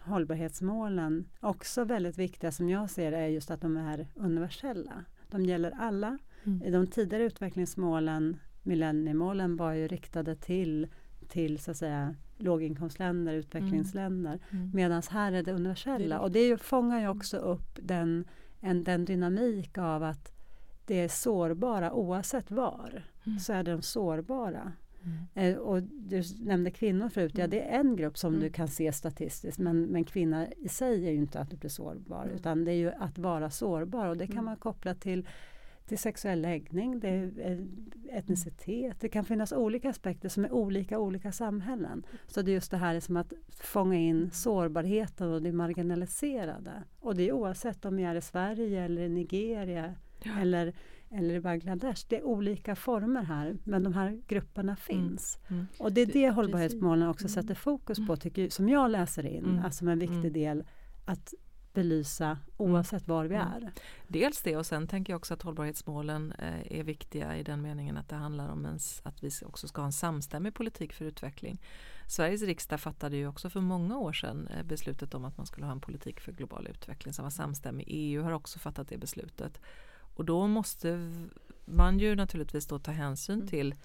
hållbarhetsmålen 0.05 1.27
också 1.39 1.83
väldigt 1.83 2.17
viktiga 2.17 2.51
som 2.51 2.69
jag 2.69 2.89
ser 2.89 3.11
är 3.11 3.27
just 3.27 3.51
att 3.51 3.61
de 3.61 3.77
är 3.77 4.07
universella. 4.15 5.05
De 5.29 5.45
gäller 5.45 5.71
alla. 5.71 6.17
Mm. 6.43 6.63
I 6.63 6.71
de 6.71 6.87
tidigare 6.87 7.23
utvecklingsmålen, 7.23 8.37
millenniemålen, 8.63 9.57
var 9.57 9.73
ju 9.73 9.87
riktade 9.87 10.35
till, 10.35 10.87
till 11.27 11.59
så 11.59 11.71
att 11.71 11.77
säga 11.77 12.15
låginkomstländer, 12.37 13.33
utvecklingsländer. 13.33 14.39
Mm. 14.49 14.63
Mm. 14.63 14.71
Medan 14.73 15.01
här 15.09 15.31
är 15.31 15.43
det 15.43 15.53
universella. 15.53 16.19
Och 16.19 16.31
det 16.31 16.61
fångar 16.61 16.99
ju 16.99 17.07
också 17.07 17.37
upp 17.37 17.79
den, 17.81 18.25
en, 18.65 18.83
den 18.83 19.05
dynamik 19.05 19.77
av 19.77 20.03
att 20.03 20.31
det 20.85 20.99
är 20.99 21.07
sårbara 21.07 21.93
oavsett 21.93 22.51
var. 22.51 23.03
Mm. 23.25 23.39
Så 23.39 23.53
är 23.53 23.63
de 23.63 23.81
sårbara. 23.81 24.71
Mm. 25.03 25.53
Eh, 25.53 25.59
och 25.59 25.83
du 25.83 26.23
nämnde 26.39 26.71
kvinnor 26.71 27.09
förut, 27.09 27.31
ja 27.35 27.43
mm. 27.43 27.49
det 27.49 27.61
är 27.61 27.79
en 27.79 27.95
grupp 27.95 28.17
som 28.17 28.33
mm. 28.33 28.43
du 28.43 28.49
kan 28.49 28.67
se 28.67 28.91
statistiskt 28.91 29.59
men, 29.59 29.81
men 29.81 30.03
kvinna 30.03 30.47
i 30.51 30.69
sig 30.69 31.07
är 31.07 31.11
ju 31.11 31.17
inte 31.17 31.39
att 31.39 31.49
du 31.49 31.57
blir 31.57 31.69
sårbar 31.69 32.23
mm. 32.23 32.35
utan 32.35 32.65
det 32.65 32.71
är 32.71 32.75
ju 32.75 32.91
att 32.91 33.17
vara 33.17 33.49
sårbar 33.49 34.07
och 34.07 34.17
det 34.17 34.27
kan 34.27 34.33
mm. 34.33 34.45
man 34.45 34.57
koppla 34.57 34.95
till 34.95 35.27
till 35.85 35.97
sexuell 35.97 36.41
läggning, 36.41 36.99
det 36.99 37.09
är 37.09 37.67
etnicitet. 38.11 38.99
Det 38.99 39.09
kan 39.09 39.25
finnas 39.25 39.51
olika 39.51 39.89
aspekter 39.89 40.29
som 40.29 40.45
är 40.45 40.53
olika 40.53 40.99
olika 40.99 41.31
samhällen. 41.31 42.05
Så 42.27 42.41
det 42.41 42.51
är 42.51 42.53
just 42.53 42.71
det 42.71 42.77
här 42.77 42.99
som 42.99 43.17
att 43.17 43.33
fånga 43.49 43.95
in 43.95 44.31
sårbarheten 44.31 45.31
och 45.31 45.41
det 45.41 45.51
marginaliserade. 45.51 46.83
Och 46.99 47.15
det 47.15 47.29
är 47.29 47.31
oavsett 47.31 47.85
om 47.85 47.99
jag 47.99 48.11
är 48.11 48.15
i 48.15 48.21
Sverige 48.21 48.83
eller 48.83 49.01
i 49.01 49.09
Nigeria 49.09 49.95
ja. 50.23 50.39
eller 50.39 50.73
eller 51.11 51.35
i 51.35 51.41
Bangladesh. 51.41 52.05
Det 52.09 52.17
är 52.17 52.23
olika 52.23 52.75
former 52.75 53.23
här 53.23 53.57
men 53.63 53.83
de 53.83 53.93
här 53.93 54.21
grupperna 54.27 54.71
mm. 54.71 54.75
finns. 54.75 55.39
Mm. 55.47 55.59
Mm. 55.59 55.67
Och 55.79 55.91
det 55.91 56.01
är 56.01 56.05
det 56.05 56.29
hållbarhetsmålen 56.29 57.09
också 57.09 57.23
mm. 57.25 57.29
sätter 57.29 57.55
fokus 57.55 58.07
på, 58.07 58.15
tycker, 58.15 58.49
som 58.49 58.69
jag 58.69 58.91
läser 58.91 59.25
in, 59.25 59.45
mm. 59.45 59.65
alltså 59.65 59.77
som 59.77 59.87
en 59.87 59.99
viktig 59.99 60.17
mm. 60.17 60.33
del 60.33 60.63
att 61.05 61.33
belysa 61.75 62.37
oavsett 62.57 63.07
var 63.07 63.25
vi 63.25 63.35
är. 63.35 63.71
Dels 64.07 64.41
det 64.41 64.57
och 64.57 64.65
sen 64.65 64.87
tänker 64.87 65.13
jag 65.13 65.17
också 65.17 65.33
att 65.33 65.41
hållbarhetsmålen 65.41 66.31
eh, 66.31 66.79
är 66.79 66.83
viktiga 66.83 67.37
i 67.37 67.43
den 67.43 67.61
meningen 67.61 67.97
att 67.97 68.09
det 68.09 68.15
handlar 68.15 68.49
om 68.49 68.65
ens, 68.65 69.01
att 69.03 69.23
vi 69.23 69.29
också 69.45 69.67
ska 69.67 69.81
ha 69.81 69.85
en 69.85 69.91
samstämmig 69.91 70.53
politik 70.53 70.93
för 70.93 71.05
utveckling. 71.05 71.61
Sveriges 72.07 72.41
riksdag 72.41 72.79
fattade 72.79 73.17
ju 73.17 73.27
också 73.27 73.49
för 73.49 73.61
många 73.61 73.97
år 73.97 74.13
sedan 74.13 74.47
eh, 74.47 74.63
beslutet 74.63 75.13
om 75.13 75.25
att 75.25 75.37
man 75.37 75.45
skulle 75.45 75.65
ha 75.65 75.73
en 75.73 75.81
politik 75.81 76.19
för 76.19 76.31
global 76.31 76.67
utveckling 76.67 77.13
som 77.13 77.23
var 77.23 77.29
samstämmig. 77.29 77.85
EU 77.87 78.23
har 78.23 78.31
också 78.31 78.59
fattat 78.59 78.87
det 78.87 78.97
beslutet. 78.97 79.61
Och 80.15 80.25
då 80.25 80.47
måste 80.47 81.11
man 81.65 81.99
ju 81.99 82.15
naturligtvis 82.15 82.67
då 82.67 82.79
ta 82.79 82.91
hänsyn 82.91 83.35
mm. 83.35 83.47
till 83.47 83.75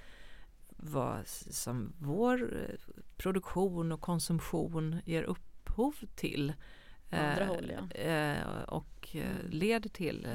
vad 0.76 1.26
som 1.50 1.92
vår 1.98 2.54
eh, 2.54 2.92
produktion 3.16 3.92
och 3.92 4.00
konsumtion 4.00 4.96
ger 5.04 5.22
upphov 5.22 5.94
till. 6.14 6.52
Eh, 7.10 7.46
håll, 7.46 7.72
ja. 7.76 8.00
eh, 8.00 8.62
och 8.62 9.08
eh, 9.12 9.30
mm. 9.30 9.50
leder 9.50 9.88
till 9.88 10.28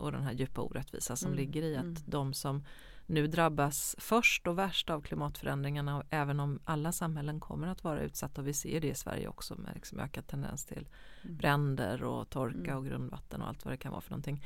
och 0.00 0.12
den 0.12 0.22
här 0.22 0.32
djupa 0.32 0.60
orättvisa 0.60 1.16
som 1.16 1.32
mm. 1.32 1.38
ligger 1.38 1.62
i 1.62 1.76
att 1.76 1.82
mm. 1.82 2.02
de 2.06 2.34
som 2.34 2.64
nu 3.06 3.26
drabbas 3.26 3.96
först 3.98 4.46
och 4.46 4.58
värst 4.58 4.90
av 4.90 5.00
klimatförändringarna 5.00 6.04
även 6.10 6.40
om 6.40 6.60
alla 6.64 6.92
samhällen 6.92 7.40
kommer 7.40 7.68
att 7.68 7.84
vara 7.84 8.00
utsatta 8.00 8.40
och 8.40 8.46
vi 8.46 8.52
ser 8.52 8.80
det 8.80 8.88
i 8.88 8.94
Sverige 8.94 9.28
också 9.28 9.54
med 9.54 9.74
liksom 9.74 9.98
ökad 9.98 10.26
tendens 10.26 10.64
till 10.64 10.88
mm. 11.24 11.36
bränder 11.36 12.04
och 12.04 12.30
torka 12.30 12.70
mm. 12.70 12.76
och 12.76 12.86
grundvatten 12.86 13.42
och 13.42 13.48
allt 13.48 13.64
vad 13.64 13.72
det 13.72 13.78
kan 13.78 13.92
vara 13.92 14.00
för 14.00 14.10
någonting. 14.10 14.44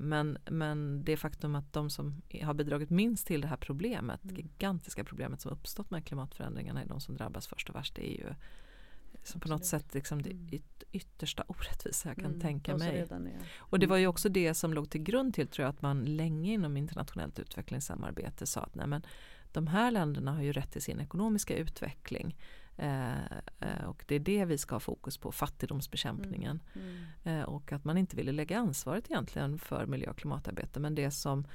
Men, 0.00 0.38
men 0.50 1.04
det 1.04 1.16
faktum 1.16 1.54
att 1.54 1.72
de 1.72 1.90
som 1.90 2.22
har 2.42 2.54
bidragit 2.54 2.90
minst 2.90 3.26
till 3.26 3.40
det 3.40 3.46
här 3.46 3.56
problemet, 3.56 4.20
gigantiska 4.22 5.04
problemet 5.04 5.40
som 5.40 5.52
uppstått 5.52 5.90
med 5.90 6.04
klimatförändringarna 6.04 6.82
är 6.82 6.86
de 6.86 7.00
som 7.00 7.16
drabbas 7.16 7.46
först 7.46 7.68
och 7.68 7.74
värst. 7.74 7.94
Det 7.94 8.12
är 8.12 8.18
ju 8.18 8.34
som 9.30 9.40
på 9.40 9.48
något 9.48 9.64
sätt 9.64 9.94
liksom 9.94 10.22
det 10.22 10.30
mm. 10.30 10.62
yttersta 10.92 11.44
orättvisa 11.46 12.08
jag 12.08 12.16
kan 12.16 12.26
mm, 12.26 12.40
tänka 12.40 12.76
mig. 12.76 13.06
Och 13.58 13.78
det 13.78 13.86
var 13.86 13.96
ju 13.96 14.02
mm. 14.02 14.10
också 14.10 14.28
det 14.28 14.54
som 14.54 14.74
låg 14.74 14.90
till 14.90 15.02
grund 15.02 15.34
till 15.34 15.48
tror 15.48 15.64
jag 15.64 15.70
att 15.70 15.82
man 15.82 16.04
länge 16.04 16.52
inom 16.52 16.76
internationellt 16.76 17.38
utvecklingssamarbete 17.38 18.46
sa 18.46 18.60
att 18.60 18.74
nej 18.74 18.86
men, 18.86 19.02
de 19.52 19.66
här 19.66 19.90
länderna 19.90 20.32
har 20.32 20.42
ju 20.42 20.52
rätt 20.52 20.72
till 20.72 20.82
sin 20.82 21.00
ekonomiska 21.00 21.56
utveckling. 21.56 22.36
Eh, 22.76 23.24
eh, 23.60 23.84
och 23.86 24.04
det 24.06 24.14
är 24.14 24.20
det 24.20 24.44
vi 24.44 24.58
ska 24.58 24.74
ha 24.74 24.80
fokus 24.80 25.18
på, 25.18 25.32
fattigdomsbekämpningen. 25.32 26.62
Mm. 26.74 27.06
Mm. 27.22 27.40
Eh, 27.40 27.44
och 27.44 27.72
att 27.72 27.84
man 27.84 27.98
inte 27.98 28.16
ville 28.16 28.32
lägga 28.32 28.58
ansvaret 28.58 29.10
egentligen 29.10 29.58
för 29.58 29.86
miljö 29.86 30.10
och 30.10 30.16
klimatarbete. 30.16 30.80
Men 30.80 30.94
det 30.94 31.10
som 31.10 31.46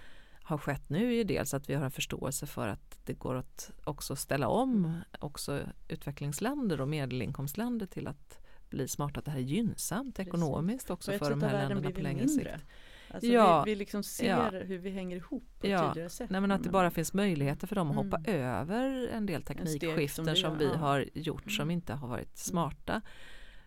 har 0.46 0.58
skett 0.58 0.90
nu 0.90 1.08
är 1.08 1.16
ju 1.16 1.24
dels 1.24 1.54
att 1.54 1.70
vi 1.70 1.74
har 1.74 1.86
en 1.86 1.92
förståelse 1.92 2.46
för 2.46 2.68
att 2.68 3.00
det 3.04 3.14
går 3.14 3.36
att 3.36 3.72
också 3.84 4.16
ställa 4.16 4.48
om 4.48 4.86
mm. 4.86 4.98
också 5.20 5.62
utvecklingsländer 5.88 6.82
och 6.82 6.88
medelinkomstländer 6.88 7.86
till 7.86 8.08
att 8.08 8.40
bli 8.70 8.88
smarta, 8.88 9.20
att 9.20 9.26
det 9.26 9.32
här 9.32 9.38
är 9.38 9.44
gynnsamt 9.44 10.16
Precis. 10.16 10.28
ekonomiskt 10.28 10.90
också 10.90 11.12
för 11.12 11.30
de 11.30 11.42
här 11.42 11.68
länderna 11.68 11.92
på 11.92 12.02
längre 12.02 12.28
sikt. 12.28 12.50
Alltså 13.10 13.30
ja, 13.30 13.64
vi, 13.64 13.72
vi 13.72 13.76
liksom 13.76 14.04
ser 14.04 14.30
ja. 14.30 14.50
hur 14.50 14.78
vi 14.78 14.90
hänger 14.90 15.18
ihop 15.18 15.44
på 15.60 15.68
ja. 15.68 15.88
tydligare 15.88 16.10
sätt. 16.10 16.30
Nej, 16.30 16.42
men 16.42 16.52
att 16.52 16.64
det 16.64 16.70
bara 16.70 16.92
finns 16.92 17.14
möjligheter 17.14 17.68
för 17.68 17.76
dem 17.76 17.90
att 17.90 17.96
hoppa 17.96 18.18
mm. 18.18 18.42
över 18.42 19.08
en 19.08 19.26
del 19.26 19.44
teknikskiften 19.44 20.26
som, 20.26 20.36
som 20.36 20.58
vi, 20.58 20.68
har 20.68 21.10
gjort 21.14 21.44
mm. 21.44 21.50
som 21.50 21.72
inte 21.72 21.94
har 21.94 22.08
varit 22.08 22.24
mm. 22.24 22.36
smarta. 22.36 23.02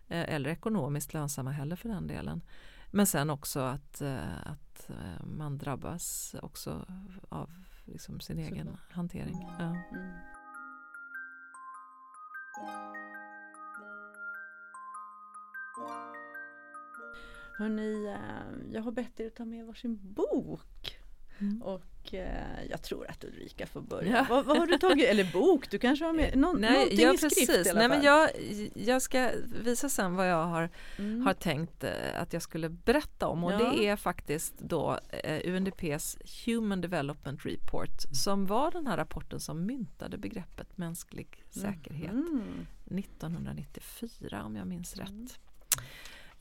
Eh, 0.07 0.33
eller 0.33 0.49
ekonomiskt 0.49 1.13
lönsamma 1.13 1.51
heller 1.51 1.75
för 1.75 1.89
den 1.89 2.07
delen. 2.07 2.41
Men 2.91 3.07
sen 3.07 3.29
också 3.29 3.59
att, 3.59 4.01
eh, 4.01 4.47
att 4.47 4.89
eh, 4.89 5.25
man 5.25 5.57
drabbas 5.57 6.35
också 6.41 6.85
av 7.29 7.49
liksom 7.85 8.19
sin 8.19 8.39
egen 8.39 8.67
Så. 8.67 8.93
hantering. 8.93 9.47
Ja. 9.59 9.65
Mm. 9.65 10.11
Hörni, 17.57 18.05
eh, 18.05 18.73
jag 18.73 18.81
har 18.81 18.91
bett 18.91 19.19
er 19.19 19.27
att 19.27 19.35
ta 19.35 19.45
med 19.45 19.65
varsin 19.65 20.13
bok. 20.13 20.99
Mm. 21.39 21.61
Och 21.61 21.98
jag 22.69 22.81
tror 22.81 23.09
att 23.09 23.23
Ulrika 23.23 23.67
får 23.67 23.81
börja. 23.81 24.11
Ja. 24.17 24.25
Vad, 24.29 24.45
vad, 24.45 24.57
har 24.57 24.67
du 24.67 24.77
tagit? 24.77 25.09
Eller 25.09 25.31
bok? 25.33 25.71
Du 25.71 25.79
kanske 25.79 26.05
har 26.05 26.13
med 26.13 26.37
någon, 26.37 26.61
Nej, 26.61 26.73
någonting 26.73 26.99
ja, 26.99 27.13
i 27.13 27.17
skrift 27.17 27.35
precis. 27.35 27.67
i 27.67 27.69
alla 27.69 27.79
Nej, 27.79 27.89
fall. 27.89 27.97
Men 27.97 28.05
jag, 28.05 28.29
jag 28.73 29.01
ska 29.01 29.31
visa 29.63 29.89
sen 29.89 30.15
vad 30.15 30.29
jag 30.29 30.45
har, 30.45 30.69
mm. 30.97 31.21
har 31.21 31.33
tänkt 31.33 31.83
eh, 31.83 31.91
att 32.21 32.33
jag 32.33 32.41
skulle 32.41 32.69
berätta 32.69 33.27
om. 33.27 33.43
Och 33.43 33.51
ja. 33.51 33.57
det 33.57 33.87
är 33.87 33.95
faktiskt 33.95 34.59
då 34.59 34.99
eh, 35.09 35.53
UNDPs 35.53 36.17
Human 36.45 36.81
Development 36.81 37.45
Report 37.45 38.01
som 38.11 38.45
var 38.45 38.71
den 38.71 38.87
här 38.87 38.97
rapporten 38.97 39.39
som 39.39 39.65
myntade 39.65 40.17
begreppet 40.17 40.77
mänsklig 40.77 41.43
säkerhet 41.49 42.11
mm. 42.11 42.67
1994 42.85 44.43
om 44.43 44.55
jag 44.55 44.67
minns 44.67 44.97
rätt. 44.97 45.39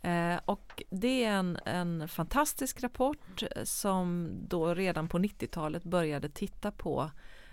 Eh, 0.02 0.40
och 0.44 0.82
det 0.90 1.24
är 1.24 1.32
en, 1.32 1.58
en 1.64 2.08
fantastisk 2.08 2.82
rapport 2.82 3.42
som 3.64 4.30
då 4.48 4.74
redan 4.74 5.08
på 5.08 5.18
90-talet 5.18 5.84
började 5.84 6.28
titta 6.28 6.70
på 6.70 7.11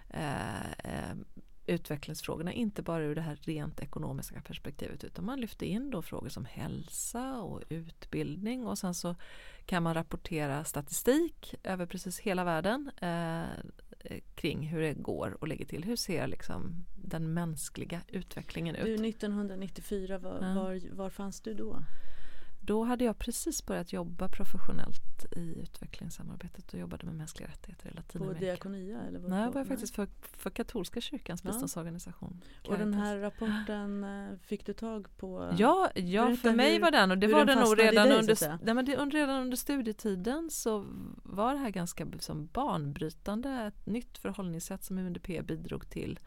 eh, 0.09 0.69
eh, 0.83 1.15
utvecklingsfrågorna, 1.67 2.53
inte 2.53 2.81
bara 2.81 3.03
ur 3.03 3.15
det 3.15 3.21
här 3.21 3.35
rent 3.35 3.79
ekonomiska 3.79 4.41
perspektivet 4.41 5.03
utan 5.03 5.25
man 5.25 5.41
lyfte 5.41 5.65
in 5.65 5.91
då 5.91 6.01
frågor 6.01 6.29
som 6.29 6.45
hälsa 6.45 7.41
och 7.41 7.61
utbildning 7.69 8.67
och 8.67 8.77
sen 8.77 8.93
så 8.93 9.15
kan 9.65 9.83
man 9.83 9.93
rapportera 9.93 10.63
statistik 10.63 11.55
över 11.63 11.85
precis 11.85 12.19
hela 12.19 12.43
världen 12.43 12.91
eh, 13.01 13.43
kring 14.35 14.67
hur 14.67 14.81
det 14.81 14.93
går 14.93 15.37
och 15.41 15.47
ligger 15.47 15.65
till. 15.65 15.83
Hur 15.83 15.95
ser 15.95 16.27
liksom 16.27 16.85
den 16.95 17.33
mänskliga 17.33 18.01
utvecklingen 18.07 18.75
ut? 18.75 18.85
Du 18.85 19.07
1994, 19.09 20.17
var, 20.17 20.39
ja. 20.41 20.53
var, 20.53 20.95
var 20.95 21.09
fanns 21.09 21.41
du 21.41 21.53
då? 21.53 21.83
Då 22.65 22.83
hade 22.83 23.05
jag 23.05 23.17
precis 23.17 23.65
börjat 23.65 23.93
jobba 23.93 24.29
professionellt 24.29 25.25
i 25.31 25.59
utvecklingssamarbetet 25.59 26.73
och 26.73 26.79
jobbade 26.79 27.05
med 27.05 27.15
mänskliga 27.15 27.49
rättigheter 27.49 27.89
i 27.89 27.93
Latinamerika. 27.93 28.39
På 28.39 28.45
Diakonia? 28.45 29.01
Eller 29.01 29.19
Nej, 29.19 29.43
jag 29.43 29.51
var 29.51 29.65
faktiskt 29.65 29.95
för, 29.95 30.07
för 30.21 30.49
katolska 30.49 31.01
kyrkans 31.01 31.41
ja. 31.43 31.51
biståndsorganisation. 31.51 32.41
Och 32.67 32.77
den 32.77 32.93
här 32.93 33.17
rapporten 33.17 34.03
eh, 34.03 34.37
fick 34.39 34.65
du 34.65 34.73
tag 34.73 35.17
på? 35.17 35.53
Ja, 35.57 35.89
ja 35.95 36.35
för 36.35 36.51
mig 36.51 36.73
hur, 36.73 36.81
var 36.81 36.91
den 36.91 37.11
och 37.11 37.17
det 37.17 37.27
var 37.27 37.45
den 37.45 37.59
nog 37.59 37.79
redan, 37.79 38.07
dig, 38.07 38.19
under, 38.19 38.65
nej, 38.65 38.73
men 38.73 38.85
det, 38.85 38.95
redan 38.95 39.41
under 39.41 39.57
studietiden 39.57 40.49
så 40.51 40.85
var 41.23 41.53
det 41.53 41.59
här 41.59 41.69
ganska 41.69 42.07
som 42.19 42.45
banbrytande, 42.45 43.49
ett 43.49 43.85
nytt 43.85 44.17
förhållningssätt 44.17 44.83
som 44.83 44.97
UNDP 44.97 45.27
bidrog 45.41 45.89
till 45.89 46.19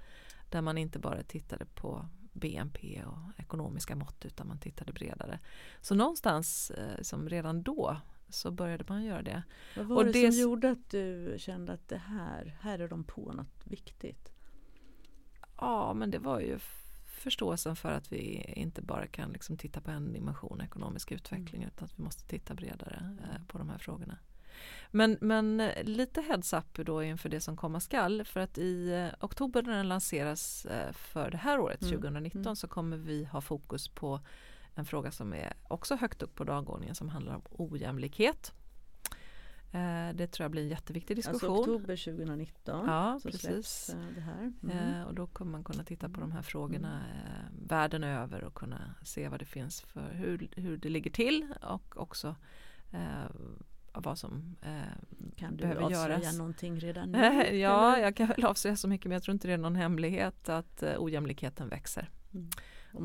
där 0.50 0.60
man 0.60 0.78
inte 0.78 0.98
bara 0.98 1.22
tittade 1.22 1.64
på 1.64 2.06
BNP 2.38 3.04
och 3.04 3.40
ekonomiska 3.40 3.96
mått 3.96 4.24
utan 4.24 4.48
man 4.48 4.58
tittade 4.58 4.92
bredare. 4.92 5.38
Så 5.80 5.94
någonstans 5.94 6.70
eh, 6.70 7.02
som 7.02 7.28
redan 7.28 7.62
då 7.62 7.96
så 8.28 8.50
började 8.50 8.84
man 8.88 9.04
göra 9.04 9.22
det. 9.22 9.42
Vad 9.76 9.86
var 9.86 9.96
och 9.96 10.04
det, 10.04 10.12
det 10.12 10.32
som 10.32 10.42
gjorde 10.42 10.70
att 10.70 10.90
du 10.90 11.34
kände 11.38 11.72
att 11.72 11.88
det 11.88 11.98
här, 11.98 12.56
här 12.60 12.78
är 12.78 12.88
de 12.88 13.04
på 13.04 13.32
något 13.32 13.66
viktigt? 13.66 14.32
Ja 15.56 15.94
men 15.94 16.10
det 16.10 16.18
var 16.18 16.40
ju 16.40 16.58
förståelsen 17.06 17.76
för 17.76 17.92
att 17.92 18.12
vi 18.12 18.52
inte 18.56 18.82
bara 18.82 19.06
kan 19.06 19.32
liksom 19.32 19.56
titta 19.56 19.80
på 19.80 19.90
en 19.90 20.12
dimension 20.12 20.60
ekonomisk 20.60 21.12
utveckling 21.12 21.62
mm. 21.62 21.68
utan 21.74 21.84
att 21.84 21.98
vi 21.98 22.02
måste 22.02 22.28
titta 22.28 22.54
bredare 22.54 23.16
eh, 23.22 23.46
på 23.46 23.58
de 23.58 23.68
här 23.68 23.78
frågorna. 23.78 24.18
Men, 24.90 25.18
men 25.20 25.60
eh, 25.60 25.84
lite 25.84 26.20
heads 26.20 26.52
up 26.52 26.74
då 26.74 27.02
inför 27.02 27.28
det 27.28 27.40
som 27.40 27.56
komma 27.56 27.80
skall 27.80 28.24
för 28.24 28.40
att 28.40 28.58
i 28.58 28.92
eh, 28.92 29.24
oktober 29.24 29.62
när 29.62 29.76
den 29.76 29.88
lanseras 29.88 30.66
eh, 30.66 30.92
för 30.92 31.30
det 31.30 31.36
här 31.36 31.58
året, 31.58 31.82
mm. 31.82 31.94
2019, 31.94 32.40
mm. 32.40 32.56
så 32.56 32.68
kommer 32.68 32.96
vi 32.96 33.24
ha 33.24 33.40
fokus 33.40 33.88
på 33.88 34.20
en 34.74 34.84
fråga 34.84 35.10
som 35.10 35.34
är 35.34 35.52
också 35.68 35.96
högt 35.96 36.22
upp 36.22 36.34
på 36.34 36.44
dagordningen 36.44 36.94
som 36.94 37.08
handlar 37.08 37.34
om 37.34 37.42
ojämlikhet. 37.50 38.52
Det 40.14 40.26
tror 40.26 40.44
jag 40.44 40.50
blir 40.50 40.62
en 40.62 40.68
jätteviktig 40.68 41.16
alltså 41.16 41.32
diskussion. 41.32 41.56
Alltså 41.56 41.72
oktober 41.72 41.96
2019 41.96 42.86
ja, 42.86 43.18
så 43.22 43.28
precis. 43.28 43.96
Det 44.14 44.20
här. 44.20 44.52
Mm. 44.62 45.04
och 45.04 45.14
då 45.14 45.26
kommer 45.26 45.52
man 45.52 45.64
kunna 45.64 45.84
titta 45.84 46.08
på 46.08 46.20
de 46.20 46.32
här 46.32 46.42
frågorna 46.42 47.02
mm. 47.10 47.66
världen 47.66 48.04
över 48.04 48.44
och 48.44 48.54
kunna 48.54 48.94
se 49.02 49.28
vad 49.28 49.40
det 49.40 49.44
finns 49.44 49.80
för 49.80 50.12
hur, 50.12 50.48
hur 50.56 50.76
det 50.76 50.88
ligger 50.88 51.10
till 51.10 51.54
och 51.62 51.96
också 51.96 52.36
eh, 52.92 53.30
vad 53.92 54.18
som 54.18 54.56
eh, 54.62 54.70
kan 55.36 55.56
du 55.56 55.62
behöver 55.62 55.82
avslöja 55.82 56.18
göras. 56.18 56.38
någonting 56.38 56.80
redan 56.80 57.12
nu? 57.12 57.18
ja, 57.56 57.92
eller? 57.92 58.04
jag 58.04 58.16
kan 58.16 58.26
väl 58.26 58.44
avslöja 58.44 58.76
så 58.76 58.88
mycket 58.88 59.06
men 59.06 59.12
jag 59.12 59.22
tror 59.22 59.32
inte 59.32 59.48
det 59.48 59.54
är 59.54 59.58
någon 59.58 59.76
hemlighet 59.76 60.48
att 60.48 60.82
eh, 60.82 60.94
ojämlikheten 60.98 61.68
växer. 61.68 62.10
Mm. 62.34 62.48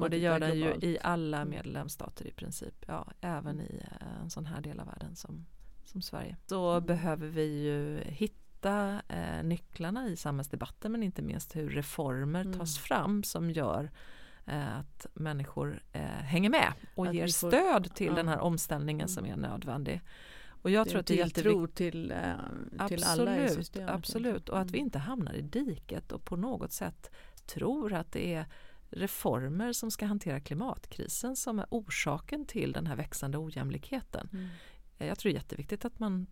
Och 0.01 0.09
det 0.09 0.17
gör 0.17 0.39
den 0.39 0.59
ju 0.59 0.73
i 0.81 0.97
alla 1.01 1.37
mm. 1.37 1.49
medlemsstater 1.49 2.27
i 2.27 2.31
princip. 2.31 2.85
Ja, 2.87 3.07
även 3.21 3.61
i 3.61 3.83
eh, 4.01 4.21
en 4.21 4.29
sån 4.29 4.45
här 4.45 4.61
del 4.61 4.79
av 4.79 4.85
världen 4.85 5.15
som 5.15 5.45
som 5.85 6.01
Sverige. 6.01 6.37
Så 6.45 6.71
mm. 6.71 6.85
behöver 6.85 7.27
vi 7.27 7.63
ju 7.63 8.01
hitta 8.05 9.01
eh, 9.07 9.43
nycklarna 9.43 10.07
i 10.07 10.15
samhällsdebatten 10.15 10.91
men 10.91 11.03
inte 11.03 11.21
minst 11.21 11.55
hur 11.55 11.69
reformer 11.69 12.41
mm. 12.41 12.59
tas 12.59 12.77
fram 12.77 13.23
som 13.23 13.51
gör 13.51 13.91
eh, 14.45 14.77
att 14.77 15.07
människor 15.13 15.83
eh, 15.91 16.01
hänger 16.01 16.49
med 16.49 16.73
och 16.95 17.07
att 17.07 17.13
ger 17.13 17.27
får, 17.27 17.47
stöd 17.47 17.95
till 17.95 18.07
ja. 18.07 18.13
den 18.13 18.27
här 18.27 18.39
omställningen 18.39 19.07
som 19.07 19.25
är 19.25 19.33
mm. 19.33 19.41
nödvändig. 19.41 20.01
Och 20.63 20.71
jag 20.71 20.89
tror 20.89 20.99
att 20.99 21.07
det 21.07 21.13
är 21.13 21.25
jätteviktigt. 21.25 21.75
till, 21.75 22.11
eh, 22.11 22.17
till 22.87 23.03
absolut, 23.03 23.05
alla 23.05 23.45
i 23.45 23.49
systemet. 23.49 23.89
Absolut, 23.89 24.49
och 24.49 24.59
att 24.59 24.71
vi 24.71 24.77
inte 24.77 24.99
hamnar 24.99 25.33
i 25.33 25.41
diket 25.41 26.11
och 26.11 26.25
på 26.25 26.35
något 26.35 26.71
sätt 26.71 27.11
tror 27.45 27.93
att 27.93 28.11
det 28.11 28.33
är 28.33 28.45
reformer 28.89 29.73
som 29.73 29.91
ska 29.91 30.05
hantera 30.05 30.39
klimatkrisen 30.39 31.35
som 31.35 31.59
är 31.59 31.65
orsaken 31.69 32.45
till 32.45 32.71
den 32.71 32.87
här 32.87 32.95
växande 32.95 33.37
ojämlikheten. 33.37 34.29
Mm. 34.33 34.47
Eh, 34.97 35.07
jag 35.07 35.19
tror 35.19 35.29
det 35.29 35.33
är 35.33 35.39
jätteviktigt 35.39 35.85
att 35.85 35.99
man 35.99 36.27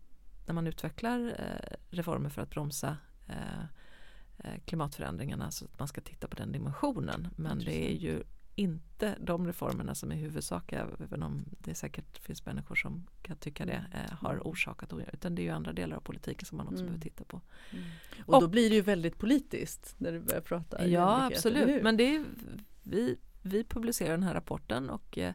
när 0.46 0.54
man 0.54 0.67
utvecklar 0.67 1.28
eh, 1.28 1.78
reformer 1.89 2.30
för 2.30 2.41
att 2.41 2.50
bromsa 2.50 2.98
eh, 3.28 4.56
klimatförändringarna 4.65 5.52
så 5.52 5.65
att 5.65 5.80
man 5.80 5.88
ska 5.88 6.02
titta 6.02 6.28
på 6.28 6.36
den 6.36 6.52
dimensionen. 6.52 7.28
Men 7.36 7.60
det 7.60 7.91
är 7.91 7.96
ju 7.96 8.24
inte 8.56 9.16
de 9.20 9.48
reformerna 9.48 9.96
som 9.96 10.12
är 10.12 10.16
huvudsakiga, 10.16 10.88
även 11.00 11.24
om 11.24 11.46
det 11.60 11.76
säkert 11.76 12.18
finns 12.18 12.46
människor 12.46 12.76
som 12.76 13.08
kan 13.22 13.38
tycka 13.38 13.66
det, 13.66 13.86
eh, 13.94 14.18
har 14.18 14.40
orsakat 14.44 14.94
utan 15.14 15.36
det 15.36 15.42
är 15.42 15.44
ju 15.44 15.50
andra 15.50 15.74
delar 15.74 15.98
av 15.98 16.02
politiken 16.02 16.46
som 16.46 16.58
man 16.58 16.68
också 16.68 16.80
mm. 16.80 16.86
behöver 16.86 17.04
titta 17.04 17.24
på. 17.24 17.42
Mm. 17.72 17.84
Och, 18.26 18.34
och, 18.34 18.42
då 18.42 18.48
blir 18.48 18.70
det 18.70 18.76
ju 18.76 18.82
väldigt 18.82 19.18
politiskt 19.18 19.96
när 19.98 20.12
du 20.12 20.20
börjar 20.20 20.42
prata. 20.42 20.88
Ja 20.88 21.26
absolut, 21.26 21.84
men 21.84 21.98
det 21.98 22.16
är, 22.16 22.26
vi, 22.84 23.18
vi 23.42 23.64
publicerar 23.64 24.12
den 24.12 24.24
här 24.24 24.34
rapporten 24.34 24.90
och 24.90 25.18
eh, 25.18 25.34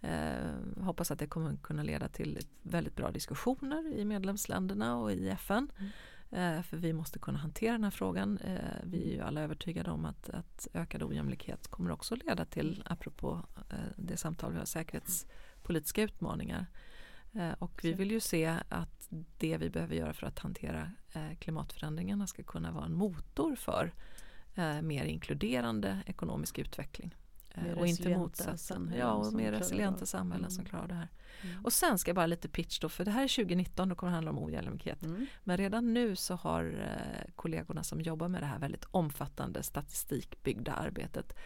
Eh, 0.00 0.84
hoppas 0.84 1.10
att 1.10 1.18
det 1.18 1.26
kommer 1.26 1.56
kunna 1.56 1.82
leda 1.82 2.08
till 2.08 2.38
väldigt 2.62 2.96
bra 2.96 3.10
diskussioner 3.10 3.92
i 3.94 4.04
medlemsländerna 4.04 4.96
och 4.96 5.12
i 5.12 5.28
FN. 5.28 5.70
Mm. 5.78 5.90
Eh, 6.36 6.62
för 6.62 6.76
vi 6.76 6.92
måste 6.92 7.18
kunna 7.18 7.38
hantera 7.38 7.72
den 7.72 7.84
här 7.84 7.90
frågan. 7.90 8.38
Eh, 8.38 8.80
vi 8.84 9.10
är 9.10 9.14
ju 9.14 9.20
alla 9.20 9.40
övertygade 9.40 9.90
om 9.90 10.04
att, 10.04 10.30
att 10.30 10.68
ökad 10.74 11.02
ojämlikhet 11.02 11.68
kommer 11.68 11.90
också 11.90 12.14
leda 12.14 12.44
till, 12.44 12.82
apropå 12.86 13.42
eh, 13.70 13.76
det 13.96 14.16
samtal 14.16 14.52
vi 14.52 14.58
har, 14.58 14.64
säkerhetspolitiska 14.64 16.02
utmaningar. 16.02 16.66
Och 17.58 17.80
vi 17.82 17.92
vill 17.92 18.10
ju 18.10 18.20
se 18.20 18.54
att 18.68 19.08
det 19.38 19.56
vi 19.56 19.70
behöver 19.70 19.94
göra 19.94 20.12
för 20.12 20.26
att 20.26 20.38
hantera 20.38 20.92
klimatförändringarna 21.38 22.26
ska 22.26 22.42
kunna 22.42 22.72
vara 22.72 22.84
en 22.84 22.94
motor 22.94 23.56
för 23.56 23.94
mer 24.82 25.04
inkluderande 25.04 26.02
ekonomisk 26.06 26.58
utveckling. 26.58 27.14
Mer 27.62 27.78
och 27.78 27.86
inte 27.86 28.18
motsatsen. 28.18 28.92
Ja, 28.98 29.12
och 29.12 29.32
mer 29.32 29.52
resilienta 29.52 30.06
samhällen 30.06 30.44
mm. 30.44 30.50
som 30.50 30.64
klarar 30.64 30.88
det 30.88 30.94
här. 30.94 31.08
Mm. 31.42 31.64
Och 31.64 31.72
sen 31.72 31.98
ska 31.98 32.08
jag 32.08 32.16
bara 32.16 32.26
lite 32.26 32.48
pitch 32.48 32.78
då, 32.78 32.88
för 32.88 33.04
det 33.04 33.10
här 33.10 33.24
är 33.24 33.28
2019, 33.28 33.88
då 33.88 33.94
kommer 33.94 34.12
handla 34.12 34.30
om 34.30 34.38
ojämlikhet. 34.38 35.02
Mm. 35.02 35.26
Men 35.44 35.56
redan 35.56 35.94
nu 35.94 36.16
så 36.16 36.34
har 36.34 36.64
eh, 36.64 37.32
kollegorna 37.34 37.82
som 37.82 38.00
jobbar 38.00 38.28
med 38.28 38.42
det 38.42 38.46
här 38.46 38.58
väldigt 38.58 38.84
omfattande 38.90 39.62
statistikbyggda 39.62 40.72
arbetet 40.72 41.36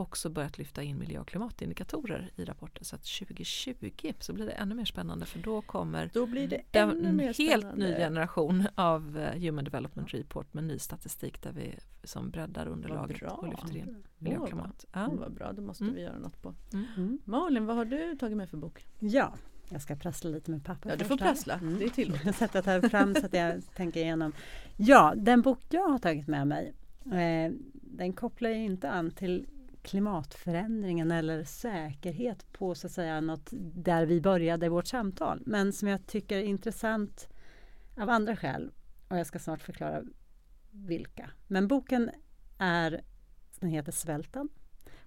också 0.00 0.28
börjat 0.28 0.58
lyfta 0.58 0.82
in 0.82 0.98
miljö 0.98 1.20
och 1.20 1.28
klimatindikatorer 1.28 2.30
i 2.36 2.44
rapporten. 2.44 2.84
Så 2.84 2.96
att 2.96 3.02
2020 3.02 4.12
så 4.18 4.32
blir 4.32 4.46
det 4.46 4.52
ännu 4.52 4.74
mer 4.74 4.84
spännande 4.84 5.26
för 5.26 5.38
då 5.38 5.62
kommer 5.62 6.10
då 6.14 6.26
blir 6.26 6.48
det 6.48 6.62
en 6.72 7.18
helt 7.38 7.76
ny 7.76 7.94
generation 7.94 8.66
av 8.74 9.18
eh, 9.18 9.40
Human 9.40 9.64
Development 9.64 10.14
Report 10.14 10.54
med 10.54 10.64
ny 10.64 10.78
statistik 10.78 11.42
där 11.42 11.52
vi 11.52 11.74
som 12.04 12.30
breddar 12.30 12.66
underlaget 12.66 13.22
och 13.22 13.48
lyfter 13.48 13.76
in 13.76 14.04
miljö 14.18 14.38
och 14.38 14.48
klimat. 14.48 14.84
Ja. 14.92 15.06
Oh, 15.06 15.14
vad 15.14 15.32
bra, 15.32 15.52
det 15.52 15.62
måste 15.62 15.84
mm. 15.84 15.96
vi 15.96 16.02
göra 16.02 16.18
något 16.18 16.42
på. 16.42 16.54
Mm. 16.72 16.86
mm. 16.96 17.18
Malin, 17.24 17.66
vad 17.66 17.76
har 17.76 17.84
du 17.84 18.16
tagit 18.16 18.36
med 18.36 18.50
för 18.50 18.56
bok? 18.56 18.86
Ja, 18.98 19.34
jag 19.70 19.82
ska 19.82 19.96
prassla 19.96 20.30
lite 20.30 20.50
med 20.50 20.64
papper. 20.64 20.90
Ja, 20.90 20.96
du 20.96 21.04
får 21.04 21.16
prassla, 21.16 21.54
mm. 21.54 21.78
det 21.78 21.84
är 21.84 21.88
tillåtet. 21.88 22.36
Sätta 22.36 22.60
här 22.60 22.88
fram 22.88 23.14
så 23.14 23.26
att 23.26 23.34
jag 23.34 23.62
tänker 23.76 24.00
igenom. 24.00 24.32
Ja, 24.76 25.14
den 25.16 25.42
bok 25.42 25.60
jag 25.70 25.88
har 25.88 25.98
tagit 25.98 26.28
med 26.28 26.46
mig 26.46 26.74
eh, 27.04 27.52
den 27.98 28.12
kopplar 28.12 28.50
inte 28.50 28.90
an 28.90 29.10
till 29.10 29.46
klimatförändringen 29.88 31.10
eller 31.10 31.44
säkerhet 31.44 32.52
på 32.52 32.74
så 32.74 32.86
att 32.86 32.92
säga 32.92 33.20
något 33.20 33.48
där 33.74 34.06
vi 34.06 34.20
började 34.20 34.68
vårt 34.68 34.86
samtal. 34.86 35.42
Men 35.46 35.72
som 35.72 35.88
jag 35.88 36.06
tycker 36.06 36.36
är 36.36 36.42
intressant 36.42 37.28
av 37.96 38.10
andra 38.10 38.36
skäl. 38.36 38.70
Och 39.08 39.18
jag 39.18 39.26
ska 39.26 39.38
snart 39.38 39.62
förklara 39.62 40.02
vilka. 40.70 41.30
Men 41.46 41.68
boken 41.68 42.10
är, 42.58 43.00
den 43.60 43.70
heter 43.70 43.92
Svälten. 43.92 44.48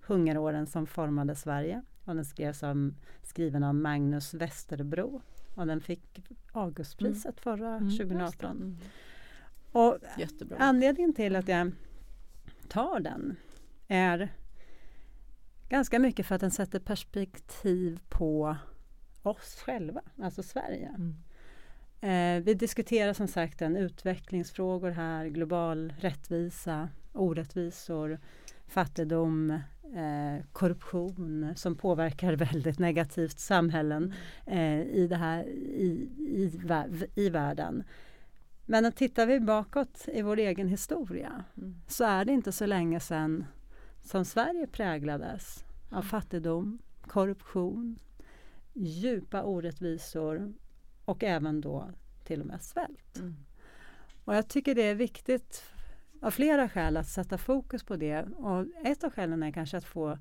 Hungeråren 0.08 0.68
som 0.68 0.88
formade 0.88 1.36
Sverige. 1.36 1.82
Och 2.06 2.16
den 2.16 2.26
skrevs 2.26 2.64
av, 2.64 2.94
skriven 3.24 3.64
av 3.64 3.76
Magnus 3.76 4.34
Westerbro. 4.34 5.22
Och 5.56 5.68
den 5.68 5.82
fick 5.82 6.30
Augustpriset 6.52 7.26
mm. 7.26 7.58
förra 7.58 7.76
mm, 7.76 7.98
2018. 7.98 8.58
Mm. 8.58 8.78
Och 9.72 9.98
Jättebra. 10.18 10.58
anledningen 10.60 11.14
till 11.14 11.36
att 11.36 11.48
jag 11.48 11.72
tar 12.68 13.00
den 13.00 13.36
är 13.88 14.30
Ganska 15.72 16.00
mycket 16.00 16.26
för 16.26 16.36
att 16.36 16.42
den 16.42 16.52
sätter 16.52 16.80
perspektiv 16.80 18.00
på 18.10 18.58
oss 19.22 19.62
själva, 19.66 20.02
alltså 20.22 20.44
Sverige. 20.44 20.96
Mm. 20.98 21.16
Eh, 22.02 22.44
vi 22.44 22.54
diskuterar 22.54 23.14
som 23.14 23.28
sagt 23.28 23.62
en 23.62 23.76
utvecklingsfrågor 23.76 24.90
här, 24.90 25.26
global 25.26 25.94
rättvisa, 26.00 26.90
orättvisor, 27.14 28.20
fattigdom, 28.68 29.52
eh, 29.84 30.46
korruption 30.52 31.54
som 31.56 31.76
påverkar 31.76 32.34
väldigt 32.54 32.80
negativt 32.80 33.40
samhällen 33.40 34.14
eh, 34.46 34.82
i, 34.82 35.08
det 35.10 35.18
här, 35.18 35.44
i, 35.44 36.10
i, 36.18 36.52
i 37.16 37.30
världen. 37.30 37.84
Men 38.66 38.92
tittar 38.92 39.26
vi 39.26 39.40
bakåt 39.40 40.06
i 40.08 40.22
vår 40.22 40.40
egen 40.40 40.68
historia 40.68 41.44
mm. 41.58 41.82
så 41.88 42.04
är 42.04 42.26
det 42.26 42.32
inte 42.32 42.52
så 42.52 42.66
länge 42.66 43.00
sedan 43.00 43.46
som 44.02 44.26
Sverige 44.26 44.68
präglades 44.68 45.66
av 45.90 46.02
fattigdom, 46.02 46.80
korruption, 47.02 48.00
djupa 48.74 49.44
orättvisor 49.44 50.54
och 51.06 51.24
även 51.24 51.62
då 51.62 51.90
till 52.24 52.42
och 52.42 52.48
med 52.48 52.62
svält. 52.62 53.18
Mm. 53.20 53.36
Och 54.26 54.36
jag 54.36 54.48
tycker 54.48 54.76
det 54.76 54.82
är 54.82 54.96
viktigt 54.96 55.64
av 56.22 56.32
flera 56.32 56.70
skäl 56.70 56.98
att 56.98 57.08
sätta 57.08 57.38
fokus 57.38 57.84
på 57.84 57.96
det. 57.96 58.24
Och 58.24 58.66
ett 58.84 59.04
av 59.04 59.12
skälen 59.12 59.44
är 59.44 59.52
kanske 59.52 59.78
att 59.78 59.86
få 59.86 60.18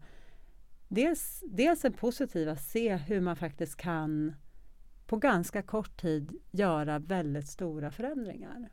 dels, 0.89 1.43
dels 1.47 1.85
en 1.85 1.93
positiv 1.93 2.49
att 2.49 2.63
se 2.63 2.97
hur 2.97 3.21
man 3.21 3.37
faktiskt 3.37 3.77
kan 3.77 4.35
på 5.07 5.17
ganska 5.17 5.63
kort 5.63 6.01
tid 6.01 6.41
göra 6.51 6.99
väldigt 6.99 7.49
stora 7.49 7.91
förändringar. 7.91 8.71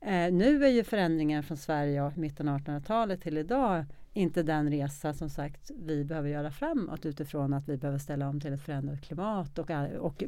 Eh, 0.00 0.32
nu 0.32 0.64
är 0.64 0.68
ju 0.68 0.84
förändringen 0.84 1.42
från 1.42 1.56
Sverige 1.56 2.02
och 2.02 2.18
mitten 2.18 2.48
av 2.48 2.58
1800-talet 2.58 3.22
till 3.22 3.38
idag 3.38 3.84
inte 4.16 4.42
den 4.42 4.70
resa 4.70 5.14
som 5.14 5.30
sagt 5.30 5.70
vi 5.76 6.04
behöver 6.04 6.28
göra 6.28 6.50
framåt 6.50 7.06
utifrån 7.06 7.54
att 7.54 7.68
vi 7.68 7.76
behöver 7.76 7.98
ställa 7.98 8.28
om 8.28 8.40
till 8.40 8.52
ett 8.52 8.62
förändrat 8.62 9.02
klimat 9.02 9.58
och, 9.58 9.70
och 9.98 10.24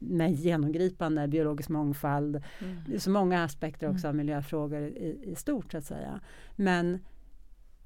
med 0.00 0.32
genomgripande 0.32 1.28
biologisk 1.28 1.68
mångfald. 1.68 2.42
Mm. 2.58 3.00
Så 3.00 3.10
många 3.10 3.44
aspekter 3.44 3.90
också 3.90 4.06
mm. 4.06 4.08
av 4.08 4.14
miljöfrågor 4.14 4.80
i, 4.82 5.18
i 5.22 5.34
stort 5.34 5.72
så 5.72 5.78
att 5.78 5.84
säga. 5.84 6.20
Men 6.56 6.98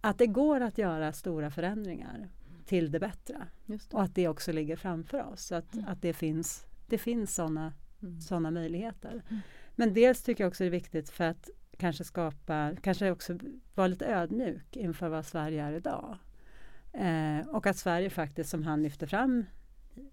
att 0.00 0.18
det 0.18 0.26
går 0.26 0.60
att 0.60 0.78
göra 0.78 1.12
stora 1.12 1.50
förändringar 1.50 2.28
till 2.66 2.90
det 2.90 3.00
bättre. 3.00 3.46
Det. 3.66 3.94
Och 3.94 4.02
att 4.02 4.14
det 4.14 4.28
också 4.28 4.52
ligger 4.52 4.76
framför 4.76 5.32
oss. 5.32 5.52
Att, 5.52 5.74
mm. 5.74 5.88
att 5.88 6.02
det 6.02 6.12
finns, 6.12 6.66
det 6.86 6.98
finns 6.98 7.34
sådana 7.34 7.72
mm. 8.02 8.20
såna 8.20 8.50
möjligheter. 8.50 9.22
Mm. 9.28 9.40
Men 9.76 9.94
dels 9.94 10.22
tycker 10.22 10.44
jag 10.44 10.48
också 10.48 10.64
det 10.64 10.68
är 10.68 10.70
viktigt 10.70 11.10
för 11.10 11.24
att 11.24 11.50
kanske 11.80 12.04
skapa, 12.04 12.72
kanske 12.82 13.10
också 13.10 13.38
vara 13.74 13.86
lite 13.86 14.06
ödmjuk 14.06 14.76
inför 14.76 15.08
vad 15.08 15.26
Sverige 15.26 15.64
är 15.64 15.72
idag. 15.72 16.18
Eh, 16.92 17.48
och 17.48 17.66
att 17.66 17.76
Sverige 17.76 18.10
faktiskt, 18.10 18.50
som 18.50 18.62
han 18.62 18.82
lyfter 18.82 19.06
fram, 19.06 19.44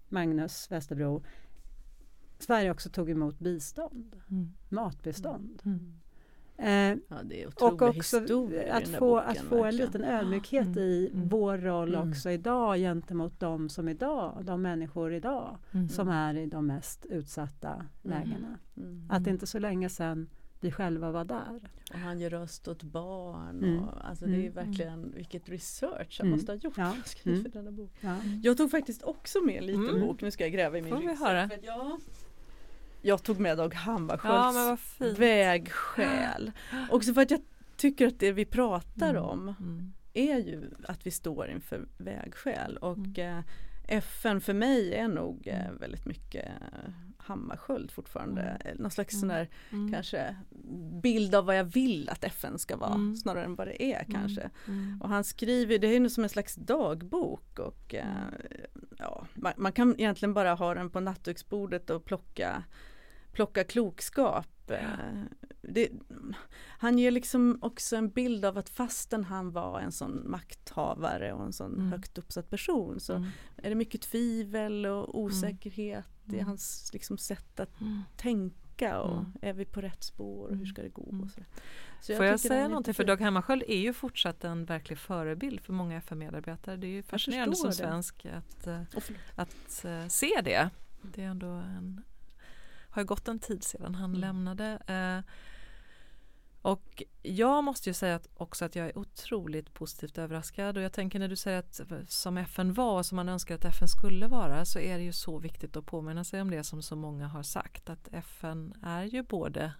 Magnus 0.08 0.70
Westerbro, 0.70 1.24
Sverige 2.38 2.70
också 2.70 2.90
tog 2.90 3.10
emot 3.10 3.38
bistånd, 3.38 4.16
mm. 4.30 4.52
matbistånd. 4.68 5.62
Mm. 5.64 5.98
Eh, 6.58 6.98
ja, 7.08 7.16
det 7.24 7.42
är 7.42 7.46
och 7.46 7.82
också 7.82 8.16
att 8.16 8.88
få, 8.88 8.98
boken, 8.98 9.30
att 9.30 9.38
få 9.38 9.64
en 9.64 9.76
liten 9.76 10.04
ödmjukhet 10.04 10.66
mm. 10.66 10.78
i 10.78 11.10
mm. 11.14 11.28
vår 11.28 11.58
roll 11.58 11.94
mm. 11.94 12.10
också 12.10 12.30
idag 12.30 12.76
gentemot 12.76 13.40
de 13.40 13.68
som 13.68 13.88
idag, 13.88 14.38
de 14.44 14.62
människor 14.62 15.14
idag 15.14 15.58
mm. 15.72 15.88
som 15.88 16.08
är 16.08 16.34
i 16.34 16.46
de 16.46 16.66
mest 16.66 17.06
utsatta 17.06 17.72
mm. 17.74 17.88
lägena. 18.02 18.58
Mm. 18.76 19.06
Att 19.10 19.24
det 19.24 19.30
inte 19.30 19.46
så 19.46 19.58
länge 19.58 19.88
sedan 19.88 20.28
vi 20.60 20.70
själva 20.70 21.10
var 21.10 21.24
där. 21.24 21.60
Och 21.90 21.98
han 21.98 22.20
ger 22.20 22.30
röst 22.30 22.68
åt 22.68 22.82
barn. 22.82 23.78
Och, 23.78 24.08
alltså 24.08 24.26
det 24.26 24.46
är 24.46 24.50
verkligen 24.50 25.12
vilket 25.14 25.48
research 25.48 26.16
han 26.20 26.30
måste 26.30 26.52
ha 26.52 26.56
gjort 26.56 26.74
ja. 26.76 26.92
för 26.92 27.00
att 27.00 27.08
skriva 27.08 27.48
denna 27.48 27.70
bok. 27.70 27.92
Ja. 28.00 28.16
Jag 28.42 28.56
tog 28.56 28.70
faktiskt 28.70 29.02
också 29.02 29.40
med 29.40 29.56
en 29.56 29.66
liten 29.66 30.00
bok, 30.00 30.22
nu 30.22 30.30
ska 30.30 30.44
jag 30.44 30.52
gräva 30.52 30.78
i 30.78 30.82
min 30.82 30.94
ryggsäck. 30.94 31.64
Jag 33.02 33.22
tog 33.22 33.40
med 33.40 33.56
Dag 33.56 33.74
Hammarskjölds 33.74 34.96
ja, 34.98 35.06
vägskäl. 35.18 36.52
Också 36.90 37.14
för 37.14 37.22
att 37.22 37.30
jag 37.30 37.40
tycker 37.76 38.06
att 38.06 38.18
det 38.18 38.32
vi 38.32 38.44
pratar 38.44 39.10
mm. 39.10 39.22
om 39.22 39.54
mm. 39.60 39.92
är 40.12 40.38
ju 40.38 40.70
att 40.84 41.06
vi 41.06 41.10
står 41.10 41.50
inför 41.50 41.88
vägskäl 41.96 42.76
och 42.76 43.18
mm. 43.18 43.38
eh, 43.38 43.44
FN 43.88 44.40
för 44.40 44.54
mig 44.54 44.94
är 44.94 45.08
nog 45.08 45.46
eh, 45.46 45.66
mm. 45.66 45.78
väldigt 45.78 46.06
mycket 46.06 46.46
eh, 46.46 46.90
Hammarskjöld 47.28 47.90
fortfarande. 47.90 48.42
Mm. 48.42 48.76
Någon 48.76 48.90
slags 48.90 49.14
mm. 49.14 49.20
sån 49.20 49.28
där 49.28 49.48
mm. 49.70 49.92
kanske 49.92 50.36
bild 51.02 51.34
av 51.34 51.44
vad 51.44 51.58
jag 51.58 51.64
vill 51.64 52.08
att 52.08 52.24
FN 52.24 52.58
ska 52.58 52.76
vara 52.76 52.94
mm. 52.94 53.16
snarare 53.16 53.44
än 53.44 53.54
vad 53.54 53.66
det 53.66 53.82
är 53.82 54.04
mm. 54.04 54.12
kanske. 54.12 54.50
Mm. 54.68 55.02
Och 55.02 55.08
han 55.08 55.24
skriver, 55.24 55.78
det 55.78 55.86
är 55.86 56.00
ju 56.00 56.10
som 56.10 56.24
en 56.24 56.30
slags 56.30 56.54
dagbok 56.54 57.58
och 57.58 57.94
eh, 57.94 58.06
ja, 58.98 59.26
man, 59.34 59.52
man, 59.56 59.72
kan 59.72 59.94
egentligen 59.98 60.34
bara 60.34 60.54
ha 60.54 60.74
den 60.74 60.90
på 60.90 61.00
nattduksbordet 61.00 61.90
och 61.90 62.04
plocka 62.04 62.64
plocka 63.32 63.64
klokskap. 63.64 64.46
Ja. 64.74 64.78
Eh, 64.78 65.22
det, 65.62 65.88
han 66.78 66.98
ger 66.98 67.10
liksom 67.10 67.58
också 67.62 67.96
en 67.96 68.08
bild 68.08 68.44
av 68.44 68.58
att 68.58 68.68
fastän 68.68 69.24
han 69.24 69.50
var 69.50 69.80
en 69.80 69.92
sån 69.92 70.30
makthavare 70.30 71.32
och 71.32 71.44
en 71.44 71.52
sån 71.52 71.74
mm. 71.74 71.92
högt 71.92 72.18
uppsatt 72.18 72.50
person 72.50 73.00
så 73.00 73.14
mm. 73.14 73.28
är 73.56 73.68
det 73.68 73.74
mycket 73.74 74.02
tvivel 74.02 74.86
och 74.86 75.14
mm. 75.14 75.24
osäkerhet 75.24 76.28
mm. 76.28 76.40
i 76.40 76.42
hans 76.42 76.90
liksom, 76.92 77.18
sätt 77.18 77.60
att 77.60 77.80
mm. 77.80 78.02
tänka 78.16 79.00
och 79.00 79.18
mm. 79.18 79.32
är 79.42 79.52
vi 79.52 79.64
på 79.64 79.80
rätt 79.80 80.04
spår 80.04 80.48
och 80.48 80.56
hur 80.56 80.66
ska 80.66 80.82
det 80.82 80.88
gå? 80.88 81.14
Och 81.22 81.30
så. 81.30 81.40
Så 82.00 82.16
Får 82.16 82.24
jag, 82.24 82.32
jag 82.32 82.40
säga 82.40 82.68
någonting? 82.68 82.94
För 82.94 83.04
Dag 83.04 83.20
Hammarskjöld 83.20 83.62
är 83.68 83.78
ju 83.78 83.92
fortsatt 83.92 84.44
en 84.44 84.64
verklig 84.64 84.98
förebild 84.98 85.60
för 85.60 85.72
många 85.72 85.96
FN-medarbetare. 85.96 86.76
Det 86.76 86.86
är 86.86 86.90
ju 86.90 87.02
fascinerande 87.02 87.56
som 87.56 87.72
svensk 87.72 88.26
att, 88.26 88.66
oh, 88.66 89.02
att 89.34 89.84
uh, 89.84 90.08
se 90.08 90.40
det. 90.44 90.70
Det 91.02 91.22
är 91.22 91.26
ändå 91.28 91.46
en 91.46 92.02
har 92.90 93.04
gått 93.04 93.28
en 93.28 93.38
tid 93.38 93.64
sedan 93.64 93.94
han 93.94 94.10
mm. 94.10 94.20
lämnade. 94.20 94.78
Eh, 94.86 95.32
och 96.62 97.02
jag 97.22 97.64
måste 97.64 97.90
ju 97.90 97.94
säga 97.94 98.16
att 98.16 98.28
också 98.34 98.64
att 98.64 98.76
jag 98.76 98.86
är 98.86 98.98
otroligt 98.98 99.74
positivt 99.74 100.18
överraskad 100.18 100.76
och 100.76 100.82
jag 100.82 100.92
tänker 100.92 101.18
när 101.18 101.28
du 101.28 101.36
säger 101.36 101.58
att 101.58 101.80
som 102.08 102.38
FN 102.38 102.74
var 102.74 102.98
och 102.98 103.06
som 103.06 103.16
man 103.16 103.28
önskar 103.28 103.54
att 103.54 103.64
FN 103.64 103.88
skulle 103.88 104.26
vara 104.26 104.64
så 104.64 104.78
är 104.78 104.98
det 104.98 105.04
ju 105.04 105.12
så 105.12 105.38
viktigt 105.38 105.76
att 105.76 105.86
påminna 105.86 106.24
sig 106.24 106.40
om 106.40 106.50
det 106.50 106.64
som 106.64 106.82
så 106.82 106.96
många 106.96 107.26
har 107.26 107.42
sagt 107.42 107.90
att 107.90 108.08
FN 108.12 108.74
är 108.82 109.04
ju 109.04 109.22
både 109.22 109.72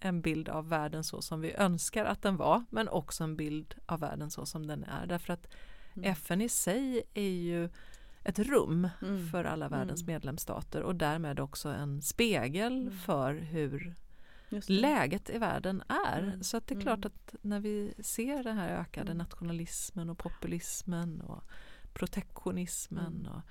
en 0.00 0.20
bild 0.20 0.48
av 0.48 0.68
världen 0.68 1.04
så 1.04 1.22
som 1.22 1.40
vi 1.40 1.54
önskar 1.54 2.04
att 2.04 2.22
den 2.22 2.36
var 2.36 2.64
men 2.70 2.88
också 2.88 3.24
en 3.24 3.36
bild 3.36 3.74
av 3.86 4.00
världen 4.00 4.30
så 4.30 4.46
som 4.46 4.66
den 4.66 4.84
är 4.84 5.06
därför 5.06 5.32
att 5.32 5.46
mm. 5.94 6.10
FN 6.10 6.40
i 6.40 6.48
sig 6.48 7.02
är 7.14 7.30
ju 7.30 7.68
ett 8.26 8.38
rum 8.38 8.88
mm. 9.02 9.26
för 9.28 9.44
alla 9.44 9.68
världens 9.68 10.02
mm. 10.02 10.14
medlemsstater 10.14 10.82
och 10.82 10.94
därmed 10.96 11.40
också 11.40 11.68
en 11.68 12.02
spegel 12.02 12.80
mm. 12.80 12.92
för 12.92 13.34
hur 13.34 13.94
läget 14.66 15.30
i 15.30 15.38
världen 15.38 15.82
är. 16.06 16.22
Mm. 16.22 16.42
Så 16.42 16.56
att 16.56 16.66
det 16.66 16.74
är 16.74 16.80
klart 16.80 17.04
mm. 17.04 17.12
att 17.14 17.34
när 17.42 17.60
vi 17.60 17.94
ser 17.98 18.42
den 18.42 18.56
här 18.58 18.68
ökade 18.68 19.10
mm. 19.10 19.18
nationalismen 19.18 20.10
och 20.10 20.18
populismen 20.18 21.20
och 21.20 21.44
protektionismen 21.92 23.26
och, 23.26 23.42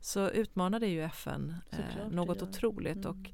så 0.00 0.30
utmanar 0.30 0.80
det 0.80 0.88
ju 0.88 1.02
FN 1.02 1.54
eh, 1.70 2.08
något 2.10 2.42
otroligt. 2.42 3.04
Och 3.04 3.30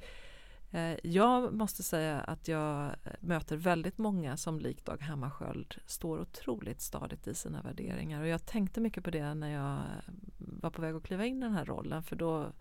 Eh, 0.70 0.96
jag 1.02 1.52
måste 1.52 1.82
säga 1.82 2.20
att 2.20 2.48
jag 2.48 2.84
eh, 2.84 3.12
möter 3.20 3.56
väldigt 3.56 3.98
många 3.98 4.36
som 4.36 4.60
likt 4.60 4.84
Dag 4.86 5.02
Hammarskjöld 5.02 5.74
står 5.86 6.20
otroligt 6.20 6.80
stadigt 6.80 7.26
i 7.26 7.34
sina 7.34 7.62
värderingar 7.62 8.20
och 8.20 8.26
jag 8.26 8.46
tänkte 8.46 8.80
mycket 8.80 9.04
på 9.04 9.10
det 9.10 9.34
när 9.34 9.48
jag 9.48 9.76
eh, 9.76 10.14
var 10.38 10.70
på 10.70 10.82
väg 10.82 10.94
att 10.94 11.02
kliva 11.02 11.26
in 11.26 11.36
i 11.36 11.40
den 11.40 11.52
här 11.52 11.64
rollen 11.64 12.02
för 12.02 12.16
då 12.16 12.52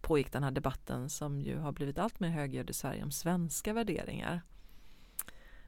pågick 0.00 0.32
den 0.32 0.42
här 0.42 0.50
debatten 0.50 1.10
som 1.10 1.40
ju 1.40 1.58
har 1.58 1.72
blivit 1.72 1.98
allt 1.98 2.20
mer 2.20 2.28
högljudd 2.28 2.70
i 2.70 2.72
Sverige 2.72 3.02
om 3.02 3.10
svenska 3.10 3.72
värderingar. 3.72 4.42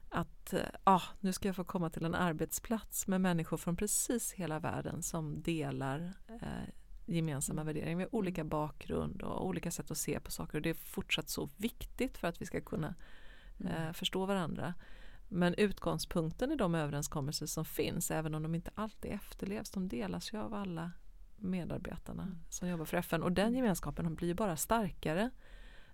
Att 0.09 0.53
ah, 0.83 1.01
nu 1.19 1.33
ska 1.33 1.47
jag 1.47 1.55
få 1.55 1.63
komma 1.63 1.89
till 1.89 2.05
en 2.05 2.15
arbetsplats 2.15 3.07
med 3.07 3.21
människor 3.21 3.57
från 3.57 3.75
precis 3.75 4.33
hela 4.33 4.59
världen 4.59 5.03
som 5.03 5.41
delar 5.41 6.13
eh, 6.27 6.69
gemensamma 7.07 7.61
mm. 7.61 7.73
värderingar. 7.73 7.97
Vi 7.97 8.03
har 8.03 8.15
olika 8.15 8.41
mm. 8.41 8.49
bakgrund 8.49 9.21
och 9.21 9.45
olika 9.45 9.71
sätt 9.71 9.91
att 9.91 9.97
se 9.97 10.19
på 10.19 10.31
saker 10.31 10.57
och 10.57 10.61
det 10.61 10.69
är 10.69 10.73
fortsatt 10.73 11.29
så 11.29 11.49
viktigt 11.57 12.17
för 12.17 12.27
att 12.27 12.41
vi 12.41 12.45
ska 12.45 12.61
kunna 12.61 12.95
mm. 13.59 13.73
eh, 13.73 13.93
förstå 13.93 14.25
varandra. 14.25 14.73
Men 15.27 15.53
utgångspunkten 15.53 16.51
i 16.51 16.55
de 16.55 16.75
överenskommelser 16.75 17.45
som 17.45 17.65
finns, 17.65 18.11
även 18.11 18.35
om 18.35 18.43
de 18.43 18.55
inte 18.55 18.71
alltid 18.75 19.11
efterlevs, 19.11 19.71
de 19.71 19.87
delas 19.87 20.33
ju 20.33 20.37
av 20.37 20.53
alla 20.53 20.91
medarbetarna 21.37 22.23
mm. 22.23 22.37
som 22.49 22.67
jobbar 22.67 22.85
för 22.85 22.97
FN 22.97 23.23
och 23.23 23.31
den 23.31 23.47
mm. 23.47 23.55
gemenskapen 23.55 24.15
blir 24.15 24.33
bara 24.33 24.57
starkare 24.57 25.29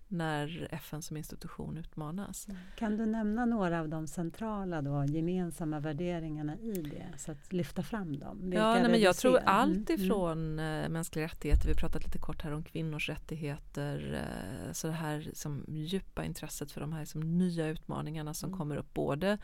när 0.08 0.68
FN 0.70 1.02
som 1.02 1.16
institution 1.16 1.76
utmanas. 1.76 2.48
Mm. 2.48 2.60
Kan 2.76 2.96
du 2.96 3.06
nämna 3.06 3.44
några 3.44 3.80
av 3.80 3.88
de 3.88 4.06
centrala 4.06 4.82
då, 4.82 5.04
gemensamma 5.04 5.80
värderingarna 5.80 6.56
i 6.56 6.72
det, 6.72 7.18
så 7.18 7.32
att 7.32 7.52
lyfta 7.52 7.82
fram 7.82 8.18
dem? 8.18 8.52
ja, 8.54 8.74
nej, 8.74 8.90
men 8.90 9.00
jag 9.00 9.16
tror 9.16 9.38
allt 9.44 9.70
mm, 9.70 9.84
mm. 9.88 10.04
ifrån 10.04 10.58
mm. 10.58 10.92
mänskliga 10.92 11.24
rättigheter, 11.24 11.68
vi 11.68 11.74
pratat 11.74 12.04
lite 12.04 12.18
kort 12.18 12.42
här 12.42 12.52
om 12.52 12.62
kvinnors 12.62 13.08
rättigheter, 13.08 14.14
eh, 14.14 14.72
så 14.72 14.86
det 14.86 14.92
här 14.92 15.30
som 15.32 15.64
djupa 15.68 16.24
intresset 16.24 16.72
för 16.72 16.80
de 16.80 16.92
här 16.92 17.04
som 17.04 17.38
nya 17.38 17.66
utmaningarna 17.66 18.34
som 18.34 18.48
mm. 18.48 18.58
kommer 18.58 18.76
upp, 18.76 18.94
både 18.94 19.38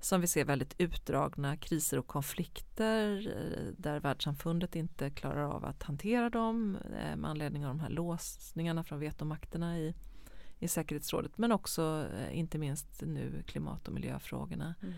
som 0.00 0.20
vi 0.20 0.26
ser 0.26 0.44
väldigt 0.44 0.74
utdragna 0.78 1.56
kriser 1.56 1.98
och 1.98 2.06
konflikter 2.06 3.32
eh, 3.36 3.72
där 3.76 4.00
världssamfundet 4.00 4.76
inte 4.76 5.10
klarar 5.10 5.42
av 5.42 5.64
att 5.64 5.82
hantera 5.82 6.30
dem 6.30 6.78
med 7.16 7.30
anledning 7.30 7.66
av 7.66 7.68
de 7.68 7.80
här 7.80 7.90
låsningarna 7.90 8.84
från 8.84 9.00
vetomakterna 9.00 9.78
i 9.78 9.94
i 10.62 10.68
säkerhetsrådet 10.68 11.38
men 11.38 11.52
också 11.52 12.08
eh, 12.14 12.38
inte 12.38 12.58
minst 12.58 13.02
nu 13.02 13.42
klimat 13.46 13.88
och 13.88 13.94
miljöfrågorna. 13.94 14.74
Mm. 14.82 14.94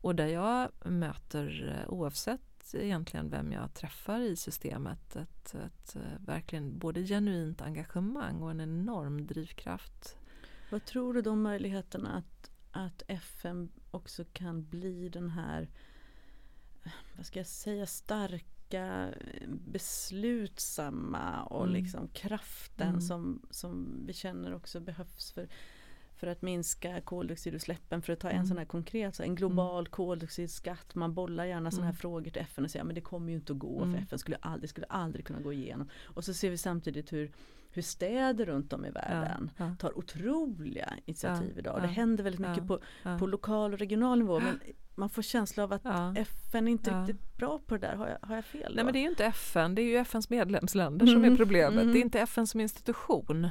Och 0.00 0.14
där 0.14 0.26
jag 0.26 0.70
möter 0.84 1.76
eh, 1.78 1.92
oavsett 1.92 2.74
egentligen 2.74 3.30
vem 3.30 3.52
jag 3.52 3.74
träffar 3.74 4.20
i 4.20 4.36
systemet 4.36 5.16
ett, 5.16 5.54
ett 5.54 5.96
eh, 5.96 6.02
verkligen 6.26 6.78
både 6.78 7.06
genuint 7.06 7.62
engagemang 7.62 8.42
och 8.42 8.50
en 8.50 8.60
enorm 8.60 9.26
drivkraft. 9.26 10.16
Vad 10.70 10.84
tror 10.84 11.14
du 11.14 11.30
om 11.30 11.42
möjligheterna 11.42 12.16
att, 12.16 12.50
att 12.70 13.02
FN 13.06 13.70
också 13.90 14.24
kan 14.32 14.68
bli 14.68 15.08
den 15.08 15.30
här 15.30 15.68
vad 17.16 17.26
ska 17.26 17.38
jag 17.38 17.46
säga, 17.46 17.86
stark 17.86 18.46
starka, 18.70 19.14
beslutsamma 19.46 21.42
och 21.42 21.62
mm. 21.62 21.74
liksom 21.74 22.08
kraften 22.08 22.88
mm. 22.88 23.00
som, 23.00 23.42
som 23.50 24.02
vi 24.06 24.12
känner 24.12 24.54
också 24.54 24.80
behövs 24.80 25.32
för, 25.32 25.48
för 26.16 26.26
att 26.26 26.42
minska 26.42 27.00
koldioxidutsläppen. 27.00 28.02
För 28.02 28.12
att 28.12 28.20
ta 28.20 28.28
en 28.28 28.34
mm. 28.34 28.46
sån 28.46 28.58
här 28.58 28.64
konkret, 28.64 29.14
så 29.16 29.22
en 29.22 29.34
global 29.34 29.82
mm. 29.82 29.90
koldioxidskatt. 29.90 30.94
Man 30.94 31.14
bollar 31.14 31.44
gärna 31.44 31.70
sådana 31.70 31.86
här 31.86 31.92
mm. 31.92 31.98
frågor 31.98 32.30
till 32.30 32.42
FN 32.42 32.64
och 32.64 32.70
säger 32.70 32.84
men 32.84 32.94
det 32.94 33.00
kommer 33.00 33.30
ju 33.30 33.36
inte 33.36 33.52
att 33.52 33.58
gå 33.58 33.78
för 33.78 33.84
mm. 33.84 34.02
FN 34.02 34.18
skulle 34.18 34.36
aldrig, 34.36 34.70
skulle 34.70 34.86
aldrig 34.86 35.24
kunna 35.24 35.40
gå 35.40 35.52
igenom. 35.52 35.88
Och 36.04 36.24
så 36.24 36.34
ser 36.34 36.50
vi 36.50 36.58
samtidigt 36.58 37.12
hur 37.12 37.30
hur 37.72 37.82
städer 37.82 38.46
runt 38.46 38.72
om 38.72 38.84
i 38.84 38.90
världen 38.90 39.50
ja, 39.56 39.64
ja. 39.64 39.74
tar 39.78 39.98
otroliga 39.98 40.92
initiativ 41.04 41.58
idag. 41.58 41.82
Det 41.82 41.88
händer 41.88 42.24
väldigt 42.24 42.48
mycket 42.48 42.66
på, 42.66 42.80
på 43.18 43.26
lokal 43.26 43.72
och 43.72 43.78
regional 43.78 44.18
nivå 44.18 44.40
men 44.40 44.60
man 44.94 45.10
får 45.10 45.22
känsla 45.22 45.64
av 45.64 45.72
att 45.72 45.86
FN 46.16 46.68
är 46.68 46.72
inte 46.72 47.00
riktigt 47.00 47.36
bra 47.36 47.58
på 47.66 47.76
det 47.76 47.86
där. 47.86 47.94
Har 47.94 48.08
jag, 48.08 48.28
har 48.28 48.34
jag 48.34 48.44
fel? 48.44 48.72
Då? 48.72 48.74
Nej 48.74 48.84
men 48.84 48.92
det 48.92 48.98
är 48.98 49.02
ju 49.02 49.08
inte 49.08 49.24
FN, 49.24 49.74
det 49.74 49.82
är 49.82 49.86
ju 49.86 49.96
FNs 49.96 50.30
medlemsländer 50.30 51.06
mm. 51.06 51.14
som 51.14 51.22
är 51.22 51.26
mm. 51.26 51.36
problemet. 51.36 51.82
Mm. 51.82 51.92
Det 51.92 51.98
är 51.98 52.02
inte 52.02 52.20
FN 52.20 52.46
som 52.46 52.60
institution. 52.60 53.48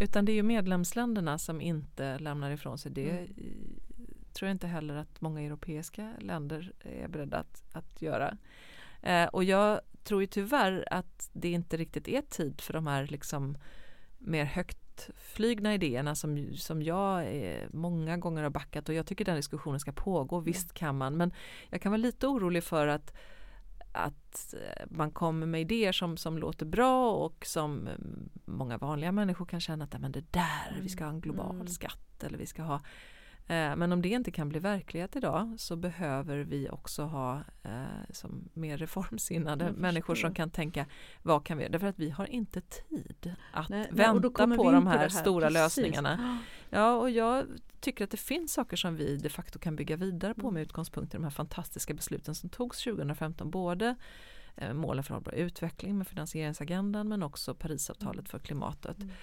Utan 0.00 0.24
det 0.24 0.32
är 0.32 0.34
ju 0.34 0.42
medlemsländerna 0.42 1.38
som 1.38 1.60
inte 1.60 2.18
lämnar 2.18 2.50
ifrån 2.50 2.78
sig 2.78 2.92
det. 2.92 3.10
Mm. 3.10 3.34
tror 4.32 4.46
jag 4.46 4.54
inte 4.54 4.66
heller 4.66 4.94
att 4.94 5.20
många 5.20 5.40
europeiska 5.40 6.12
länder 6.20 6.72
är 6.80 7.08
beredda 7.08 7.38
att, 7.38 7.64
att 7.72 8.02
göra. 8.02 8.36
Eh, 9.02 9.26
och 9.26 9.44
jag 9.44 9.80
tror 10.04 10.20
ju 10.20 10.26
tyvärr 10.26 10.84
att 10.90 11.30
det 11.32 11.50
inte 11.50 11.76
riktigt 11.76 12.08
är 12.08 12.20
tid 12.20 12.60
för 12.60 12.72
de 12.72 12.86
här 12.86 13.06
liksom 13.06 13.58
mer 14.18 14.44
högtflygna 14.44 15.74
idéerna 15.74 16.14
som, 16.14 16.56
som 16.56 16.82
jag 16.82 17.26
många 17.72 18.16
gånger 18.16 18.42
har 18.42 18.50
backat 18.50 18.88
och 18.88 18.94
jag 18.94 19.06
tycker 19.06 19.24
den 19.24 19.36
diskussionen 19.36 19.80
ska 19.80 19.92
pågå. 19.92 20.36
Mm. 20.36 20.44
Visst 20.44 20.74
kan 20.74 20.98
man 20.98 21.16
men 21.16 21.32
jag 21.70 21.82
kan 21.82 21.92
vara 21.92 22.02
lite 22.02 22.26
orolig 22.26 22.64
för 22.64 22.86
att 22.86 23.16
att 23.92 24.54
man 24.86 25.10
kommer 25.10 25.46
med 25.46 25.60
idéer 25.60 25.92
som, 25.92 26.16
som 26.16 26.38
låter 26.38 26.66
bra 26.66 27.12
och 27.12 27.46
som 27.46 27.88
många 28.44 28.78
vanliga 28.78 29.12
människor 29.12 29.46
kan 29.46 29.60
känna 29.60 29.84
att 29.84 30.00
men 30.00 30.12
det 30.12 30.32
där, 30.32 30.78
vi 30.82 30.88
ska 30.88 31.04
ha 31.04 31.10
en 31.10 31.20
global 31.20 31.54
mm. 31.54 31.66
skatt 31.66 32.24
eller 32.24 32.38
vi 32.38 32.46
ska 32.46 32.62
ha 32.62 32.74
Eh, 32.74 32.82
men 33.48 33.92
om 33.92 34.02
det 34.02 34.08
inte 34.08 34.30
kan 34.30 34.48
bli 34.48 34.58
verklighet 34.58 35.16
idag 35.16 35.54
så 35.58 35.76
behöver 35.76 36.38
vi 36.38 36.68
också 36.70 37.02
ha 37.02 37.40
eh, 37.62 38.10
som 38.10 38.48
mer 38.52 38.78
reformsinnade 38.78 39.72
människor 39.72 40.14
som 40.14 40.34
kan 40.34 40.50
tänka 40.50 40.86
vad 41.22 41.44
kan 41.44 41.58
vi 41.58 41.68
Därför 41.68 41.86
att 41.86 41.98
vi 41.98 42.10
har 42.10 42.26
inte 42.26 42.60
tid 42.60 43.34
att 43.52 43.68
nej, 43.68 43.88
vänta 43.90 44.46
nej, 44.46 44.58
på 44.58 44.72
de 44.72 44.86
här, 44.86 44.98
här, 44.98 45.08
stora 45.08 45.46
Precis. 45.46 45.76
lösningarna. 45.76 46.38
Ja 46.70 46.92
och 46.96 47.10
jag 47.10 47.46
tycker 47.80 48.04
att 48.04 48.10
det 48.10 48.16
finns 48.16 48.52
saker 48.52 48.76
som 48.76 48.96
vi 48.96 49.16
de 49.16 49.28
facto 49.28 49.58
kan 49.58 49.76
bygga 49.76 49.96
vidare 49.96 50.34
på 50.34 50.42
med 50.42 50.50
mm. 50.50 50.62
utgångspunkt 50.62 51.14
i 51.14 51.16
de 51.16 51.24
här 51.24 51.30
fantastiska 51.30 51.94
besluten 51.94 52.34
som 52.34 52.48
togs 52.48 52.84
2015. 52.84 53.50
Både 53.50 53.96
eh, 54.56 54.72
målen 54.72 55.04
för 55.04 55.14
hållbar 55.14 55.32
utveckling 55.32 55.98
med 55.98 56.08
finansieringsagendan 56.08 57.08
men 57.08 57.22
också 57.22 57.54
Parisavtalet 57.54 58.14
mm. 58.14 58.26
för 58.26 58.38
klimatet. 58.38 58.98
Mm. 58.98 59.14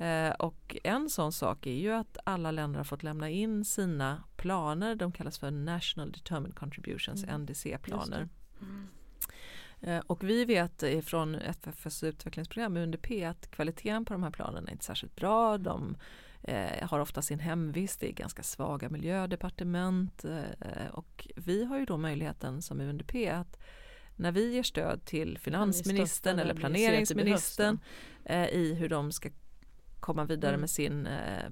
Eh, 0.00 0.30
och 0.30 0.76
en 0.84 1.10
sån 1.10 1.32
sak 1.32 1.66
är 1.66 1.74
ju 1.74 1.92
att 1.92 2.18
alla 2.24 2.50
länder 2.50 2.78
har 2.78 2.84
fått 2.84 3.02
lämna 3.02 3.30
in 3.30 3.64
sina 3.64 4.22
planer, 4.36 4.94
de 4.94 5.12
kallas 5.12 5.38
för 5.38 5.50
National 5.50 6.12
Determined 6.12 6.54
Contributions, 6.54 7.24
mm. 7.24 7.40
NDC-planer. 7.40 8.28
Mm. 8.60 8.88
Eh, 9.80 10.02
och 10.06 10.24
vi 10.24 10.44
vet 10.44 10.84
från 11.04 11.34
FFs 11.34 12.02
utvecklingsprogram 12.02 12.76
UNDP 12.76 13.24
att 13.24 13.50
kvaliteten 13.50 14.04
på 14.04 14.12
de 14.12 14.22
här 14.22 14.30
planerna 14.30 14.68
är 14.68 14.72
inte 14.72 14.84
särskilt 14.84 15.16
bra. 15.16 15.58
De 15.58 15.96
eh, 16.42 16.88
har 16.88 17.00
ofta 17.00 17.22
sin 17.22 17.38
hemvist 17.38 18.02
i 18.02 18.12
ganska 18.12 18.42
svaga 18.42 18.88
miljödepartement 18.88 20.24
eh, 20.24 20.90
och 20.90 21.28
vi 21.36 21.64
har 21.64 21.78
ju 21.78 21.84
då 21.84 21.96
möjligheten 21.96 22.62
som 22.62 22.80
UNDP 22.80 23.14
att 23.32 23.58
när 24.16 24.32
vi 24.32 24.54
ger 24.54 24.62
stöd 24.62 25.04
till 25.04 25.38
finansministern 25.38 26.38
eller 26.38 26.54
planeringsministern 26.54 27.78
eh, 28.24 28.48
i 28.48 28.74
hur 28.74 28.88
de 28.88 29.12
ska 29.12 29.30
komma 30.00 30.24
vidare 30.24 30.50
mm. 30.50 30.60
med 30.60 30.70
sin, 30.70 31.06
eh, 31.06 31.44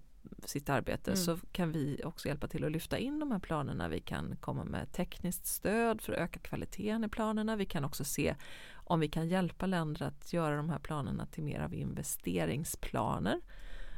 sitt 0.44 0.68
arbete 0.68 1.10
mm. 1.10 1.16
så 1.16 1.38
kan 1.52 1.72
vi 1.72 2.00
också 2.04 2.28
hjälpa 2.28 2.48
till 2.48 2.64
att 2.64 2.72
lyfta 2.72 2.98
in 2.98 3.18
de 3.18 3.30
här 3.30 3.38
planerna. 3.38 3.88
Vi 3.88 4.00
kan 4.00 4.36
komma 4.40 4.64
med 4.64 4.92
tekniskt 4.92 5.46
stöd 5.46 6.00
för 6.00 6.12
att 6.12 6.18
öka 6.18 6.40
kvaliteten 6.40 7.04
i 7.04 7.08
planerna. 7.08 7.56
Vi 7.56 7.66
kan 7.66 7.84
också 7.84 8.04
se 8.04 8.34
om 8.74 9.00
vi 9.00 9.08
kan 9.08 9.28
hjälpa 9.28 9.66
länder 9.66 10.02
att 10.02 10.32
göra 10.32 10.56
de 10.56 10.70
här 10.70 10.78
planerna 10.78 11.26
till 11.26 11.44
mer 11.44 11.60
av 11.60 11.74
investeringsplaner. 11.74 13.40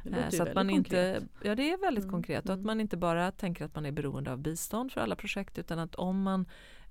Eh, 0.05 0.29
så 0.29 0.43
att 0.43 0.55
man 0.55 0.69
inte, 0.69 1.21
ja 1.43 1.55
det 1.55 1.71
är 1.71 1.77
väldigt 1.77 2.03
mm. 2.03 2.11
konkret 2.11 2.45
och 2.45 2.53
att 2.53 2.57
mm. 2.57 2.67
man 2.67 2.81
inte 2.81 2.97
bara 2.97 3.31
tänker 3.31 3.65
att 3.65 3.75
man 3.75 3.85
är 3.85 3.91
beroende 3.91 4.31
av 4.31 4.37
bistånd 4.37 4.91
för 4.91 5.01
alla 5.01 5.15
projekt 5.15 5.57
utan 5.57 5.79
att 5.79 5.95
om 5.95 6.21
man 6.21 6.45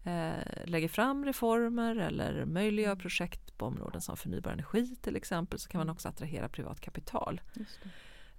eh, 0.05 0.64
lägger 0.64 0.88
fram 0.88 1.24
reformer 1.24 1.96
eller 1.96 2.44
möjliggör 2.44 2.92
mm. 2.92 2.98
projekt 2.98 3.59
på 3.59 3.66
områden 3.66 4.01
som 4.01 4.16
förnybar 4.16 4.53
energi 4.53 4.96
till 4.96 5.16
exempel 5.16 5.59
så 5.59 5.68
kan 5.68 5.78
man 5.78 5.86
mm. 5.86 5.92
också 5.92 6.09
attrahera 6.09 6.48
privat 6.48 6.80
kapital. 6.80 7.40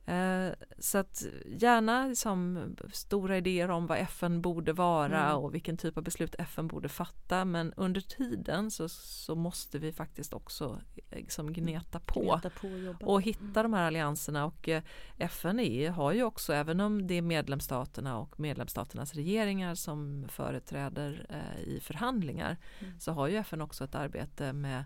Eh, 0.05 0.53
så 0.79 0.97
att 0.97 1.23
gärna 1.45 2.07
liksom, 2.07 2.75
stora 2.91 3.37
idéer 3.37 3.69
om 3.69 3.87
vad 3.87 3.97
FN 3.97 4.41
borde 4.41 4.73
vara 4.73 5.25
mm. 5.25 5.37
och 5.37 5.53
vilken 5.53 5.77
typ 5.77 5.97
av 5.97 6.03
beslut 6.03 6.35
FN 6.39 6.67
borde 6.67 6.89
fatta 6.89 7.45
men 7.45 7.73
under 7.73 8.01
tiden 8.01 8.71
så, 8.71 8.89
så 8.89 9.35
måste 9.35 9.79
vi 9.79 9.91
faktiskt 9.91 10.33
också 10.33 10.81
liksom 11.11 11.53
gneta 11.53 11.99
på, 11.99 12.21
gneta 12.21 12.49
på 12.49 12.67
och, 12.67 13.13
och 13.13 13.21
hitta 13.21 13.59
mm. 13.59 13.71
de 13.71 13.73
här 13.73 13.87
allianserna 13.87 14.45
och 14.45 14.69
eh, 14.69 14.83
FN 15.17 15.59
är, 15.59 15.89
har 15.89 16.11
ju 16.11 16.23
också, 16.23 16.53
även 16.53 16.79
om 16.79 17.07
det 17.07 17.13
är 17.13 17.21
medlemsstaterna 17.21 18.19
och 18.19 18.39
medlemsstaternas 18.39 19.13
regeringar 19.13 19.75
som 19.75 20.25
företräder 20.29 21.25
eh, 21.29 21.63
i 21.63 21.79
förhandlingar 21.79 22.57
mm. 22.79 22.99
så 22.99 23.11
har 23.11 23.27
ju 23.27 23.37
FN 23.37 23.61
också 23.61 23.83
ett 23.83 23.95
arbete 23.95 24.53
med 24.53 24.83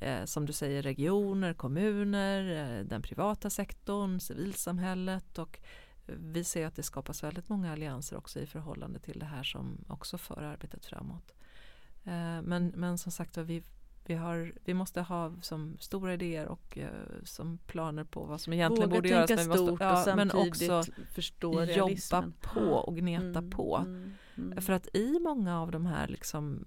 eh, 0.00 0.24
som 0.24 0.46
du 0.46 0.52
säger 0.52 0.82
regioner, 0.82 1.54
kommuner, 1.54 2.78
eh, 2.78 2.84
den 2.84 3.02
privata 3.02 3.50
sektorn, 3.50 4.20
civilsamhället 4.20 5.38
och 5.38 5.60
vi 6.06 6.44
ser 6.44 6.66
att 6.66 6.76
det 6.76 6.82
skapas 6.82 7.24
väldigt 7.24 7.48
många 7.48 7.72
allianser 7.72 8.16
också 8.16 8.40
i 8.40 8.46
förhållande 8.46 8.98
till 8.98 9.18
det 9.18 9.26
här 9.26 9.42
som 9.42 9.84
också 9.88 10.18
för 10.18 10.42
arbetet 10.42 10.86
framåt. 10.86 11.32
Eh, 12.04 12.42
men, 12.42 12.72
men 12.76 12.98
som 12.98 13.12
sagt 13.12 13.36
vi, 13.36 13.62
vi, 14.06 14.14
har, 14.14 14.52
vi 14.64 14.74
måste 14.74 15.00
ha 15.00 15.32
som 15.42 15.76
stora 15.80 16.14
idéer 16.14 16.46
och 16.46 16.78
uh, 16.80 17.24
som 17.24 17.58
planer 17.58 18.04
på 18.04 18.24
vad 18.24 18.40
som 18.40 18.52
egentligen 18.52 18.90
Våga 18.90 19.00
borde 19.00 19.08
göras. 19.08 19.30
Men, 19.30 19.48
måste, 19.48 19.84
ja, 19.84 20.16
men 20.16 20.30
också 20.30 20.84
förstå 21.10 21.64
jobba 21.64 22.32
på 22.40 22.60
och 22.60 22.96
gneta 22.96 23.38
mm, 23.38 23.50
på. 23.50 23.76
Mm, 23.76 24.12
mm. 24.36 24.62
För 24.62 24.72
att 24.72 24.88
i 24.94 25.18
många 25.20 25.60
av 25.60 25.70
de 25.70 25.86
här 25.86 26.08
liksom 26.08 26.64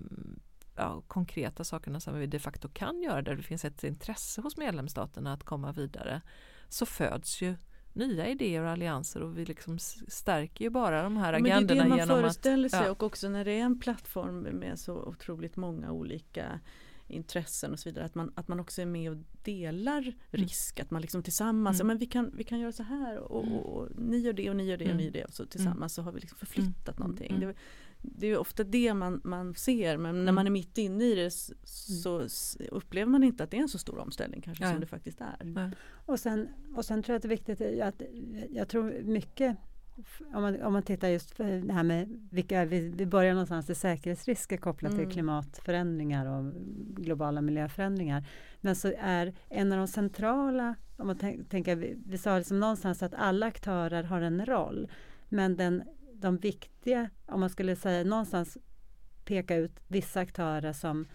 ja, 0.75 1.01
konkreta 1.07 1.63
sakerna 1.63 1.99
som 1.99 2.19
vi 2.19 2.27
de 2.27 2.39
facto 2.39 2.69
kan 2.69 3.01
göra 3.01 3.21
där 3.21 3.35
det 3.35 3.43
finns 3.43 3.65
ett 3.65 3.83
intresse 3.83 4.41
hos 4.41 4.57
medlemsstaterna 4.57 5.33
att 5.33 5.43
komma 5.43 5.71
vidare 5.71 6.21
så 6.69 6.85
föds 6.85 7.41
ju 7.41 7.55
nya 7.93 8.27
idéer 8.27 8.61
och 8.61 8.69
allianser 8.69 9.21
och 9.21 9.37
vi 9.37 9.45
liksom 9.45 9.79
stärker 10.07 10.65
ju 10.65 10.69
bara 10.69 11.03
de 11.03 11.17
här 11.17 11.33
agendorna. 11.33 11.55
Men 11.55 11.67
det 11.67 11.73
är 11.73 11.83
det 11.83 11.89
man 11.89 12.07
föreställer 12.07 12.69
sig 12.69 12.85
ja. 12.85 12.91
och 12.91 13.03
också 13.03 13.29
när 13.29 13.45
det 13.45 13.51
är 13.51 13.63
en 13.63 13.79
plattform 13.79 14.39
med 14.39 14.79
så 14.79 14.93
otroligt 14.93 15.55
många 15.55 15.91
olika 15.91 16.59
intressen 17.07 17.71
och 17.71 17.79
så 17.79 17.89
vidare 17.89 18.05
att 18.05 18.15
man, 18.15 18.31
att 18.35 18.47
man 18.47 18.59
också 18.59 18.81
är 18.81 18.85
med 18.85 19.11
och 19.11 19.17
delar 19.43 20.01
mm. 20.01 20.15
risk 20.29 20.79
att 20.79 20.91
man 20.91 21.01
liksom 21.01 21.23
tillsammans, 21.23 21.79
mm. 21.79 21.87
men 21.87 21.97
vi 21.97 22.05
kan, 22.05 22.31
vi 22.35 22.43
kan 22.43 22.59
göra 22.59 22.71
så 22.71 22.83
här 22.83 23.17
och, 23.17 23.45
och, 23.45 23.77
och, 23.77 23.89
ni 23.97 24.17
gör 24.17 24.33
det 24.33 24.49
och 24.49 24.55
ni 24.55 24.63
gör 24.63 24.77
det 24.77 24.91
och 24.91 24.95
ni 24.95 25.03
mm. 25.03 25.05
gör 25.05 25.11
det 25.11 25.25
och 25.25 25.33
så 25.33 25.45
tillsammans 25.45 25.93
så 25.93 26.01
har 26.01 26.11
vi 26.11 26.19
liksom 26.19 26.37
förflyttat 26.37 26.97
mm. 26.97 26.99
någonting. 26.99 27.39
Det, 27.39 27.55
det 28.03 28.27
är 28.27 28.37
ofta 28.37 28.63
det 28.63 28.93
man, 28.93 29.21
man 29.23 29.55
ser 29.55 29.97
men 29.97 30.11
mm. 30.11 30.25
när 30.25 30.31
man 30.31 30.47
är 30.47 30.51
mitt 30.51 30.77
inne 30.77 31.03
i 31.03 31.15
det 31.15 31.31
så 31.63 32.17
mm. 32.17 32.29
upplever 32.71 33.11
man 33.11 33.23
inte 33.23 33.43
att 33.43 33.51
det 33.51 33.57
är 33.57 33.61
en 33.61 33.69
så 33.69 33.77
stor 33.77 33.99
omställning 33.99 34.41
kanske 34.41 34.63
ja. 34.63 34.71
som 34.71 34.79
det 34.79 34.85
faktiskt 34.85 35.21
är. 35.21 35.53
Ja. 35.55 35.71
Och, 36.05 36.19
sen, 36.19 36.47
och 36.75 36.85
sen 36.85 37.03
tror 37.03 37.13
jag 37.13 37.17
att 37.17 37.21
det 37.21 37.27
är 37.27 37.29
viktigt 37.29 37.81
att 37.81 38.01
jag 38.49 38.67
tror 38.67 39.03
mycket 39.03 39.57
om 40.33 40.41
man, 40.41 40.61
om 40.61 40.73
man 40.73 40.83
tittar 40.83 41.07
just 41.07 41.37
på 41.37 41.43
det 41.43 41.73
här 41.73 41.83
med 41.83 42.27
vilka, 42.31 42.65
vi, 42.65 42.89
vi 42.89 43.05
börjar 43.05 43.33
någonstans 43.33 43.69
i 43.69 43.75
säkerhetsrisker 43.75 44.57
kopplat 44.57 44.91
mm. 44.91 45.05
till 45.05 45.13
klimatförändringar 45.13 46.25
och 46.25 46.53
globala 46.95 47.41
miljöförändringar. 47.41 48.27
Men 48.61 48.75
så 48.75 48.93
är 48.99 49.33
en 49.49 49.71
av 49.71 49.77
de 49.77 49.87
centrala, 49.87 50.75
om 50.97 51.07
man 51.07 51.17
tänker, 51.49 51.75
vi, 51.75 51.97
vi 52.05 52.17
sa 52.17 52.37
liksom 52.37 52.59
någonstans 52.59 53.03
att 53.03 53.13
alla 53.13 53.45
aktörer 53.45 54.03
har 54.03 54.21
en 54.21 54.45
roll. 54.45 54.91
Men 55.29 55.55
den 55.55 55.83
de 56.23 56.37
viktiga, 56.37 57.09
om 57.25 57.39
man 57.39 57.49
skulle 57.49 57.75
säga 57.75 58.03
någonstans 58.03 58.57
peka 59.25 59.55
ut 59.55 59.79
vissa 59.87 60.19
aktörer 60.19 60.73
som 60.73 61.07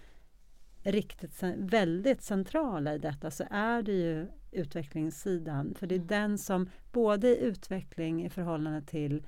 riktigt 0.82 1.42
väldigt 1.56 2.22
centrala 2.22 2.94
i 2.94 2.98
detta 2.98 3.30
så 3.30 3.44
är 3.50 3.82
det 3.82 3.92
ju 3.92 4.26
utvecklingssidan. 4.52 5.74
För 5.74 5.86
det 5.86 5.94
är 5.94 5.96
mm. 5.96 6.06
den 6.06 6.38
som 6.38 6.70
både 6.92 7.28
i 7.28 7.40
utveckling 7.40 8.24
i 8.24 8.30
förhållande 8.30 8.82
till 8.82 9.26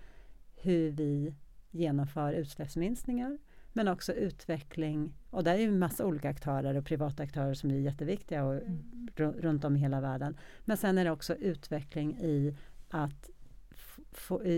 hur 0.56 0.90
vi 0.90 1.34
genomför 1.70 2.32
utsläppsminskningar 2.32 3.38
men 3.72 3.88
också 3.88 4.12
utveckling 4.12 5.14
och 5.30 5.44
där 5.44 5.54
är 5.54 5.58
ju 5.58 5.68
en 5.68 5.78
massa 5.78 6.06
olika 6.06 6.28
aktörer 6.28 6.76
och 6.76 6.84
privata 6.84 7.22
aktörer 7.22 7.54
som 7.54 7.70
är 7.70 7.74
jätteviktiga 7.74 8.44
och 8.44 8.54
mm. 8.54 8.82
runt 9.16 9.64
om 9.64 9.76
i 9.76 9.78
hela 9.78 10.00
världen. 10.00 10.36
Men 10.64 10.76
sen 10.76 10.98
är 10.98 11.04
det 11.04 11.10
också 11.10 11.34
utveckling 11.34 12.18
i 12.18 12.56
att 12.88 13.30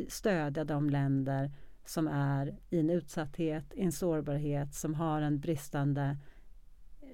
stödja 0.09 0.65
de 0.65 0.91
länder 0.91 1.51
som 1.85 2.09
är 2.09 2.55
i 2.71 2.81
en 2.81 2.91
utsatthet, 2.91 3.75
i 3.75 3.83
en 3.83 3.93
sårbarhet, 3.93 4.75
som 4.75 4.95
har 4.95 5.23
en 5.23 5.41
bristande 5.41 6.17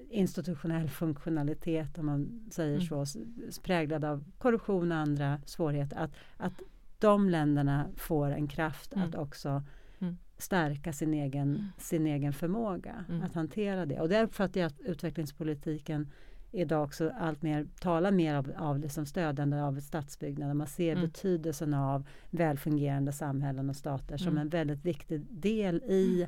institutionell 0.09 0.89
funktionalitet 0.89 1.97
om 1.97 2.05
man 2.05 2.49
säger 2.51 2.93
mm. 2.93 3.05
så, 3.05 3.19
präglad 3.63 4.05
av 4.05 4.23
korruption 4.37 4.91
och 4.91 4.97
andra 4.97 5.41
svårigheter. 5.45 5.97
Att, 5.97 6.11
att 6.37 6.61
de 6.99 7.29
länderna 7.29 7.87
får 7.95 8.31
en 8.31 8.47
kraft 8.47 8.93
mm. 8.93 9.07
att 9.07 9.15
också 9.15 9.63
mm. 9.99 10.17
stärka 10.37 10.93
sin 10.93 11.13
egen, 11.13 11.55
mm. 11.55 11.67
sin 11.77 12.07
egen 12.07 12.33
förmåga 12.33 13.05
mm. 13.09 13.23
att 13.23 13.33
hantera 13.33 13.85
det. 13.85 13.99
Och 13.99 14.09
det 14.09 14.23
uppfattar 14.23 14.59
jag 14.59 14.67
att 14.67 14.79
utvecklingspolitiken 14.79 16.11
idag 16.51 16.83
också 16.83 17.11
allt 17.19 17.41
mer 17.41 17.67
talar 17.79 18.11
mer 18.11 18.35
av, 18.35 18.51
av 18.57 18.79
det 18.79 18.89
som 18.89 19.05
stödjande 19.05 19.63
av 19.63 19.79
stadsbyggnader. 19.79 20.53
Man 20.53 20.67
ser 20.67 20.91
mm. 20.91 21.03
betydelsen 21.03 21.73
av 21.73 22.07
välfungerande 22.29 23.11
samhällen 23.11 23.69
och 23.69 23.75
stater 23.75 24.17
som 24.17 24.27
mm. 24.27 24.41
en 24.41 24.49
väldigt 24.49 24.85
viktig 24.85 25.21
del 25.29 25.75
i, 25.75 26.27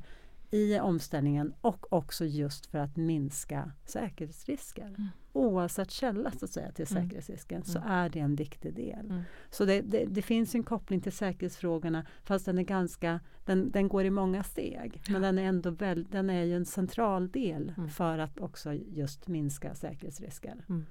i 0.51 0.79
omställningen 0.79 1.53
och 1.61 1.93
också 1.93 2.25
just 2.25 2.65
för 2.65 2.77
att 2.77 2.97
minska 2.97 3.71
säkerhetsrisker. 3.85 4.87
Mm 4.87 5.07
oavsett 5.33 5.91
källa 5.91 6.31
så 6.31 6.45
att 6.45 6.51
säga, 6.51 6.71
till 6.71 6.87
mm. 6.91 7.03
säkerhetsrisken 7.03 7.63
så 7.63 7.77
mm. 7.77 7.91
är 7.91 8.09
det 8.09 8.19
en 8.19 8.35
viktig 8.35 8.73
del. 8.73 9.05
Mm. 9.05 9.21
Så 9.49 9.65
det, 9.65 9.81
det, 9.81 10.05
det, 10.05 10.21
finns 10.21 10.55
en 10.55 10.63
koppling 10.63 11.01
till 11.01 11.11
säkerhetsfrågorna 11.11 12.05
fast 12.23 12.45
den 12.45 12.57
är 12.57 12.63
ganska, 12.63 13.19
den, 13.45 13.71
den 13.71 13.87
går 13.87 14.05
i 14.05 14.09
många 14.09 14.43
steg. 14.43 15.01
Ja. 15.05 15.13
Men 15.13 15.21
den 15.21 15.39
är 15.39 15.43
ändå 15.43 15.69
väl, 15.69 16.05
den 16.11 16.29
är 16.29 16.43
ju 16.43 16.55
en 16.55 16.65
central 16.65 17.31
del 17.31 17.73
mm. 17.77 17.89
för 17.89 18.17
att 18.17 18.39
också 18.39 18.73
just 18.73 19.27
minska 19.27 19.75
säkerhetsrisker 19.75 20.65
mm. 20.69 20.85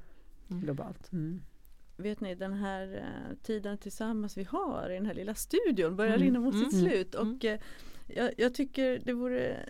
Mm. 0.51 0.63
globalt. 0.63 1.11
Vet 1.97 2.21
ni 2.21 2.35
den 2.35 2.53
här 2.53 2.95
uh, 2.95 3.37
tiden 3.43 3.79
tillsammans 3.79 4.37
vi 4.37 4.45
har 4.45 4.91
i 4.91 4.95
den 4.95 5.07
här 5.07 5.15
lilla 5.15 5.35
studion 5.35 5.97
börjar 5.97 6.19
rinna 6.19 6.41
mot 6.41 6.59
sitt 6.59 6.81
slut 6.81 7.15
och 7.15 7.45
uh, 7.45 7.55
jag, 8.17 8.33
jag 8.37 8.55
tycker 8.55 8.99
det 9.05 9.13
vore 9.13 9.69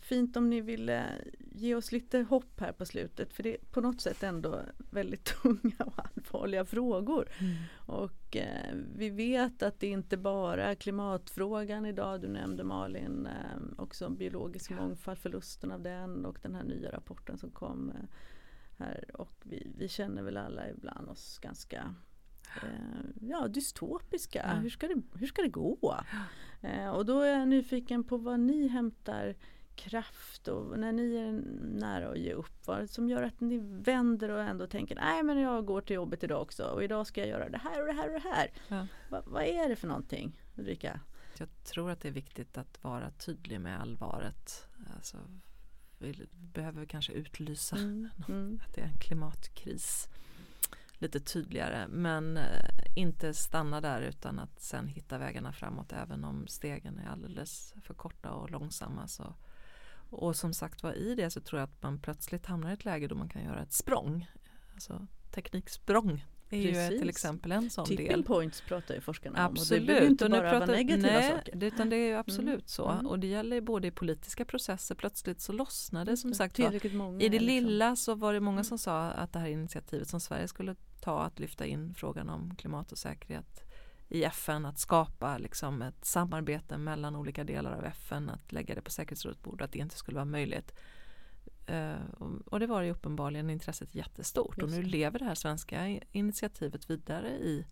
fint 0.00 0.36
om 0.36 0.50
ni 0.50 0.60
ville 0.60 1.04
ge 1.38 1.74
oss 1.74 1.92
lite 1.92 2.18
hopp 2.18 2.60
här 2.60 2.72
på 2.72 2.86
slutet 2.86 3.32
för 3.32 3.42
det 3.42 3.54
är 3.54 3.58
på 3.70 3.80
något 3.80 4.00
sätt 4.00 4.22
ändå 4.22 4.60
väldigt 4.90 5.24
tunga 5.42 5.84
och 5.86 5.98
allvarliga 5.98 6.64
frågor. 6.64 7.28
Mm. 7.38 7.54
Och 7.76 8.36
eh, 8.36 8.74
vi 8.96 9.10
vet 9.10 9.62
att 9.62 9.80
det 9.80 9.86
inte 9.86 10.16
bara 10.16 10.64
är 10.64 10.74
klimatfrågan 10.74 11.86
idag, 11.86 12.20
du 12.20 12.28
nämnde 12.28 12.64
Malin, 12.64 13.26
eh, 13.26 13.82
också 13.82 14.10
biologisk 14.10 14.70
ja. 14.70 14.76
mångfald, 14.76 15.18
förlusten 15.18 15.72
av 15.72 15.82
den 15.82 16.26
och 16.26 16.38
den 16.42 16.54
här 16.54 16.64
nya 16.64 16.92
rapporten 16.92 17.38
som 17.38 17.50
kom 17.50 17.90
eh, 17.90 18.08
här 18.78 19.10
och 19.14 19.32
vi, 19.42 19.72
vi 19.78 19.88
känner 19.88 20.22
väl 20.22 20.36
alla 20.36 20.70
ibland 20.70 21.08
oss 21.08 21.38
ganska 21.38 21.94
eh, 22.62 23.04
ja, 23.20 23.48
dystopiska. 23.48 24.44
Ja. 24.46 24.60
Hur, 24.60 24.70
ska 24.70 24.88
det, 24.88 25.02
hur 25.14 25.26
ska 25.26 25.42
det 25.42 25.48
gå? 25.48 25.96
Eh, 26.66 26.88
och 26.88 27.06
då 27.06 27.20
är 27.20 27.38
jag 27.38 27.48
nyfiken 27.48 28.04
på 28.04 28.16
vad 28.16 28.40
ni 28.40 28.68
hämtar 28.68 29.34
kraft 29.74 30.48
och 30.48 30.78
när 30.78 30.92
ni 30.92 31.16
är 31.16 31.32
nära 31.80 32.08
att 32.08 32.18
ge 32.18 32.32
upp? 32.32 32.66
Vad 32.66 32.90
som 32.90 33.08
gör 33.08 33.22
att 33.22 33.40
ni 33.40 33.58
vänder 33.62 34.28
och 34.28 34.42
ändå 34.42 34.66
tänker 34.66 34.94
nej 34.94 35.22
men 35.22 35.38
jag 35.38 35.64
går 35.64 35.80
till 35.80 35.96
jobbet 35.96 36.24
idag 36.24 36.42
också 36.42 36.64
och 36.64 36.84
idag 36.84 37.06
ska 37.06 37.20
jag 37.20 37.28
göra 37.28 37.48
det 37.48 37.58
här 37.58 37.80
och 37.80 37.86
det 37.86 37.92
här 37.92 38.06
och 38.14 38.20
det 38.22 38.28
här. 38.28 38.50
Ja. 38.68 38.86
Va, 39.10 39.22
vad 39.26 39.42
är 39.42 39.68
det 39.68 39.76
för 39.76 39.88
någonting 39.88 40.40
Ulrika? 40.56 41.00
Jag 41.38 41.48
tror 41.64 41.90
att 41.90 42.00
det 42.00 42.08
är 42.08 42.12
viktigt 42.12 42.58
att 42.58 42.84
vara 42.84 43.10
tydlig 43.10 43.60
med 43.60 43.80
allvaret. 43.80 44.68
Alltså, 44.96 45.16
vi 45.98 46.26
behöver 46.32 46.84
kanske 46.84 47.12
utlysa 47.12 47.76
mm, 47.76 48.08
mm. 48.28 48.60
att 48.66 48.74
det 48.74 48.80
är 48.80 48.86
en 48.86 48.98
klimatkris 48.98 50.08
lite 50.98 51.20
tydligare 51.20 51.88
men 51.88 52.36
eh, 52.36 52.70
inte 52.96 53.34
stanna 53.34 53.80
där 53.80 54.00
utan 54.00 54.38
att 54.38 54.60
sen 54.60 54.88
hitta 54.88 55.18
vägarna 55.18 55.52
framåt 55.52 55.92
även 55.92 56.24
om 56.24 56.46
stegen 56.46 56.98
är 56.98 57.08
alldeles 57.08 57.74
för 57.82 57.94
korta 57.94 58.30
och 58.30 58.50
långsamma. 58.50 59.08
Så. 59.08 59.34
Och 60.10 60.36
som 60.36 60.54
sagt 60.54 60.82
var 60.82 60.92
i 60.92 61.14
det 61.14 61.30
så 61.30 61.40
tror 61.40 61.60
jag 61.60 61.66
att 61.66 61.82
man 61.82 61.98
plötsligt 61.98 62.46
hamnar 62.46 62.70
i 62.70 62.72
ett 62.72 62.84
läge 62.84 63.08
då 63.08 63.14
man 63.14 63.28
kan 63.28 63.44
göra 63.44 63.62
ett 63.62 63.72
språng. 63.72 64.30
Alltså 64.74 65.06
tekniksprång 65.30 66.24
är 66.50 66.62
Precis. 66.62 66.92
ju 66.92 66.98
till 66.98 67.08
exempel 67.08 67.52
en 67.52 67.70
sån 67.70 67.84
Tipping 67.84 68.06
del. 68.06 68.14
Tipping 68.14 68.24
points 68.24 68.60
pratar 68.60 68.94
ju 68.94 69.00
forskarna 69.00 69.44
absolut. 69.44 69.70
om 69.70 69.76
och 69.76 69.80
det 69.80 69.86
behöver 69.86 70.06
inte 70.06 70.28
bara 70.28 70.40
pratar, 70.40 70.66
vara 70.66 70.76
negativa 70.76 71.12
nej, 71.12 71.30
saker. 71.30 71.64
Utan 71.64 71.90
det 71.90 71.96
är 71.96 72.16
absolut 72.16 72.48
mm. 72.48 72.62
så 72.66 72.88
mm. 72.88 73.06
och 73.06 73.18
det 73.18 73.26
gäller 73.26 73.60
både 73.60 73.88
i 73.88 73.90
politiska 73.90 74.44
processer, 74.44 74.94
plötsligt 74.94 75.40
så 75.40 75.52
lossnade 75.52 76.16
som 76.16 76.34
sagt 76.34 76.58
var. 76.58 76.72
I 76.74 76.78
det 76.78 77.28
liksom. 77.28 77.46
lilla 77.46 77.96
så 77.96 78.14
var 78.14 78.32
det 78.32 78.40
många 78.40 78.54
mm. 78.54 78.64
som 78.64 78.78
sa 78.78 79.02
att 79.02 79.32
det 79.32 79.38
här 79.38 79.48
initiativet 79.48 80.08
som 80.08 80.20
Sverige 80.20 80.48
skulle 80.48 80.74
ta 81.00 81.22
att 81.22 81.38
lyfta 81.38 81.66
in 81.66 81.94
frågan 81.94 82.30
om 82.30 82.54
klimat 82.56 82.92
och 82.92 82.98
säkerhet 82.98 83.62
i 84.08 84.24
FN, 84.24 84.66
att 84.66 84.78
skapa 84.78 85.38
liksom 85.38 85.82
ett 85.82 86.04
samarbete 86.04 86.78
mellan 86.78 87.16
olika 87.16 87.44
delar 87.44 87.72
av 87.72 87.84
FN, 87.84 88.30
att 88.30 88.52
lägga 88.52 88.74
det 88.74 88.82
på 88.82 88.90
säkerhetsrådets 88.90 89.42
bord, 89.42 89.62
att 89.62 89.72
det 89.72 89.78
inte 89.78 89.96
skulle 89.96 90.14
vara 90.14 90.24
möjligt. 90.24 90.74
Uh, 91.70 91.96
och 92.46 92.60
det 92.60 92.66
var 92.66 92.82
ju 92.82 92.90
uppenbarligen 92.90 93.50
intresset 93.50 93.94
jättestort 93.94 94.62
och 94.62 94.70
nu 94.70 94.82
lever 94.82 95.18
det 95.18 95.24
här 95.24 95.34
svenska 95.34 96.00
initiativet 96.12 96.90
vidare 96.90 97.28
i 97.28 97.66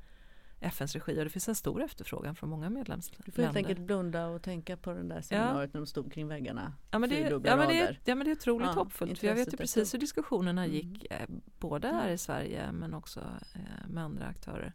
FNs 0.64 0.95
regi 0.95 1.20
och 1.20 1.24
det 1.24 1.30
finns 1.30 1.49
en 1.49 1.55
stor 1.55 1.82
efterfrågan 1.82 2.34
från 2.34 2.51
många 2.51 2.70
medlemsländer. 2.70 3.24
Du 3.26 3.32
får 3.32 3.42
helt 3.42 3.57
enkelt 3.57 3.78
blunda 3.78 4.26
och 4.26 4.42
tänka 4.42 4.76
på 4.76 4.92
den 4.92 5.09
där 5.09 5.20
seminariet 5.20 5.70
ja. 5.74 5.78
när 5.78 5.80
de 5.80 5.86
stod 5.86 6.12
kring 6.12 6.28
väggarna. 6.28 6.72
Ja 6.90 6.99
men 6.99 7.11
det, 7.11 7.20
ja, 7.45 7.57
men 7.57 7.68
det, 7.68 7.97
ja, 8.05 8.14
men 8.14 8.24
det 8.24 8.30
är 8.30 8.36
otroligt 8.36 8.66
ja, 8.66 8.72
hoppfullt. 8.72 9.18
För 9.18 9.26
jag 9.26 9.34
vet 9.34 9.53
ju 9.53 9.57
precis 9.57 9.95
hur 9.95 9.99
diskussionerna 9.99 10.64
mm. 10.64 10.76
gick 10.76 11.12
eh, 11.12 11.28
både 11.59 11.88
här 11.88 12.11
i 12.11 12.18
Sverige 12.18 12.72
men 12.72 12.95
också 12.95 13.20
eh, 13.55 13.88
med 13.88 14.05
andra 14.05 14.26
aktörer. 14.26 14.72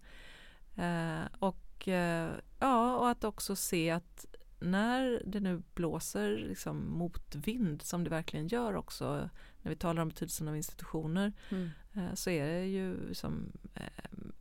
Eh, 0.76 1.28
och, 1.40 1.88
eh, 1.88 2.32
ja, 2.60 2.98
och 2.98 3.10
att 3.10 3.24
också 3.24 3.56
se 3.56 3.90
att 3.90 4.26
när 4.60 5.22
det 5.26 5.40
nu 5.40 5.62
blåser 5.74 6.38
liksom 6.38 6.92
motvind 6.92 7.82
som 7.82 8.04
det 8.04 8.10
verkligen 8.10 8.48
gör 8.48 8.76
också 8.76 9.30
när 9.62 9.70
vi 9.70 9.76
talar 9.76 10.02
om 10.02 10.10
betydelsen 10.10 10.48
av 10.48 10.58
institutioner 10.58 11.34
mm. 11.50 11.70
eh, 11.94 12.14
så 12.14 12.30
är 12.30 12.46
det 12.46 12.66
ju 12.66 13.14
som 13.14 13.52
eh, 13.76 13.84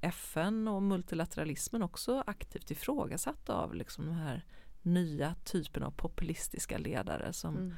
FN 0.00 0.68
och 0.68 0.82
multilateralismen 0.82 1.82
också 1.82 2.24
aktivt 2.26 2.70
ifrågasatt 2.70 3.50
av 3.50 3.74
liksom 3.74 4.06
de 4.06 4.14
här 4.14 4.44
nya 4.82 5.34
typen 5.44 5.82
av 5.82 5.90
populistiska 5.90 6.78
ledare 6.78 7.32
som 7.32 7.56
mm. 7.56 7.74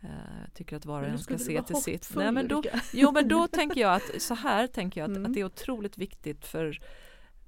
eh, 0.00 0.50
tycker 0.54 0.76
att 0.76 0.86
var 0.86 1.02
och 1.02 1.08
en 1.08 1.18
ska 1.18 1.38
se 1.38 1.62
till 1.62 1.76
sitt. 1.76 2.12
Nej, 2.16 2.32
men 2.32 2.48
då, 2.48 2.62
jo 2.92 3.12
men 3.12 3.28
då 3.28 3.48
tänker 3.52 3.80
jag 3.80 3.94
att 3.94 4.22
så 4.22 4.34
här 4.34 4.66
tänker 4.66 5.00
jag 5.00 5.10
att, 5.10 5.16
mm. 5.16 5.30
att 5.30 5.34
det 5.34 5.40
är 5.40 5.44
otroligt 5.44 5.98
viktigt 5.98 6.46
för 6.46 6.80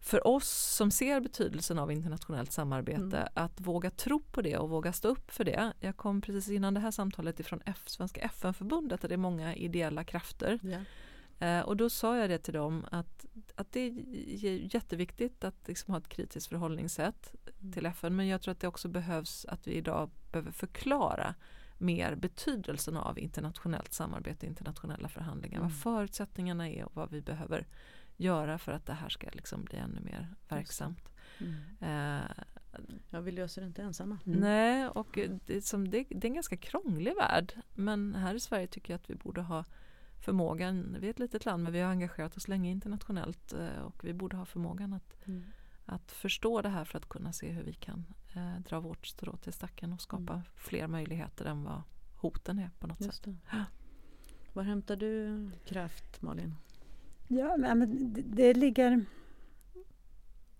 för 0.00 0.26
oss 0.26 0.48
som 0.48 0.90
ser 0.90 1.20
betydelsen 1.20 1.78
av 1.78 1.92
internationellt 1.92 2.52
samarbete 2.52 3.16
mm. 3.16 3.28
att 3.34 3.60
våga 3.60 3.90
tro 3.90 4.20
på 4.20 4.42
det 4.42 4.58
och 4.58 4.70
våga 4.70 4.92
stå 4.92 5.08
upp 5.08 5.30
för 5.30 5.44
det. 5.44 5.72
Jag 5.80 5.96
kom 5.96 6.20
precis 6.20 6.48
innan 6.48 6.74
det 6.74 6.80
här 6.80 6.90
samtalet 6.90 7.40
ifrån 7.40 7.60
F, 7.66 7.82
Svenska 7.86 8.20
FN-förbundet 8.20 9.00
där 9.00 9.08
det 9.08 9.14
är 9.14 9.18
många 9.18 9.54
ideella 9.54 10.04
krafter. 10.04 10.60
Yeah. 10.62 10.82
Eh, 11.38 11.60
och 11.60 11.76
då 11.76 11.90
sa 11.90 12.16
jag 12.16 12.30
det 12.30 12.38
till 12.38 12.54
dem 12.54 12.86
att, 12.90 13.26
att 13.54 13.72
det 13.72 13.80
är 13.80 14.74
jätteviktigt 14.74 15.44
att 15.44 15.68
liksom 15.68 15.94
ha 15.94 15.98
ett 15.98 16.08
kritiskt 16.08 16.48
förhållningssätt 16.48 17.34
mm. 17.60 17.72
till 17.72 17.86
FN 17.86 18.16
men 18.16 18.26
jag 18.26 18.42
tror 18.42 18.52
att 18.52 18.60
det 18.60 18.68
också 18.68 18.88
behövs 18.88 19.46
att 19.48 19.66
vi 19.66 19.72
idag 19.72 20.10
behöver 20.32 20.52
förklara 20.52 21.34
mer 21.78 22.14
betydelsen 22.14 22.96
av 22.96 23.18
internationellt 23.18 23.92
samarbete, 23.92 24.46
internationella 24.46 25.08
förhandlingar, 25.08 25.58
mm. 25.58 25.68
vad 25.68 25.78
förutsättningarna 25.78 26.68
är 26.68 26.84
och 26.84 26.94
vad 26.94 27.10
vi 27.10 27.22
behöver 27.22 27.66
göra 28.16 28.58
för 28.58 28.72
att 28.72 28.86
det 28.86 28.92
här 28.92 29.08
ska 29.08 29.28
liksom 29.32 29.64
bli 29.64 29.78
ännu 29.78 30.00
mer 30.00 30.34
verksamt. 30.48 31.08
Mm. 31.38 31.54
Eh, 31.80 32.30
ja, 33.10 33.20
vi 33.20 33.32
löser 33.32 33.60
det 33.62 33.66
inte 33.66 33.82
ensamma. 33.82 34.18
Mm. 34.26 34.40
Nej, 34.40 34.88
och 34.88 35.18
det, 35.46 35.64
som 35.64 35.90
det, 35.90 36.04
det, 36.10 36.26
är 36.26 36.30
en 36.30 36.34
ganska 36.34 36.56
krånglig 36.56 37.14
värld. 37.16 37.52
Men 37.74 38.14
här 38.14 38.34
i 38.34 38.40
Sverige 38.40 38.66
tycker 38.66 38.92
jag 38.92 38.98
att 38.98 39.10
vi 39.10 39.14
borde 39.14 39.40
ha 39.40 39.64
förmågan, 40.24 40.96
vi 41.00 41.06
är 41.06 41.10
ett 41.10 41.18
litet 41.18 41.44
land 41.44 41.62
men 41.62 41.72
vi 41.72 41.80
har 41.80 41.90
engagerat 41.90 42.36
oss 42.36 42.48
länge 42.48 42.70
internationellt 42.70 43.52
eh, 43.52 43.80
och 43.80 44.04
vi 44.04 44.12
borde 44.12 44.36
ha 44.36 44.44
förmågan 44.44 44.92
att, 44.92 45.26
mm. 45.26 45.44
att 45.84 46.12
förstå 46.12 46.62
det 46.62 46.68
här 46.68 46.84
för 46.84 46.98
att 46.98 47.08
kunna 47.08 47.32
se 47.32 47.50
hur 47.50 47.62
vi 47.62 47.72
kan 47.72 48.04
eh, 48.34 48.60
dra 48.60 48.80
vårt 48.80 49.06
strå 49.06 49.36
till 49.36 49.52
stacken 49.52 49.92
och 49.92 50.00
skapa 50.00 50.32
mm. 50.32 50.44
fler 50.54 50.86
möjligheter 50.86 51.44
än 51.44 51.64
vad 51.64 51.82
hoten 52.16 52.58
är 52.58 52.70
på 52.78 52.86
något 52.86 53.00
Just 53.00 53.24
sätt. 53.24 53.34
Var 54.52 54.62
hämtar 54.62 54.96
du 54.96 55.50
kraft 55.64 56.22
Malin? 56.22 56.54
Ja, 57.28 57.56
men 57.56 58.12
det, 58.12 58.22
det 58.22 58.54
ligger 58.54 59.04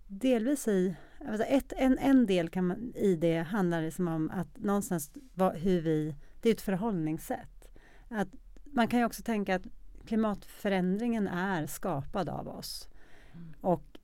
delvis 0.07 0.67
i... 0.67 0.95
Alltså 1.27 1.43
ett, 1.43 1.73
en, 1.77 1.97
en 1.97 2.25
del 2.25 2.49
kan 2.49 2.67
man, 2.67 2.93
i 2.95 3.15
det 3.15 3.37
handlar 3.37 3.81
liksom 3.81 4.07
om 4.07 4.31
att 4.31 4.57
någonstans 4.57 5.11
vad, 5.33 5.55
hur 5.55 5.81
vi... 5.81 6.15
Det 6.41 6.49
är 6.49 6.53
ett 6.53 6.61
förhållningssätt. 6.61 7.67
Att 8.09 8.27
man 8.63 8.87
kan 8.87 8.99
ju 8.99 9.05
också 9.05 9.23
tänka 9.23 9.55
att 9.55 9.67
klimatförändringen 10.05 11.27
är 11.27 11.67
skapad 11.67 12.29
av 12.29 12.47
oss. 12.47 12.89
Mm. 13.33 13.53
Och 13.61 13.96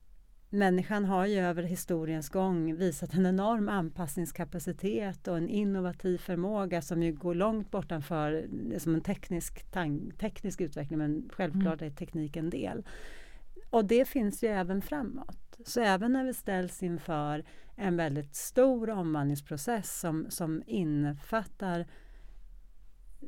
människan 0.53 1.05
har 1.05 1.25
ju 1.25 1.39
över 1.39 1.63
historiens 1.63 2.29
gång 2.29 2.75
visat 2.75 3.13
en 3.13 3.25
enorm 3.25 3.69
anpassningskapacitet 3.69 5.27
och 5.27 5.37
en 5.37 5.49
innovativ 5.49 6.17
förmåga 6.17 6.81
som 6.81 7.03
ju 7.03 7.13
går 7.13 7.35
långt 7.35 7.71
bortanför 7.71 8.47
som 8.77 8.95
en 8.95 9.01
teknisk, 9.01 9.71
teknisk 10.19 10.61
utveckling 10.61 10.99
men 10.99 11.29
självklart 11.33 11.81
mm. 11.81 11.91
är 11.91 11.95
teknik 11.95 12.35
en 12.35 12.49
del. 12.49 12.83
Och 13.69 13.85
det 13.85 14.05
finns 14.05 14.43
ju 14.43 14.47
även 14.47 14.81
framåt. 14.81 15.59
Så 15.65 15.81
även 15.81 16.13
när 16.13 16.25
vi 16.25 16.33
ställs 16.33 16.83
inför 16.83 17.43
en 17.75 17.97
väldigt 17.97 18.35
stor 18.35 18.89
omvandlingsprocess 18.89 19.99
som, 19.99 20.25
som 20.29 20.63
innefattar 20.67 21.85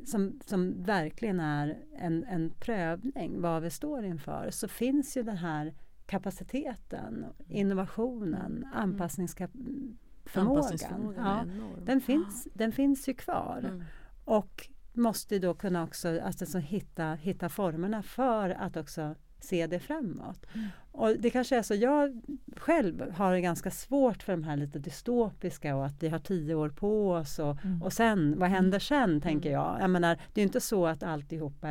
som, 0.06 0.40
som 0.46 0.82
verkligen 0.82 1.40
är 1.40 1.78
en, 1.98 2.24
en 2.24 2.50
prövning 2.50 3.40
vad 3.40 3.62
vi 3.62 3.70
står 3.70 4.04
inför 4.04 4.50
så 4.50 4.68
finns 4.68 5.16
ju 5.16 5.22
den 5.22 5.36
här 5.36 5.74
kapaciteten, 6.06 7.26
innovationen, 7.48 8.56
mm. 8.56 8.68
anpassningsförmågan. 8.74 11.14
Ja, 11.16 11.44
den, 11.84 12.00
finns, 12.00 12.48
den 12.54 12.72
finns 12.72 13.08
ju 13.08 13.14
kvar. 13.14 13.58
Mm. 13.58 13.84
Och 14.24 14.68
måste 14.92 15.38
då 15.38 15.54
kunna 15.54 15.84
också 15.84 16.20
alltså, 16.20 16.58
hitta, 16.58 17.14
hitta 17.14 17.48
formerna 17.48 18.02
för 18.02 18.50
att 18.50 18.76
också 18.76 19.14
se 19.40 19.66
det 19.66 19.80
framåt. 19.80 20.46
Mm. 20.54 20.68
Och 20.96 21.16
det 21.18 21.30
kanske 21.30 21.56
är 21.56 21.62
så, 21.62 21.74
jag 21.74 22.22
själv 22.56 23.12
har 23.12 23.32
det 23.32 23.40
ganska 23.40 23.70
svårt 23.70 24.22
för 24.22 24.32
de 24.32 24.44
här 24.44 24.56
lite 24.56 24.78
dystopiska 24.78 25.76
och 25.76 25.86
att 25.86 26.02
vi 26.02 26.08
har 26.08 26.18
tio 26.18 26.54
år 26.54 26.68
på 26.68 27.12
oss 27.12 27.38
och, 27.38 27.64
mm. 27.64 27.82
och 27.82 27.92
sen, 27.92 28.38
vad 28.38 28.48
händer 28.48 28.78
sen 28.78 29.10
mm. 29.10 29.20
tänker 29.20 29.50
jag. 29.50 29.76
Jag 29.80 29.90
menar, 29.90 30.18
det 30.32 30.40
är 30.40 30.42
inte 30.42 30.60
så 30.60 30.86
att 30.86 31.02
alltihopa 31.02 31.68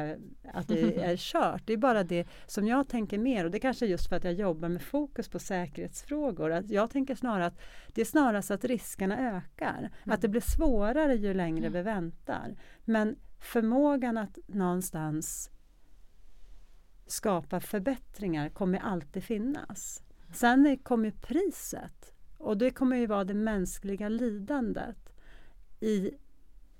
att 0.53 0.67
det 0.67 0.95
är 1.03 1.17
kört. 1.17 1.61
Det 1.65 1.73
är 1.73 1.77
bara 1.77 2.03
det 2.03 2.27
som 2.45 2.67
jag 2.67 2.87
tänker 2.87 3.17
mer 3.17 3.45
och 3.45 3.51
det 3.51 3.59
kanske 3.59 3.85
är 3.85 3.89
just 3.89 4.09
för 4.09 4.15
att 4.15 4.23
jag 4.23 4.33
jobbar 4.33 4.69
med 4.69 4.81
fokus 4.81 5.29
på 5.29 5.39
säkerhetsfrågor. 5.39 6.51
Att 6.51 6.69
jag 6.69 6.89
tänker 6.89 7.15
snarare 7.15 7.45
att 7.45 7.59
det 7.87 8.01
är 8.01 8.05
snarast 8.05 8.51
att 8.51 8.65
riskerna 8.65 9.37
ökar. 9.37 9.77
Mm. 9.77 9.91
Att 10.15 10.21
det 10.21 10.27
blir 10.27 10.41
svårare 10.41 11.15
ju 11.15 11.33
längre 11.33 11.69
vi 11.69 11.81
väntar. 11.81 12.55
Men 12.83 13.15
förmågan 13.39 14.17
att 14.17 14.39
någonstans 14.47 15.51
skapa 17.07 17.59
förbättringar 17.59 18.49
kommer 18.49 18.79
alltid 18.79 19.23
finnas. 19.23 20.03
Sen 20.33 20.77
kommer 20.77 21.11
priset 21.11 22.13
och 22.37 22.57
det 22.57 22.71
kommer 22.71 22.97
ju 22.97 23.05
vara 23.05 23.23
det 23.23 23.33
mänskliga 23.33 24.09
lidandet 24.09 25.13
i 25.79 26.11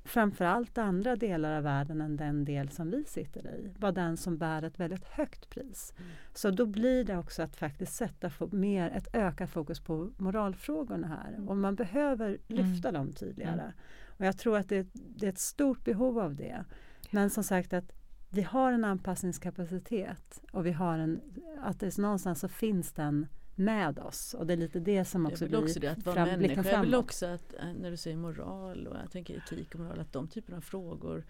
framförallt 0.05 0.77
andra 0.77 1.15
delar 1.15 1.57
av 1.57 1.63
världen 1.63 2.01
än 2.01 2.17
den 2.17 2.45
del 2.45 2.69
som 2.69 2.91
vi 2.91 3.03
sitter 3.05 3.47
i 3.47 3.73
var 3.79 3.91
den 3.91 4.17
som 4.17 4.37
bär 4.37 4.63
ett 4.63 4.79
väldigt 4.79 5.05
högt 5.05 5.49
pris. 5.49 5.93
Mm. 5.97 6.11
Så 6.33 6.51
då 6.51 6.65
blir 6.65 7.03
det 7.03 7.17
också 7.17 7.41
att 7.41 7.55
faktiskt 7.55 7.93
sätta 7.93 8.31
mer, 8.51 8.89
ett 8.89 9.15
ökat 9.15 9.49
fokus 9.49 9.79
på 9.79 10.11
moralfrågorna 10.17 11.07
här 11.07 11.33
mm. 11.33 11.49
och 11.49 11.57
man 11.57 11.75
behöver 11.75 12.37
lyfta 12.47 12.89
mm. 12.89 12.93
dem 12.93 13.13
tydligare. 13.13 13.61
Mm. 13.61 13.73
Och 14.07 14.25
jag 14.25 14.37
tror 14.37 14.57
att 14.57 14.69
det, 14.69 14.87
det, 14.93 15.25
är 15.25 15.29
ett 15.29 15.39
stort 15.39 15.83
behov 15.83 16.19
av 16.19 16.35
det. 16.35 16.65
Men 17.11 17.29
som 17.29 17.43
sagt 17.43 17.73
att 17.73 17.91
vi 18.35 18.41
har 18.41 18.71
en 18.71 18.85
anpassningskapacitet 18.85 20.43
och 20.51 20.65
vi 20.65 20.71
har 20.71 20.97
en, 20.97 21.21
att 21.61 21.79
det 21.79 21.97
någonstans 21.97 22.39
så 22.39 22.47
finns 22.47 22.93
den 22.93 23.27
med 23.55 23.99
oss. 23.99 24.33
Och 24.33 24.47
det 24.47 24.53
är 24.53 24.57
lite 24.57 24.79
det 24.79 25.05
som 25.05 25.25
också 25.25 25.47
blir 25.47 25.63
också 25.63 25.79
det, 25.79 25.87
att 25.87 26.05
vara 26.05 26.15
fram, 26.15 26.27
människa. 26.39 26.69
Jag 26.69 26.81
vill 26.81 26.95
också 26.95 27.25
att 27.25 27.53
eh, 27.53 27.73
när 27.73 27.91
du 27.91 27.97
säger 27.97 28.17
moral 28.17 28.87
och 28.87 28.97
jag 28.97 29.11
tänker 29.11 29.37
etik 29.37 29.75
och 29.75 29.79
moral 29.79 29.99
att 29.99 30.13
de 30.13 30.27
typerna 30.27 30.57
av 30.57 30.61
frågor 30.61 31.25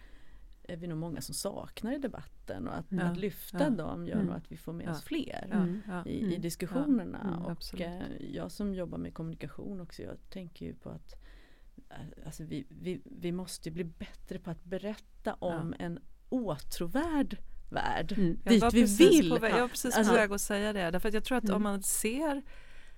är 0.63 0.77
vi 0.77 0.87
nog 0.87 0.97
många 0.97 1.21
som 1.21 1.35
saknar 1.35 1.93
i 1.93 1.97
debatten. 1.97 2.67
Och 2.67 2.77
att, 2.77 2.85
ja, 2.89 3.01
att 3.01 3.17
lyfta 3.17 3.63
ja, 3.63 3.69
dem 3.69 4.07
gör 4.07 4.15
mm, 4.15 4.25
nog 4.25 4.35
att 4.35 4.51
vi 4.51 4.57
får 4.57 4.73
med 4.73 4.87
ja, 4.87 4.91
oss 4.91 5.03
fler 5.03 5.49
mm, 5.51 5.81
i, 6.05 6.09
i, 6.09 6.25
mm, 6.25 6.41
diskussionerna. 6.41 7.21
Mm, 7.21 7.41
och 7.41 7.51
absolut. 7.51 7.87
Eh, 7.87 8.35
jag 8.35 8.51
som 8.51 8.75
jobbar 8.75 8.97
med 8.97 9.13
kommunikation 9.13 9.81
också, 9.81 10.01
jag 10.01 10.29
tänker 10.29 10.65
ju 10.65 10.73
på 10.73 10.89
att 10.89 11.13
eh, 11.89 12.25
alltså 12.25 12.43
vi, 12.43 12.65
vi, 12.69 13.01
vi 13.05 13.31
måste 13.31 13.71
bli 13.71 13.83
bättre 13.83 14.39
på 14.39 14.51
att 14.51 14.63
berätta 14.63 15.33
om 15.33 15.75
en 15.79 15.99
åtråvärd 16.29 17.37
värld 17.69 18.11
mm. 18.17 18.39
dit 18.43 18.73
vi 18.73 18.83
vill. 18.83 19.29
På, 19.29 19.45
jag 19.45 19.61
var 19.61 19.67
precis 19.67 19.97
alltså, 19.97 20.13
på 20.13 20.17
väg 20.17 20.31
att 20.31 20.41
säga 20.41 20.73
det. 20.73 20.91
Därför 20.91 21.07
att 21.07 21.13
jag 21.13 21.23
tror 21.23 21.37
att 21.37 21.43
mm. 21.43 21.55
om 21.55 21.63
man 21.63 21.83
ser 21.83 22.41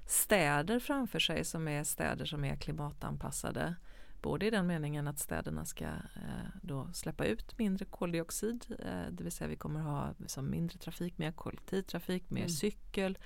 städer 0.06 0.80
framför 0.80 1.20
sig 1.20 1.46
som 1.46 1.68
är 1.68 1.84
städer 1.84 2.26
som 2.26 2.44
är 2.46 2.56
klimatanpassade 2.56 3.76
både 4.22 4.46
i 4.46 4.50
den 4.50 4.68
meningen 4.68 5.08
att 5.08 5.20
städerna 5.20 5.66
ska 5.66 5.86
eh, 5.86 6.48
då 6.62 6.90
släppa 6.94 7.26
ut 7.26 7.58
mindre 7.58 7.86
koldioxid, 7.86 8.66
eh, 8.80 9.12
det 9.12 9.24
vill 9.24 9.32
säga 9.32 9.48
vi 9.48 9.56
kommer 9.56 9.80
ha 9.80 10.14
som 10.26 10.50
mindre 10.50 10.80
trafik, 10.80 11.18
mer 11.18 11.32
kollektivtrafik, 11.32 12.30
mer 12.30 12.42
mm. 12.42 12.50
cykel, 12.50 13.18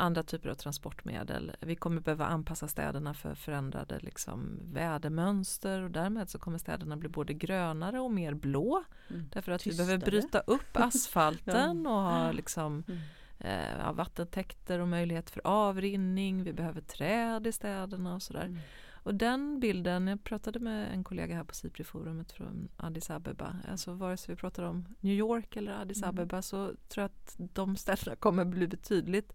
andra 0.00 0.22
typer 0.22 0.48
av 0.48 0.54
transportmedel. 0.54 1.52
Vi 1.60 1.76
kommer 1.76 2.00
behöva 2.00 2.26
anpassa 2.26 2.68
städerna 2.68 3.14
för 3.14 3.34
förändrade 3.34 3.98
liksom, 3.98 4.58
vädermönster 4.72 5.82
och 5.82 5.90
därmed 5.90 6.30
så 6.30 6.38
kommer 6.38 6.58
städerna 6.58 6.96
bli 6.96 7.08
både 7.08 7.34
grönare 7.34 8.00
och 8.00 8.10
mer 8.10 8.34
blå. 8.34 8.84
Mm. 9.10 9.28
Därför 9.32 9.52
att 9.52 9.60
Tystare. 9.60 9.86
vi 9.86 9.98
behöver 9.98 10.06
bryta 10.06 10.40
upp 10.40 10.70
asfalten 10.72 11.82
ja. 11.84 11.90
och 11.90 12.02
ha 12.02 12.32
liksom, 12.32 12.84
mm. 12.88 13.00
eh, 13.38 13.92
vattentäkter 13.92 14.78
och 14.78 14.88
möjlighet 14.88 15.30
för 15.30 15.40
avrinning. 15.44 16.44
Vi 16.44 16.52
behöver 16.52 16.80
träd 16.80 17.46
i 17.46 17.52
städerna 17.52 18.14
och 18.14 18.22
sådär. 18.22 18.44
Mm. 18.44 18.58
Och 19.02 19.14
den 19.14 19.60
bilden, 19.60 20.06
jag 20.06 20.24
pratade 20.24 20.58
med 20.58 20.92
en 20.92 21.04
kollega 21.04 21.36
här 21.36 21.44
på 21.44 21.54
Sipri-forumet 21.54 22.32
från 22.32 22.68
Addis 22.76 23.10
Abeba, 23.10 23.56
alltså 23.70 23.92
vare 23.92 24.16
sig 24.16 24.34
vi 24.34 24.40
pratar 24.40 24.62
om 24.62 24.86
New 25.00 25.14
York 25.14 25.56
eller 25.56 25.72
Addis 25.72 26.02
mm. 26.02 26.08
Abeba 26.08 26.42
så 26.42 26.66
tror 26.66 27.02
jag 27.02 27.04
att 27.04 27.34
de 27.38 27.76
städerna 27.76 28.16
kommer 28.16 28.44
bli 28.44 28.66
betydligt 28.66 29.32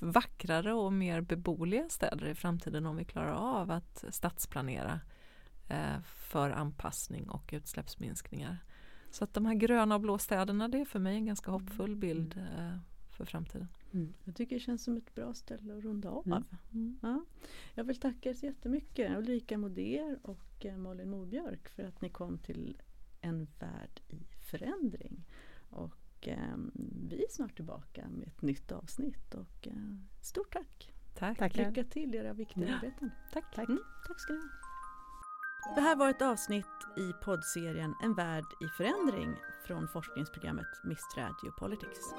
vackrare 0.00 0.72
och 0.72 0.92
mer 0.92 1.20
beboeliga 1.20 1.88
städer 1.88 2.26
i 2.26 2.34
framtiden 2.34 2.86
om 2.86 2.96
vi 2.96 3.04
klarar 3.04 3.32
av 3.32 3.70
att 3.70 4.04
stadsplanera 4.10 5.00
eh, 5.68 6.00
för 6.00 6.50
anpassning 6.50 7.30
och 7.30 7.50
utsläppsminskningar. 7.52 8.58
Så 9.10 9.24
att 9.24 9.34
de 9.34 9.46
här 9.46 9.54
gröna 9.54 9.94
och 9.94 10.00
blå 10.00 10.18
städerna 10.18 10.68
det 10.68 10.80
är 10.80 10.84
för 10.84 10.98
mig 10.98 11.16
en 11.16 11.26
ganska 11.26 11.50
hoppfull 11.50 11.96
bild 11.96 12.36
mm. 12.36 12.68
eh, 12.68 12.78
för 13.10 13.24
framtiden. 13.24 13.68
Mm. 13.92 14.14
Jag 14.24 14.36
tycker 14.36 14.56
det 14.56 14.60
känns 14.60 14.84
som 14.84 14.96
ett 14.96 15.14
bra 15.14 15.34
ställe 15.34 15.76
att 15.76 15.84
runda 15.84 16.10
av. 16.10 16.26
Mm. 16.26 16.44
mm. 16.72 16.98
Ja. 17.02 17.24
Jag 17.74 17.84
vill 17.84 18.00
tacka 18.00 18.28
er 18.28 18.34
så 18.34 18.46
jättemycket 18.46 19.18
Ulrika 19.18 19.58
Moder 19.58 20.18
och 20.22 20.66
eh, 20.66 20.76
Malin 20.76 21.10
Mobjörk 21.10 21.68
för 21.68 21.82
att 21.82 22.00
ni 22.00 22.08
kom 22.08 22.38
till 22.38 22.82
En 23.20 23.46
värld 23.58 24.00
i 24.08 24.18
förändring. 24.50 25.24
Och 25.70 25.94
och 26.20 26.28
eh, 26.28 26.54
vi 27.08 27.24
är 27.24 27.30
snart 27.30 27.56
tillbaka 27.56 28.08
med 28.08 28.28
ett 28.28 28.42
nytt 28.42 28.72
avsnitt 28.72 29.34
och 29.34 29.68
eh, 29.68 29.74
stort 30.22 30.52
tack! 30.52 30.92
Tack! 31.14 31.38
tack. 31.38 31.56
Lycka 31.56 31.84
till 31.84 32.14
i 32.14 32.18
era 32.18 32.32
viktiga 32.32 32.68
ja. 32.68 32.74
arbeten! 32.74 33.10
Tack! 33.32 33.54
Tack. 33.54 33.68
Mm, 33.68 33.82
tack 34.06 34.20
ska 34.20 34.32
ni 34.32 34.38
ha! 34.38 35.74
Det 35.74 35.80
här 35.80 35.96
var 35.96 36.10
ett 36.10 36.22
avsnitt 36.22 36.66
i 36.96 37.24
poddserien 37.24 37.94
En 38.02 38.14
värld 38.14 38.44
i 38.60 38.66
förändring 38.76 39.36
från 39.66 39.88
forskningsprogrammet 39.88 40.66
Miss 40.84 41.16
Radio 41.16 41.50
Politics. 41.58 42.14